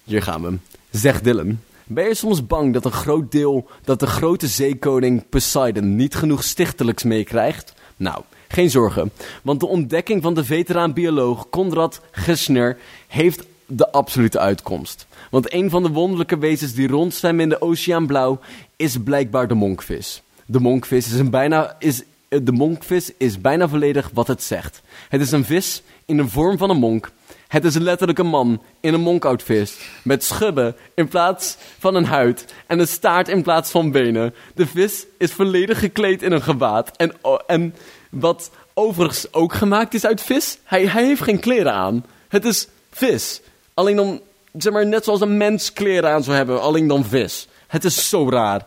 Hier 0.03 0.21
gaan 0.21 0.41
we. 0.41 0.57
Zeg 0.91 1.21
Dylan. 1.21 1.59
Ben 1.83 2.07
je 2.07 2.15
soms 2.15 2.47
bang 2.47 2.73
dat 2.73 2.85
een 2.85 2.91
groot 2.91 3.31
deel, 3.31 3.69
dat 3.83 3.99
de 3.99 4.07
grote 4.07 4.47
zeekoning 4.47 5.29
Poseidon 5.29 5.95
niet 5.95 6.15
genoeg 6.15 6.43
stichtelijks 6.43 7.03
meekrijgt? 7.03 7.73
Nou, 7.97 8.21
geen 8.47 8.69
zorgen, 8.69 9.11
want 9.41 9.59
de 9.59 9.67
ontdekking 9.67 10.21
van 10.21 10.33
de 10.33 10.43
veteraan-bioloog 10.43 11.49
Konrad 11.49 12.01
Gesner 12.11 12.77
heeft 13.07 13.43
de 13.65 13.91
absolute 13.91 14.39
uitkomst. 14.39 15.07
Want 15.29 15.53
een 15.53 15.69
van 15.69 15.83
de 15.83 15.89
wonderlijke 15.89 16.37
wezens 16.37 16.73
die 16.73 16.87
rondzwemmen 16.87 17.43
in 17.43 17.49
de 17.49 17.61
Oceaan 17.61 18.07
Blauw 18.07 18.39
is 18.75 18.97
blijkbaar 19.03 19.47
de 19.47 19.53
monkvis. 19.53 20.21
De 20.45 20.59
monkvis 20.59 21.07
is, 21.07 21.19
een 21.19 21.29
bijna, 21.29 21.75
is, 21.79 22.03
eh, 22.27 22.39
de 22.43 22.51
monkvis 22.51 23.11
is 23.17 23.41
bijna 23.41 23.67
volledig 23.67 24.09
wat 24.13 24.27
het 24.27 24.43
zegt. 24.43 24.81
Het 25.09 25.21
is 25.21 25.31
een 25.31 25.45
vis 25.45 25.81
in 26.05 26.17
de 26.17 26.27
vorm 26.27 26.57
van 26.57 26.69
een 26.69 26.77
monk 26.77 27.11
het 27.47 27.65
is 27.65 27.75
letterlijk 27.75 28.19
een 28.19 28.27
man 28.27 28.61
in 28.79 28.93
een 28.93 29.01
monkoutvis. 29.01 29.77
Met 30.03 30.23
schubben 30.23 30.75
in 30.93 31.07
plaats 31.07 31.57
van 31.79 31.95
een 31.95 32.05
huid. 32.05 32.53
En 32.67 32.79
een 32.79 32.87
staart 32.87 33.27
in 33.27 33.43
plaats 33.43 33.71
van 33.71 33.91
benen. 33.91 34.33
De 34.55 34.67
vis 34.67 35.05
is 35.17 35.31
volledig 35.31 35.79
gekleed 35.79 36.21
in 36.21 36.31
een 36.31 36.41
gewaad. 36.41 36.91
En, 36.97 37.13
en 37.47 37.75
wat 38.09 38.51
overigens 38.73 39.33
ook 39.33 39.53
gemaakt 39.53 39.93
is 39.93 40.05
uit 40.05 40.21
vis. 40.21 40.57
Hij, 40.63 40.85
hij 40.87 41.05
heeft 41.05 41.21
geen 41.21 41.39
kleren 41.39 41.73
aan. 41.73 42.05
Het 42.27 42.45
is 42.45 42.67
vis. 42.91 43.41
Alleen 43.73 43.95
dan, 43.95 44.21
zeg 44.57 44.73
maar, 44.73 44.87
net 44.87 45.03
zoals 45.03 45.21
een 45.21 45.37
mens 45.37 45.73
kleren 45.73 46.09
aan 46.09 46.23
zou 46.23 46.37
hebben. 46.37 46.61
Alleen 46.61 46.87
dan 46.87 47.05
vis. 47.05 47.47
Het 47.67 47.83
is 47.83 48.09
zo 48.09 48.29
raar. 48.29 48.65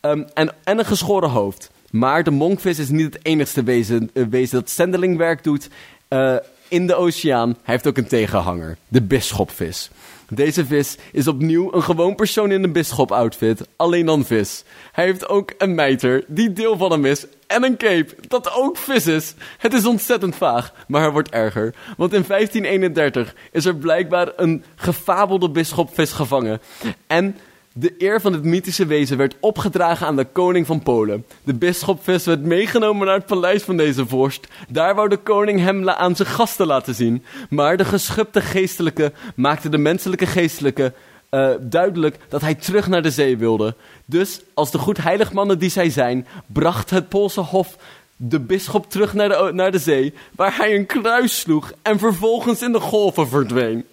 Ehm, 0.00 0.22
en, 0.34 0.54
en 0.64 0.78
een 0.78 0.84
geschoren 0.84 1.30
hoofd. 1.30 1.70
Maar 1.90 2.24
de 2.24 2.30
monkvis 2.30 2.78
is 2.78 2.88
niet 2.88 3.14
het 3.14 3.24
enigste 3.24 3.62
wezen, 3.62 4.10
eh, 4.12 4.24
wezen 4.30 4.58
dat 4.58 4.70
zendelingwerk 4.70 5.44
doet 5.44 5.68
eh, 6.08 6.36
in 6.72 6.86
de 6.86 6.94
oceaan. 6.94 7.48
Hij 7.48 7.74
heeft 7.74 7.86
ook 7.86 7.96
een 7.96 8.06
tegenhanger, 8.06 8.76
de 8.88 9.02
bisschopvis. 9.02 9.90
Deze 10.28 10.66
vis 10.66 10.96
is 11.12 11.28
opnieuw 11.28 11.72
een 11.72 11.82
gewoon 11.82 12.14
persoon 12.14 12.50
in 12.50 12.64
een 12.64 12.72
bisschop-outfit, 12.72 13.68
alleen 13.76 14.06
dan 14.06 14.24
vis. 14.24 14.64
Hij 14.92 15.04
heeft 15.04 15.28
ook 15.28 15.52
een 15.58 15.74
mijter, 15.74 16.24
die 16.26 16.52
deel 16.52 16.76
van 16.76 16.90
hem 16.90 17.04
is, 17.04 17.26
en 17.46 17.64
een 17.64 17.76
cape, 17.76 18.14
dat 18.28 18.54
ook 18.54 18.76
vis 18.76 19.06
is. 19.06 19.34
Het 19.58 19.72
is 19.72 19.86
ontzettend 19.86 20.36
vaag, 20.36 20.72
maar 20.86 21.02
het 21.02 21.12
wordt 21.12 21.30
erger. 21.30 21.74
Want 21.96 22.12
in 22.12 22.24
1531 22.26 23.34
is 23.50 23.64
er 23.64 23.76
blijkbaar 23.76 24.32
een 24.36 24.64
gefabelde 24.74 25.50
bisschopvis 25.50 26.12
gevangen. 26.12 26.60
En 27.06 27.36
de 27.74 27.94
eer 27.98 28.20
van 28.20 28.32
het 28.32 28.44
mythische 28.44 28.86
wezen 28.86 29.16
werd 29.16 29.36
opgedragen 29.40 30.06
aan 30.06 30.16
de 30.16 30.24
koning 30.24 30.66
van 30.66 30.82
Polen. 30.82 31.24
De 31.42 31.54
bisschopvis 31.54 32.24
werd 32.24 32.42
meegenomen 32.42 33.06
naar 33.06 33.16
het 33.16 33.26
paleis 33.26 33.62
van 33.62 33.76
deze 33.76 34.06
vorst. 34.06 34.48
Daar 34.68 34.94
wou 34.94 35.08
de 35.08 35.16
koning 35.16 35.60
hem 35.60 35.88
aan 35.88 36.16
zijn 36.16 36.28
gasten 36.28 36.66
laten 36.66 36.94
zien. 36.94 37.24
Maar 37.50 37.76
de 37.76 37.84
geschubte 37.84 38.40
geestelijke 38.40 39.12
maakte 39.34 39.68
de 39.68 39.78
menselijke 39.78 40.26
geestelijke 40.26 40.92
eh, 41.28 41.50
duidelijk 41.60 42.18
dat 42.28 42.40
hij 42.40 42.54
terug 42.54 42.88
naar 42.88 43.02
de 43.02 43.10
zee 43.10 43.36
wilde. 43.36 43.74
Dus, 44.04 44.40
als 44.54 44.70
de 44.70 44.78
goed 44.78 45.02
heiligmannen 45.02 45.58
die 45.58 45.70
zij 45.70 45.90
zijn, 45.90 46.26
bracht 46.46 46.90
het 46.90 47.08
Poolse 47.08 47.40
hof 47.40 47.76
de 48.16 48.40
bisschop 48.40 48.90
terug 48.90 49.14
naar 49.14 49.28
de, 49.28 49.50
naar 49.52 49.70
de 49.70 49.78
zee, 49.78 50.14
waar 50.36 50.56
hij 50.56 50.74
een 50.74 50.86
kruis 50.86 51.40
sloeg 51.40 51.72
en 51.82 51.98
vervolgens 51.98 52.62
in 52.62 52.72
de 52.72 52.80
golven 52.80 53.28
verdween. 53.28 53.84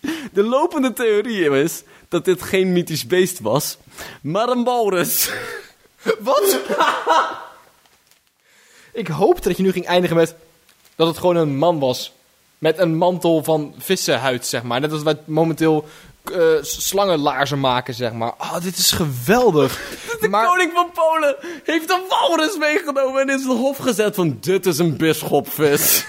De 0.32 0.42
lopende 0.42 0.92
theorie 0.92 1.50
is 1.50 1.82
dat 2.08 2.24
dit 2.24 2.42
geen 2.42 2.72
mythisch 2.72 3.06
beest 3.06 3.40
was, 3.40 3.78
maar 4.22 4.48
een 4.48 4.64
walrus. 4.64 5.30
Wat? 6.18 6.58
ik 8.92 9.08
hoopte 9.08 9.48
dat 9.48 9.56
je 9.56 9.62
nu 9.62 9.72
ging 9.72 9.86
eindigen 9.86 10.16
met 10.16 10.34
dat 10.96 11.06
het 11.06 11.18
gewoon 11.18 11.36
een 11.36 11.56
man 11.56 11.78
was. 11.78 12.12
Met 12.58 12.78
een 12.78 12.96
mantel 12.96 13.44
van 13.44 13.74
vissenhuid, 13.78 14.46
zeg 14.46 14.62
maar. 14.62 14.80
Net 14.80 14.92
als 14.92 15.02
wij 15.02 15.18
momenteel 15.24 15.88
eh, 16.24 16.56
slangenlaarzen 16.60 17.60
maken, 17.60 17.94
zeg 17.94 18.12
maar. 18.12 18.32
Ah, 18.32 18.62
dit 18.62 18.76
is 18.76 18.90
geweldig. 18.90 19.78
De 20.20 20.28
maar, 20.28 20.46
koning 20.46 20.72
van 20.72 20.90
Polen 20.92 21.36
heeft 21.64 21.90
een 21.90 22.02
walrus 22.08 22.56
meegenomen 22.56 23.20
en 23.20 23.28
is 23.28 23.42
de 23.42 23.52
hof 23.52 23.76
gezet 23.76 24.14
van 24.14 24.38
dit 24.40 24.66
is 24.66 24.78
een 24.78 24.96
bisschopvis. 24.96 26.06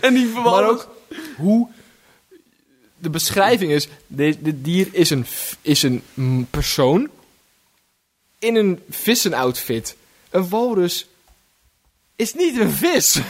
en 0.00 0.14
die 0.14 0.26
maar 0.26 0.42
walrus... 0.42 0.70
ook 0.70 0.88
hoe... 1.36 1.68
De 3.02 3.10
beschrijving 3.10 3.72
is, 3.72 3.88
dit, 4.06 4.36
dit 4.40 4.64
dier 4.64 4.88
is 4.92 5.10
een, 5.10 5.26
is 5.60 5.82
een 5.82 6.02
persoon 6.50 7.08
in 8.38 8.56
een 8.56 8.80
vissenoutfit. 8.90 9.96
Een 10.30 10.48
walrus 10.48 11.06
is 12.16 12.34
niet 12.34 12.58
een 12.60 12.70
vis. 12.70 13.20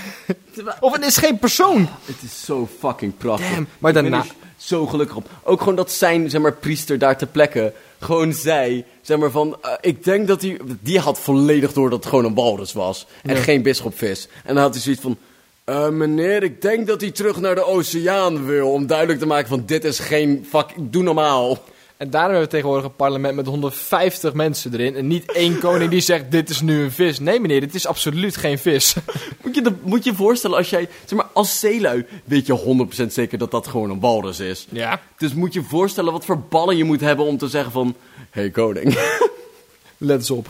of 0.80 0.92
het 0.92 1.04
is 1.04 1.16
geen 1.16 1.38
persoon. 1.38 1.88
Het 2.04 2.22
is 2.22 2.44
zo 2.44 2.68
fucking 2.78 3.16
prachtig. 3.16 3.50
Damn, 3.50 3.68
maar 3.78 3.90
Ik 3.90 4.02
ben 4.02 4.10
daarna- 4.10 4.28
er 4.28 4.34
zo 4.56 4.86
gelukkig 4.86 5.16
op. 5.16 5.30
Ook 5.42 5.58
gewoon 5.58 5.76
dat 5.76 5.92
zijn, 5.92 6.30
zeg 6.30 6.40
maar, 6.40 6.52
priester 6.54 6.98
daar 6.98 7.18
ter 7.18 7.26
plekke 7.26 7.72
gewoon 8.00 8.32
zei, 8.32 8.84
zeg 9.02 9.18
maar 9.18 9.30
van, 9.30 9.56
eh, 9.62 9.72
ik 9.80 10.04
denk 10.04 10.26
dat 10.28 10.42
hij, 10.42 10.58
die 10.80 10.98
had 10.98 11.18
volledig 11.18 11.72
door 11.72 11.90
dat 11.90 11.98
het 11.98 12.08
gewoon 12.08 12.24
een 12.24 12.34
walrus 12.34 12.72
was. 12.72 13.06
En 13.22 13.36
Ja. 13.36 13.42
geen 13.42 13.62
bisschopvis. 13.62 14.28
En 14.44 14.54
dan 14.54 14.62
had 14.62 14.72
hij 14.74 14.82
zoiets 14.82 15.02
van, 15.02 15.18
eh, 15.64 15.88
meneer, 15.88 16.42
ik 16.42 16.62
denk 16.62 16.86
dat 16.86 17.00
hij 17.00 17.10
terug 17.10 17.40
naar 17.40 17.54
de 17.54 17.66
oceaan 17.66 18.46
wil. 18.46 18.70
Om 18.70 18.86
duidelijk 18.86 19.18
te 19.18 19.26
maken 19.26 19.48
van, 19.48 19.62
dit 19.66 19.84
is 19.84 19.98
geen, 19.98 20.46
fuck, 20.48 20.66
doe 20.78 21.02
normaal. 21.02 21.58
En 21.96 22.10
daarom 22.10 22.30
hebben 22.30 22.48
we 22.48 22.54
tegenwoordig 22.54 22.86
een 22.86 22.96
parlement 22.96 23.34
met 23.34 23.46
150 23.46 24.32
mensen 24.34 24.72
erin. 24.72 24.96
En 24.96 25.06
niet 25.06 25.32
één 25.32 25.58
koning 25.68 25.90
die 25.90 26.00
zegt, 26.00 26.30
dit 26.30 26.50
is 26.50 26.60
nu 26.60 26.82
een 26.82 26.92
vis. 26.92 27.18
Nee 27.18 27.40
meneer, 27.40 27.60
dit 27.60 27.74
is 27.74 27.86
absoluut 27.86 28.36
geen 28.36 28.58
vis. 28.58 28.94
Moet 29.42 29.54
je, 29.54 29.62
de, 29.62 29.72
moet 29.82 30.04
je 30.04 30.14
voorstellen 30.14 30.56
als 30.56 30.70
jij, 30.70 30.88
zeg 31.04 31.18
maar, 31.18 31.28
als 31.32 31.60
zeelui 31.60 32.06
weet 32.24 32.46
je 32.46 32.86
100% 33.04 33.06
zeker 33.06 33.38
dat 33.38 33.50
dat 33.50 33.66
gewoon 33.66 33.90
een 33.90 34.00
walrus 34.00 34.40
is. 34.40 34.66
Ja. 34.70 35.00
Dus 35.16 35.34
moet 35.34 35.52
je 35.52 35.60
je 35.60 35.66
voorstellen 35.66 36.12
wat 36.12 36.24
voor 36.24 36.40
ballen 36.40 36.76
je 36.76 36.84
moet 36.84 37.00
hebben 37.00 37.24
om 37.24 37.38
te 37.38 37.48
zeggen 37.48 37.72
van, 37.72 37.96
hé 38.30 38.40
hey, 38.40 38.50
koning. 38.50 38.94
Let 39.98 40.18
eens 40.18 40.30
op. 40.30 40.48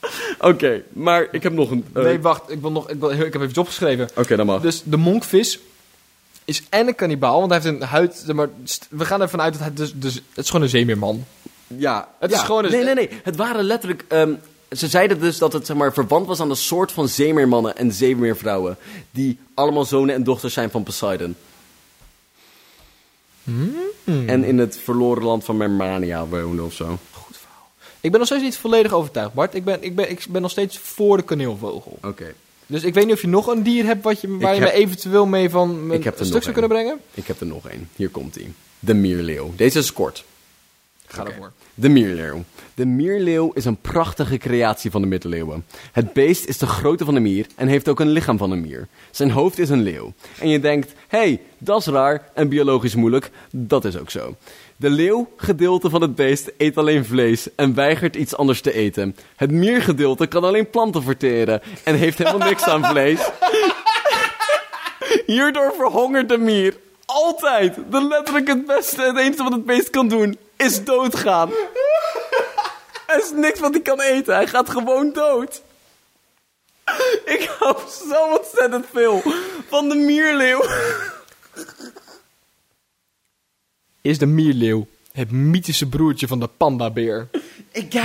Oké, 0.50 0.82
maar 0.92 1.28
ik 1.30 1.42
heb 1.42 1.52
nog 1.52 1.70
een. 1.70 1.84
eh, 1.92 2.02
Nee, 2.02 2.20
wacht. 2.20 2.50
Ik, 2.50 2.60
wil 2.60 2.70
nog, 2.72 2.90
ik, 2.90 3.00
wil, 3.00 3.10
ik 3.10 3.18
heb 3.18 3.34
even 3.34 3.48
iets 3.48 3.58
opgeschreven. 3.58 4.08
Oké, 4.16 4.36
dan 4.36 4.46
mag. 4.46 4.60
Dus 4.60 4.82
de 4.84 4.96
monkvis 4.96 5.58
is 6.44 6.62
en 6.68 6.86
een 6.86 6.94
kannibaal, 6.94 7.38
want 7.38 7.52
hij 7.52 7.60
heeft 7.60 7.74
een 7.80 7.88
huid... 7.88 8.24
Maar, 8.34 8.48
we 8.90 9.04
gaan 9.04 9.20
ervan 9.20 9.40
uit 9.40 9.52
dat 9.52 9.62
hij 9.62 9.72
dus, 9.74 9.92
dus... 9.94 10.14
Het 10.14 10.44
is 10.44 10.46
gewoon 10.46 10.62
een 10.62 10.68
zeemeerman. 10.70 11.24
ja, 11.66 12.08
het 12.18 12.30
ja. 12.30 12.36
is 12.36 12.42
gewoon 12.42 12.64
een- 12.64 12.70
Nee, 12.70 12.84
nee, 12.84 12.94
nee. 12.94 13.08
Het 13.22 13.36
waren 13.36 13.64
letterlijk. 13.64 14.04
ehm, 14.08 14.32
ze 14.70 14.88
zeiden 14.88 15.20
dus 15.20 15.38
dat 15.38 15.52
het 15.52 15.66
zeg 15.66 15.76
maar, 15.76 15.92
verwant 15.92 16.26
was 16.26 16.40
aan 16.40 16.48
de 16.48 16.54
soort 16.54 16.92
van 16.92 17.08
zeemeermannen 17.08 17.76
en 17.76 17.92
zeemeervrouwen. 17.92 18.76
Die 19.10 19.38
allemaal 19.54 19.84
zonen 19.84 20.14
en 20.14 20.24
dochters 20.24 20.52
zijn 20.54 20.70
van 20.70 20.82
Poseidon. 20.82 21.36
Hmm. 23.44 24.28
En 24.28 24.44
in 24.44 24.58
het 24.58 24.78
verloren 24.84 25.22
land 25.24 25.44
van 25.44 25.56
Mermania 25.56 26.26
wonen 26.26 26.64
of 26.64 26.72
zo. 26.72 26.98
Ik 28.00 28.10
ben 28.10 28.18
nog 28.18 28.26
steeds 28.28 28.42
niet 28.42 28.56
volledig 28.56 28.92
overtuigd, 28.92 29.32
Bart. 29.34 29.54
Ik 29.54 29.64
ben, 29.64 29.82
ik 29.82 29.94
ben, 29.94 30.10
ik 30.10 30.26
ben 30.28 30.42
nog 30.42 30.50
steeds 30.50 30.78
voor 30.78 31.16
de 31.16 31.22
kaneelvogel. 31.22 31.98
Oké. 32.02 32.34
Dus 32.66 32.82
ik 32.82 32.94
weet 32.94 33.04
niet 33.04 33.14
of 33.14 33.20
je 33.20 33.28
nog 33.28 33.46
een 33.46 33.62
dier 33.62 33.84
hebt 33.84 34.04
wat 34.04 34.20
je, 34.20 34.36
waar 34.36 34.52
Ik 34.54 34.58
je 34.58 34.64
heb- 34.64 34.74
me 34.74 34.80
eventueel 34.80 35.26
mee 35.26 35.50
van 35.50 35.90
een 35.90 36.02
stuk 36.20 36.42
zou 36.42 36.52
kunnen 36.52 36.70
brengen. 36.70 36.98
Ik 37.14 37.26
heb 37.26 37.40
er 37.40 37.46
nog 37.46 37.68
één. 37.68 37.88
Hier 37.96 38.08
komt 38.08 38.34
hij. 38.34 38.52
De 38.78 38.94
mierleeuw. 38.94 39.52
Deze 39.56 39.78
is 39.78 39.92
kort. 39.92 40.24
Ga 41.06 41.20
Oké. 41.22 41.30
ervoor. 41.30 41.52
De 41.74 41.88
mierleeuw. 41.88 42.44
De 42.74 42.86
mierleeuw 42.86 43.50
is 43.54 43.64
een 43.64 43.76
prachtige 43.80 44.36
creatie 44.36 44.90
van 44.90 45.00
de 45.00 45.06
middeleeuwen. 45.06 45.64
Het 45.92 46.12
beest 46.12 46.44
is 46.44 46.58
de 46.58 46.66
grootte 46.66 47.04
van 47.04 47.14
een 47.14 47.22
mier 47.22 47.46
en 47.56 47.68
heeft 47.68 47.88
ook 47.88 48.00
een 48.00 48.08
lichaam 48.10 48.38
van 48.38 48.50
een 48.50 48.60
mier. 48.60 48.88
Zijn 49.10 49.30
hoofd 49.30 49.58
is 49.58 49.68
een 49.68 49.82
leeuw. 49.82 50.12
En 50.38 50.48
je 50.48 50.60
denkt, 50.60 50.92
hé, 51.08 51.18
hey, 51.18 51.40
dat 51.58 51.80
is 51.80 51.86
raar 51.86 52.30
en 52.34 52.48
biologisch 52.48 52.94
moeilijk. 52.94 53.30
Dat 53.50 53.84
is 53.84 53.96
ook 53.98 54.10
zo. 54.10 54.36
De 54.80 54.90
leeuwgedeelte 54.90 55.90
van 55.90 56.02
het 56.02 56.14
beest 56.14 56.50
eet 56.56 56.76
alleen 56.76 57.04
vlees 57.04 57.54
en 57.54 57.74
weigert 57.74 58.16
iets 58.16 58.36
anders 58.36 58.60
te 58.60 58.72
eten. 58.72 59.16
Het 59.36 59.50
miergedeelte 59.50 60.26
kan 60.26 60.44
alleen 60.44 60.70
planten 60.70 61.02
verteren 61.02 61.62
en 61.84 61.94
heeft 61.94 62.18
helemaal 62.18 62.48
niks 62.48 62.62
aan 62.62 62.84
vlees. 62.84 63.30
Hierdoor 65.26 65.72
verhongert 65.76 66.28
de 66.28 66.38
mier 66.38 66.76
Altijd! 67.04 67.74
De 67.90 68.02
letterlijk 68.02 68.48
het 68.48 68.66
beste, 68.66 69.02
het 69.02 69.18
enige 69.18 69.42
wat 69.42 69.52
het 69.52 69.64
beest 69.64 69.90
kan 69.90 70.08
doen, 70.08 70.38
is 70.56 70.84
doodgaan. 70.84 71.50
er 73.06 73.18
is 73.18 73.30
niks 73.34 73.60
wat 73.60 73.72
hij 73.72 73.82
kan 73.82 74.00
eten, 74.00 74.34
hij 74.34 74.46
gaat 74.46 74.70
gewoon 74.70 75.12
dood. 75.12 75.62
Ik 77.24 77.50
hou 77.58 77.76
zo 78.08 78.36
ontzettend 78.38 78.86
veel 78.92 79.22
van 79.68 79.88
de 79.88 79.94
mierleeuw. 79.94 80.62
Is 84.00 84.18
de 84.18 84.26
mierleeuw 84.26 84.86
het 85.12 85.30
mythische 85.30 85.88
broertje 85.88 86.26
van 86.26 86.40
de 86.40 86.48
pandabeer. 86.56 87.28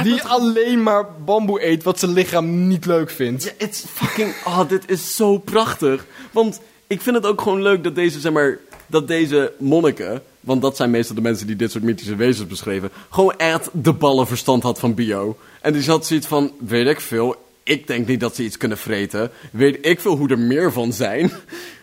Die 0.03 0.13
het 0.13 0.25
alleen 0.25 0.83
maar 0.83 1.05
bamboe 1.25 1.65
eet 1.65 1.83
wat 1.83 1.99
zijn 1.99 2.13
lichaam 2.13 2.67
niet 2.67 2.85
leuk 2.85 3.09
vindt. 3.09 3.43
Ja, 3.43 3.51
it's 3.57 3.83
fucking... 3.87 4.33
Oh, 4.45 4.69
dit 4.69 4.89
is 4.89 5.15
zo 5.15 5.37
prachtig. 5.37 6.05
Want 6.31 6.61
ik 6.87 7.01
vind 7.01 7.15
het 7.15 7.25
ook 7.25 7.41
gewoon 7.41 7.61
leuk 7.61 7.83
dat 7.83 7.95
deze, 7.95 8.19
zeg 8.19 8.31
maar... 8.31 8.57
Dat 8.87 9.07
deze 9.07 9.53
monniken... 9.59 10.21
Want 10.39 10.61
dat 10.61 10.75
zijn 10.75 10.89
meestal 10.89 11.15
de 11.15 11.21
mensen 11.21 11.47
die 11.47 11.55
dit 11.55 11.71
soort 11.71 11.83
mythische 11.83 12.15
wezens 12.15 12.47
beschreven... 12.47 12.89
Gewoon 13.09 13.37
echt 13.37 13.69
de 13.71 13.93
ballen 13.93 14.27
verstand 14.27 14.63
had 14.63 14.79
van 14.79 14.93
bio. 14.93 15.37
En 15.61 15.73
die 15.73 15.81
zat 15.81 16.05
zoiets 16.05 16.27
van... 16.27 16.51
Weet 16.59 16.87
ik 16.87 17.01
veel. 17.01 17.35
Ik 17.63 17.87
denk 17.87 18.07
niet 18.07 18.19
dat 18.19 18.35
ze 18.35 18.43
iets 18.43 18.57
kunnen 18.57 18.77
vreten. 18.77 19.31
Weet 19.51 19.77
ik 19.81 19.99
veel 19.99 20.15
hoe 20.15 20.29
er 20.29 20.39
meer 20.39 20.71
van 20.71 20.93
zijn. 20.93 21.31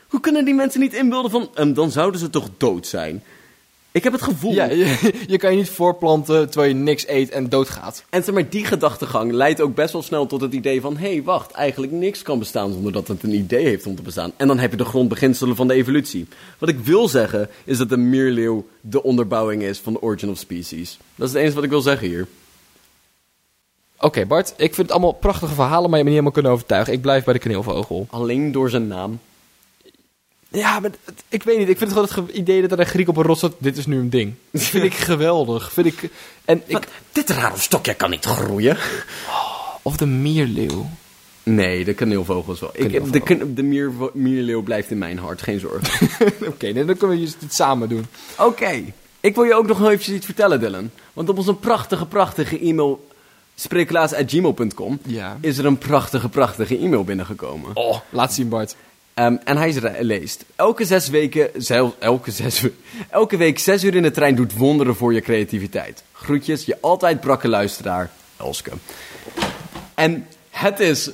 Hoe 0.08 0.20
kunnen 0.20 0.44
die 0.44 0.54
mensen 0.54 0.80
niet 0.80 0.94
inbeelden 0.94 1.30
van... 1.30 1.50
ehm, 1.54 1.72
dan 1.72 1.90
zouden 1.90 2.20
ze 2.20 2.30
toch 2.30 2.48
dood 2.56 2.86
zijn? 2.86 3.22
Ik 3.92 4.04
heb 4.04 4.12
het 4.12 4.22
gevoel... 4.22 4.52
Ja, 4.52 4.64
je, 4.64 5.12
je 5.26 5.38
kan 5.38 5.50
je 5.50 5.56
niet 5.56 5.68
voorplanten 5.68 6.50
terwijl 6.50 6.74
je 6.74 6.78
niks 6.78 7.08
eet 7.08 7.30
en 7.30 7.48
doodgaat. 7.48 8.04
En 8.10 8.24
zeg 8.24 8.34
maar, 8.34 8.48
die 8.48 8.64
gedachtegang 8.64 9.32
leidt 9.32 9.60
ook 9.60 9.74
best 9.74 9.92
wel 9.92 10.02
snel 10.02 10.26
tot 10.26 10.40
het 10.40 10.52
idee 10.52 10.80
van... 10.80 10.96
hé, 10.96 11.12
hey, 11.12 11.22
wacht, 11.22 11.50
eigenlijk 11.50 11.92
niks 11.92 12.22
kan 12.22 12.38
bestaan 12.38 12.72
zonder 12.72 12.92
dat 12.92 13.08
het 13.08 13.22
een 13.22 13.34
idee 13.34 13.64
heeft 13.64 13.86
om 13.86 13.96
te 13.96 14.02
bestaan. 14.02 14.32
En 14.36 14.46
dan 14.46 14.58
heb 14.58 14.70
je 14.70 14.76
de 14.76 14.84
grondbeginselen 14.84 15.56
van 15.56 15.68
de 15.68 15.74
evolutie. 15.74 16.26
Wat 16.58 16.68
ik 16.68 16.78
wil 16.78 17.08
zeggen, 17.08 17.48
is 17.64 17.78
dat 17.78 17.88
de 17.88 17.96
mierleeuw 17.96 18.66
de 18.80 19.02
onderbouwing 19.02 19.62
is 19.62 19.78
van 19.78 19.92
de 19.92 20.02
origin 20.02 20.30
of 20.30 20.38
species. 20.38 20.98
Dat 21.14 21.26
is 21.26 21.32
het 21.32 21.42
enige 21.42 21.54
wat 21.54 21.64
ik 21.64 21.70
wil 21.70 21.80
zeggen 21.80 22.08
hier. 22.08 22.26
Oké 23.98 24.26
Bart, 24.26 24.48
ik 24.56 24.74
vind 24.74 24.76
het 24.76 24.90
allemaal 24.90 25.12
prachtige 25.12 25.54
verhalen, 25.54 25.90
maar 25.90 25.98
je 25.98 26.04
hebt 26.04 26.04
me 26.04 26.10
niet 26.10 26.12
helemaal 26.12 26.32
kunnen 26.32 26.52
overtuigen. 26.52 26.92
Ik 26.92 27.00
blijf 27.00 27.24
bij 27.24 27.34
de 27.34 27.40
kaneelvogel. 27.40 28.06
Alleen 28.10 28.52
door 28.52 28.70
zijn 28.70 28.86
naam. 28.86 29.18
Ja, 30.52 30.80
maar 30.80 30.90
het- 31.04 31.24
ik 31.28 31.42
weet 31.42 31.58
niet. 31.58 31.68
Ik 31.68 31.78
vind 31.78 31.90
het 31.94 32.00
gewoon 32.08 32.24
het 32.24 32.32
ge- 32.34 32.38
idee 32.40 32.60
dat 32.60 32.72
er 32.72 32.80
een 32.80 32.86
Griek 32.86 33.08
op 33.08 33.16
een 33.16 33.22
rots 33.22 33.38
staat. 33.38 33.52
Dit 33.58 33.76
is 33.76 33.86
nu 33.86 33.98
een 33.98 34.10
ding. 34.10 34.34
Dat 34.50 34.62
vind 34.74 34.84
ik 34.84 34.94
geweldig. 34.94 35.72
Vind 35.72 35.86
ik, 35.86 36.10
en 36.44 36.62
ik? 36.66 36.88
Dit 37.12 37.30
rare 37.30 37.58
stokje 37.58 37.94
kan 37.94 38.10
niet 38.10 38.24
groeien. 38.24 38.76
of 39.82 39.96
de 39.96 40.06
mierleeuw. 40.06 40.86
Nee, 41.42 41.84
de 41.84 41.94
kaneelvogel 41.94 42.52
is 42.52 42.60
wel... 42.60 42.70
Ik, 42.72 42.80
Kaneelvogel. 42.80 43.12
de 43.12 43.20
kan- 43.20 43.54
de 43.54 43.62
mier, 43.62 43.92
mierleeuw 44.12 44.62
blijft 44.62 44.90
in 44.90 44.98
mijn 44.98 45.18
hart, 45.18 45.42
geen 45.42 45.60
zorgen. 45.60 46.08
Oké, 46.52 46.66
nee, 46.66 46.84
dan 46.84 46.96
kunnen 46.96 47.18
we 47.18 47.32
dit 47.38 47.54
samen 47.54 47.88
doen. 47.88 48.06
Oké. 48.38 48.82
Ik 49.20 49.34
wil 49.34 49.44
je 49.44 49.54
ook 49.54 49.66
nog 49.66 49.88
even 49.90 50.14
iets 50.14 50.24
vertellen, 50.26 50.60
Dylan. 50.60 50.90
Want 51.12 51.28
op 51.28 51.38
onze 51.38 51.54
prachtige, 51.54 52.06
prachtige 52.06 52.58
e-mail... 52.60 53.08
spreeklaas.gmail.com 53.54 54.98
Ja. 55.06 55.38
is 55.40 55.58
er 55.58 55.64
een 55.66 55.78
prachtige, 55.78 56.28
prachtige 56.28 56.78
e-mail 56.78 57.04
binnengekomen. 57.04 57.70
Oh, 57.74 57.96
laat 58.10 58.34
zien 58.34 58.48
Bart. 58.48 58.76
Ehm, 59.14 59.36
en 59.44 59.56
hij 59.56 59.96
leest. 60.00 60.44
Elke 60.56 60.84
zes 60.84 61.08
weken, 61.08 61.50
zel- 61.56 61.96
elke, 61.98 62.30
zes, 62.30 62.64
elke 63.10 63.36
week 63.36 63.58
zes 63.58 63.84
uur 63.84 63.94
in 63.94 64.02
de 64.02 64.10
trein 64.10 64.34
doet 64.34 64.52
wonderen 64.56 64.94
voor 64.96 65.14
je 65.14 65.20
creativiteit. 65.20 66.02
Groetjes, 66.12 66.64
je 66.64 66.76
altijd 66.80 67.20
brakke 67.20 67.48
luisteraar, 67.48 68.10
Elske. 68.36 68.70
En 69.94 70.26
het 70.50 70.80
is 70.80 71.10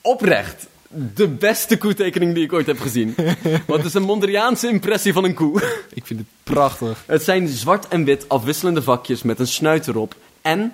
oprecht 0.00 0.66
de 1.14 1.28
beste 1.28 1.78
koetekening 1.78 2.34
die 2.34 2.44
ik 2.44 2.52
ooit 2.52 2.66
heb 2.66 2.80
gezien. 2.80 3.14
Want 3.66 3.78
het 3.78 3.84
is 3.84 3.94
een 3.94 4.02
Mondriaanse 4.02 4.68
impressie 4.68 5.12
van 5.12 5.24
een 5.24 5.34
koe. 5.34 5.84
Ik 5.94 6.06
vind 6.06 6.20
het 6.20 6.28
prachtig. 6.42 7.02
Het 7.06 7.22
zijn 7.22 7.48
zwart 7.48 7.88
en 7.88 8.04
wit 8.04 8.28
afwisselende 8.28 8.82
vakjes 8.82 9.22
met 9.22 9.38
een 9.38 9.46
snuit 9.46 9.86
erop. 9.88 10.14
En, 10.42 10.72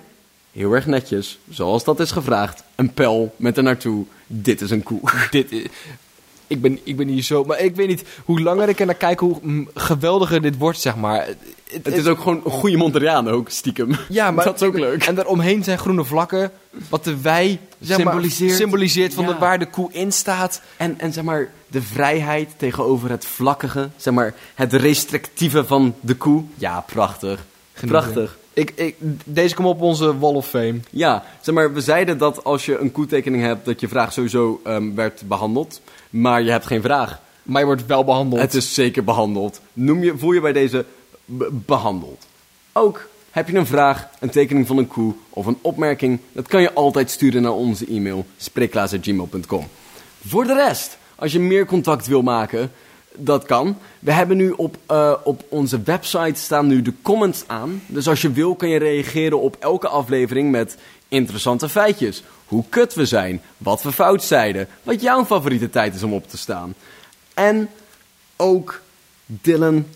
heel 0.51 0.73
erg 0.73 0.85
netjes, 0.85 1.39
zoals 1.49 1.83
dat 1.83 1.99
is 1.99 2.11
gevraagd, 2.11 2.63
een 2.75 2.93
pijl 2.93 3.33
met 3.37 3.57
er 3.57 3.63
naartoe. 3.63 4.05
Dit 4.27 4.61
is 4.61 4.69
een 4.69 4.83
koe. 4.83 5.01
Dit 5.31 5.51
is- 5.51 5.65
ik, 6.47 6.61
ben, 6.61 6.79
ik 6.83 6.95
ben 6.95 7.07
hier 7.07 7.23
zo... 7.23 7.43
Maar 7.43 7.59
ik 7.59 7.75
weet 7.75 7.87
niet, 7.87 8.03
hoe 8.25 8.41
langer 8.41 8.69
ik 8.69 8.79
er 8.79 8.85
naar 8.85 8.95
kijk, 8.95 9.19
hoe 9.19 9.67
geweldiger 9.73 10.41
dit 10.41 10.57
wordt, 10.57 10.79
zeg 10.79 10.95
maar. 10.95 11.27
Het, 11.71 11.87
is 11.87 12.05
ook 12.07 12.17
gewoon 12.19 12.41
een 12.45 12.51
goede 12.51 12.77
Mondriaan 12.77 13.29
ook, 13.29 13.49
stiekem. 13.49 13.91
Ja, 14.09 14.31
maar 14.31 14.45
dat 14.45 14.61
is 14.61 14.67
ook 14.67 14.77
leuk. 14.77 15.03
En 15.03 15.15
daaromheen 15.15 15.63
zijn 15.63 15.77
groene 15.77 16.03
vlakken, 16.03 16.51
wat 16.89 17.03
de 17.03 17.21
wij 17.21 17.59
zeg 17.79 17.97
maar, 17.97 18.13
Symboliseert. 18.13 18.55
symboliseert 18.55 19.13
van 19.13 19.25
Ja. 19.25 19.33
de, 19.33 19.39
waar 19.39 19.59
de 19.59 19.69
koe 19.69 19.89
in 19.91 20.11
staat. 20.11 20.61
En, 20.77 20.99
en 20.99 21.13
zeg 21.13 21.23
maar, 21.23 21.49
de 21.67 21.81
vrijheid 21.81 22.49
tegenover 22.57 23.09
het 23.09 23.25
vlakkige, 23.25 23.89
zeg 23.95 24.13
maar, 24.13 24.33
het 24.55 24.73
restrictieve 24.73 25.65
van 25.65 25.95
de 25.99 26.15
koe. 26.15 26.43
Ja, 26.55 26.81
prachtig. 26.81 27.45
Genieten. 27.73 28.01
Prachtig. 28.01 28.37
Ik, 28.53 28.71
ik, 28.75 28.95
deze 29.23 29.55
komt 29.55 29.67
op 29.67 29.81
onze 29.81 30.19
Wall 30.19 30.33
of 30.33 30.47
Fame. 30.47 30.79
Ja, 30.89 31.23
zeg 31.41 31.55
maar, 31.55 31.73
we 31.73 31.81
zeiden 31.81 32.17
dat 32.17 32.43
als 32.43 32.65
je 32.65 32.77
een 32.77 32.91
koetekening 32.91 33.43
hebt, 33.43 33.65
dat 33.65 33.79
je 33.79 33.87
vraag 33.87 34.13
sowieso 34.13 34.61
ehm, 34.63 34.95
werd 34.95 35.21
behandeld. 35.27 35.81
Maar 36.21 36.41
je 36.41 36.51
hebt 36.51 36.65
geen 36.65 36.81
vraag. 36.81 37.19
Maar 37.43 37.59
je 37.59 37.67
wordt 37.67 37.85
wel 37.85 38.03
behandeld. 38.03 38.41
Het 38.41 38.53
is 38.53 38.73
zeker 38.73 39.03
behandeld. 39.03 39.61
Noem 39.73 40.03
je, 40.03 40.17
voel 40.17 40.31
je 40.31 40.41
bij 40.41 40.53
deze 40.53 40.85
be- 41.25 41.49
behandeld. 41.51 42.25
Ook 42.73 43.07
heb 43.31 43.49
je 43.49 43.57
een 43.57 43.65
vraag, 43.65 44.07
een 44.19 44.29
tekening 44.29 44.67
van 44.67 44.77
een 44.77 44.87
koe 44.87 45.13
of 45.29 45.45
een 45.45 45.57
opmerking, 45.61 46.19
dat 46.31 46.47
kan 46.47 46.61
je 46.61 46.73
altijd 46.73 47.11
sturen 47.11 47.41
naar 47.41 47.51
onze 47.51 47.85
e-mail 47.85 48.25
spreeklaas.gmail.com. 48.37 49.67
Voor 50.27 50.43
de 50.43 50.53
rest, 50.53 50.97
als 51.15 51.31
je 51.31 51.39
meer 51.39 51.65
contact 51.65 52.07
wil 52.07 52.21
maken, 52.21 52.71
dat 53.15 53.45
kan. 53.45 53.77
We 53.99 54.11
hebben 54.11 54.37
nu 54.37 54.51
op, 54.51 54.77
eh, 54.85 55.13
op 55.23 55.43
onze 55.49 55.81
website 55.81 56.39
staan 56.39 56.67
nu 56.67 56.81
de 56.81 56.93
comments 57.01 57.43
aan. 57.47 57.81
Dus 57.87 58.07
als 58.07 58.21
je 58.21 58.31
wil, 58.31 58.55
kan 58.55 58.69
je 58.69 58.79
reageren 58.79 59.39
op 59.41 59.55
elke 59.59 59.87
aflevering 59.87 60.51
met 60.51 60.77
interessante 61.07 61.69
feitjes. 61.69 62.23
Hoe 62.47 62.63
kut 62.69 62.93
we 62.93 63.05
zijn, 63.05 63.41
wat 63.57 63.81
we 63.83 63.91
fout 63.91 64.23
zeiden, 64.23 64.67
wat 64.83 65.01
jouw 65.01 65.25
favoriete 65.25 65.69
tijd 65.69 65.95
is 65.95 66.03
om 66.03 66.13
op 66.13 66.29
te 66.29 66.37
staan. 66.37 66.75
En 67.33 67.69
ook 68.35 68.81
Dylan, 69.25 69.87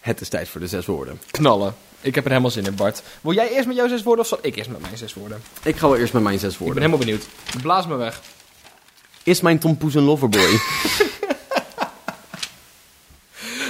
het 0.00 0.20
is 0.20 0.28
tijd 0.28 0.48
voor 0.48 0.60
de 0.60 0.66
zes 0.66 0.86
woorden. 0.86 1.20
knallen. 1.30 1.74
Ik 2.00 2.14
heb 2.14 2.24
er 2.24 2.30
helemaal 2.30 2.50
zin 2.50 2.64
in, 2.66 2.74
Bart. 2.74 3.02
Wil 3.20 3.32
jij 3.32 3.50
eerst 3.50 3.66
met 3.66 3.76
jouw 3.76 3.88
zes 3.88 4.02
woorden 4.02 4.24
of 4.24 4.30
zal 4.30 4.38
ik 4.42 4.56
eerst 4.56 4.70
met 4.70 4.80
mijn 4.80 4.96
zes 4.96 5.14
woorden? 5.14 5.42
Ik 5.62 5.76
ga 5.76 5.88
wel 5.88 5.96
eerst 5.98 6.12
met 6.12 6.22
mijn 6.22 6.38
zes 6.38 6.52
Ik 6.52 6.56
ben 6.58 6.66
woorden. 6.66 6.82
helemaal 6.82 7.04
benieuwd. 7.06 7.26
Blaas 7.62 7.86
me 7.86 7.96
weg. 7.96 8.20
Is 9.22 9.40
mijn 9.40 9.58
Tom 9.58 9.76
Poes 9.76 9.94
een 9.94 10.02
loverboy? 10.02 10.48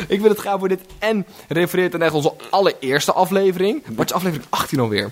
Ik 0.08 0.20
wil 0.20 0.30
het 0.30 0.38
gaan 0.40 0.58
voor 0.58 0.68
dit 0.68 0.80
en 0.98 1.26
refereert 1.48 1.94
aan 1.94 2.02
echt 2.02 2.12
onze 2.12 2.34
allereerste 2.50 3.12
aflevering. 3.12 3.86
Bart 3.86 4.10
is 4.10 4.16
aflevering 4.16 4.46
18 4.50 4.80
alweer. 4.80 5.10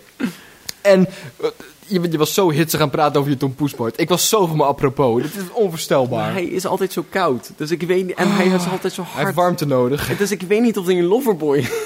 En 0.80 1.06
eh, 1.40 1.48
je, 1.86 2.10
je 2.10 2.18
was 2.18 2.34
zo 2.34 2.50
hitsig 2.50 2.80
aan 2.80 2.86
het 2.86 2.96
praten 2.96 3.20
over 3.20 3.32
je 3.32 3.36
Tom 3.38 3.54
Poes, 3.54 3.74
Bart. 3.74 4.00
Ik 4.00 4.08
was 4.08 4.28
zo 4.28 4.46
van 4.46 4.56
me 4.56 4.64
apropos. 4.64 5.22
Dit 5.22 5.34
is 5.34 5.42
onvoorstelbaar. 5.52 6.18
maar 6.18 6.32
hij 6.32 6.44
is 6.44 6.66
altijd 6.66 6.92
zo 6.92 7.04
koud. 7.08 7.50
Dus 7.56 7.70
ik 7.70 7.82
weet 7.82 8.06
niet, 8.06 8.16
en 8.16 8.32
hij 8.32 8.46
is 8.46 8.68
altijd 8.70 8.92
zo 8.92 9.02
Hij 9.02 9.10
heeft 9.12 9.22
hard. 9.24 9.34
warmte 9.34 9.66
nodig. 9.66 10.16
Dus 10.16 10.30
ik 10.30 10.42
weet 10.42 10.60
niet 10.60 10.78
of 10.78 10.86
hij 10.86 10.98
een 10.98 11.04
loverboy 11.04 11.58
is. 11.58 11.68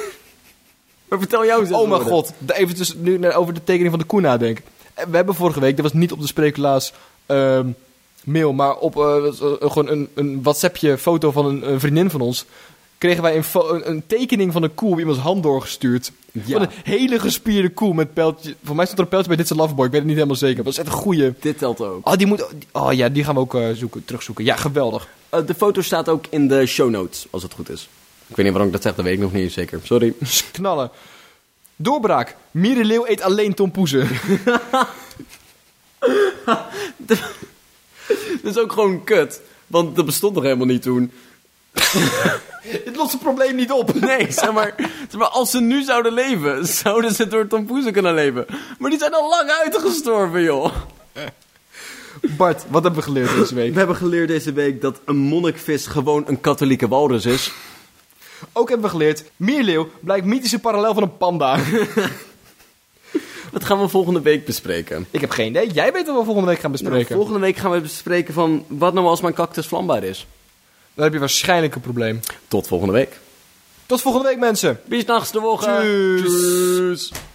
Maar 1.09 1.19
vertel 1.19 1.45
jou 1.47 1.67
zes 1.67 1.77
Oh 1.77 1.89
mijn 1.89 2.01
god, 2.01 2.33
even 2.47 2.77
dus 2.77 2.95
nu 2.95 3.33
over 3.33 3.55
de 3.55 3.65
tekening 3.65 3.91
van 3.91 3.99
de 3.99 4.05
koe 4.05 4.21
nadenken. 4.21 4.65
Eh, 4.95 5.05
We 5.11 5.17
hebben 5.17 5.35
vorige 5.35 5.61
week, 5.61 5.77
dat 5.77 5.85
was 5.85 5.95
niet 5.95 6.13
op 6.13 6.21
de 6.21 6.27
spreeklaas 6.27 6.93
ehm, 7.27 7.67
mail, 8.25 8.53
maar 8.53 8.77
op 8.77 8.97
eh, 8.97 9.17
eh, 9.27 9.33
gewoon 9.61 9.89
een, 9.89 10.09
een 10.15 10.43
WhatsAppje 10.43 10.99
foto 10.99 11.31
van 11.31 11.47
een, 11.47 11.71
een 11.73 11.81
vriendin 11.81 12.11
van 12.11 12.21
ons. 12.21 12.45
Kregen 13.01 13.23
wij 13.23 13.37
een, 13.37 13.91
een 13.91 14.03
tekening 14.07 14.53
van 14.53 14.63
een 14.63 14.75
koe 14.75 14.93
op 14.93 14.99
iemands 14.99 15.21
hand 15.21 15.43
doorgestuurd. 15.43 16.13
Ja. 16.33 16.43
Van 16.43 16.63
een 16.63 16.69
hele 16.83 17.19
gespierde 17.19 17.69
koe 17.69 17.95
met 17.95 18.15
pijltje. 18.15 18.55
Voor 18.65 18.77
mij 18.77 18.85
stond 18.85 18.99
er 18.99 19.05
een 19.05 19.11
pijltje 19.11 19.29
bij 19.29 19.37
dit 19.37 19.51
is 19.51 19.51
een 19.51 19.63
loveboy, 19.63 19.85
ik 19.85 19.91
weet 19.91 20.01
het 20.01 20.09
niet 20.09 20.19
helemaal 20.19 20.39
zeker. 20.39 20.57
Maar 20.57 20.65
dat 20.65 20.73
is 20.73 20.79
echt 20.79 20.89
een 20.89 21.03
goeie. 21.03 21.33
Dit 21.41 21.59
telt 21.59 21.81
ook. 21.81 22.09
Oh, 22.09 22.17
die 22.17 22.27
moet, 22.27 22.47
oh 22.73 22.93
ja, 22.93 23.09
die 23.09 23.25
gaan 23.25 23.35
we 23.35 23.41
ook 23.41 23.55
eh, 23.55 23.71
zoeken, 23.71 24.05
terugzoeken. 24.05 24.45
Ja, 24.45 24.57
geweldig. 24.57 25.09
Eh, 25.29 25.47
de 25.47 25.55
foto 25.55 25.81
staat 25.81 26.09
ook 26.09 26.25
in 26.31 26.49
de 26.49 26.67
show 26.67 26.91
notes, 26.91 27.27
als 27.31 27.43
het 27.43 27.53
goed 27.53 27.71
is. 27.71 27.89
Ik 28.27 28.37
weet 28.37 28.45
niet 28.45 28.55
waarom 28.55 28.67
ik 28.67 28.73
dat 28.73 28.83
zeg, 28.83 28.95
dat 28.95 29.05
weet 29.05 29.15
ik 29.15 29.21
nog 29.21 29.33
niet 29.33 29.53
zeker. 29.53 29.81
Sorry. 29.83 30.15
Knallen. 30.53 30.91
Doorbraak. 31.77 32.37
Mierenleeuw 32.51 33.07
eet 33.07 33.23
alleen 33.23 33.55
tompoezen. 33.55 34.09
Dat 38.43 38.57
is 38.57 38.59
ook 38.59 38.73
gewoon 38.73 39.05
kut. 39.05 39.41
Want 39.67 39.97
dat 39.97 40.07
bestond 40.07 40.35
nog 40.35 40.43
helemaal 40.43 40.67
niet 40.67 40.83
toen. 40.83 41.13
Dit 42.85 42.97
lost 42.97 43.13
het 43.13 43.21
probleem 43.21 43.57
niet 43.57 43.73
op. 43.73 43.95
Nee, 44.01 44.33
zeg 44.33 44.53
maar, 44.53 44.75
zeg 45.09 45.21
maar, 45.21 45.29
als 45.29 45.51
ze 45.51 45.61
nu 45.61 45.83
zouden 45.83 46.13
leven, 46.13 46.67
zouden 46.67 47.15
ze 47.15 47.27
door 47.29 47.47
tompoezen 47.47 47.93
kunnen 47.93 48.15
leven. 48.15 48.47
Maar 48.79 48.91
die 48.91 48.99
zijn 48.99 49.15
al 49.15 49.29
lang 49.29 49.51
uitgestorven, 49.51 50.43
joh. 50.43 50.73
Bart, 52.37 52.65
wat 52.69 52.83
hebben 52.83 53.01
we 53.01 53.07
geleerd 53.07 53.35
deze 53.35 53.55
week? 53.55 53.73
We 53.73 53.79
hebben 53.79 53.97
geleerd 53.97 54.29
deze 54.29 54.53
week 54.53 54.81
dat 54.81 55.01
een 55.05 55.17
monnikvis 55.17 55.87
gewoon 55.87 56.25
een 56.27 56.41
katholieke 56.41 56.89
walrus 56.89 57.27
is. 57.27 57.53
Ook 58.53 58.69
hebben 58.69 58.87
we 58.87 58.97
geleerd, 58.97 59.25
Mierleeuw 59.37 59.89
blijkt 60.01 60.27
mythische 60.27 60.59
parallel 60.59 60.95
van 60.95 61.03
een 61.03 61.17
panda. 61.17 61.59
Dat 63.53 63.65
gaan 63.65 63.81
we 63.81 63.89
volgende 63.89 64.21
week 64.21 64.45
bespreken. 64.45 65.07
Ik 65.11 65.21
heb 65.21 65.31
geen 65.31 65.47
idee. 65.49 65.71
Jij 65.71 65.93
weet 65.93 66.07
wat 66.07 66.17
we 66.19 66.25
volgende 66.25 66.49
week 66.49 66.61
gaan 66.61 66.71
Nou, 66.71 66.83
bespreken. 66.83 67.17
volgende 67.17 67.39
week 67.41 67.57
gaan 67.57 67.71
we 67.71 67.81
bespreken 67.81 68.35
van 68.35 68.65
wat 68.69 68.95
nou 68.95 69.07
als 69.07 69.21
mijn 69.21 69.35
cactus 69.35 69.67
vlambaar 69.67 70.05
is. 70.05 70.27
Dan 71.01 71.09
heb 71.09 71.19
je 71.19 71.27
waarschijnlijk 71.27 71.75
een 71.75 71.81
probleem. 71.81 72.21
Tot 72.49 72.67
volgende 72.67 72.93
week. 72.93 73.19
Tot 73.87 74.01
volgende 74.01 74.29
week, 74.29 74.39
mensen. 74.39 74.81
Bis 74.85 75.05
nachts 75.05 75.33
de 75.33 75.41
woche. 75.41 75.83
Tschüss. 76.17 77.13
Tschüss. 77.13 77.30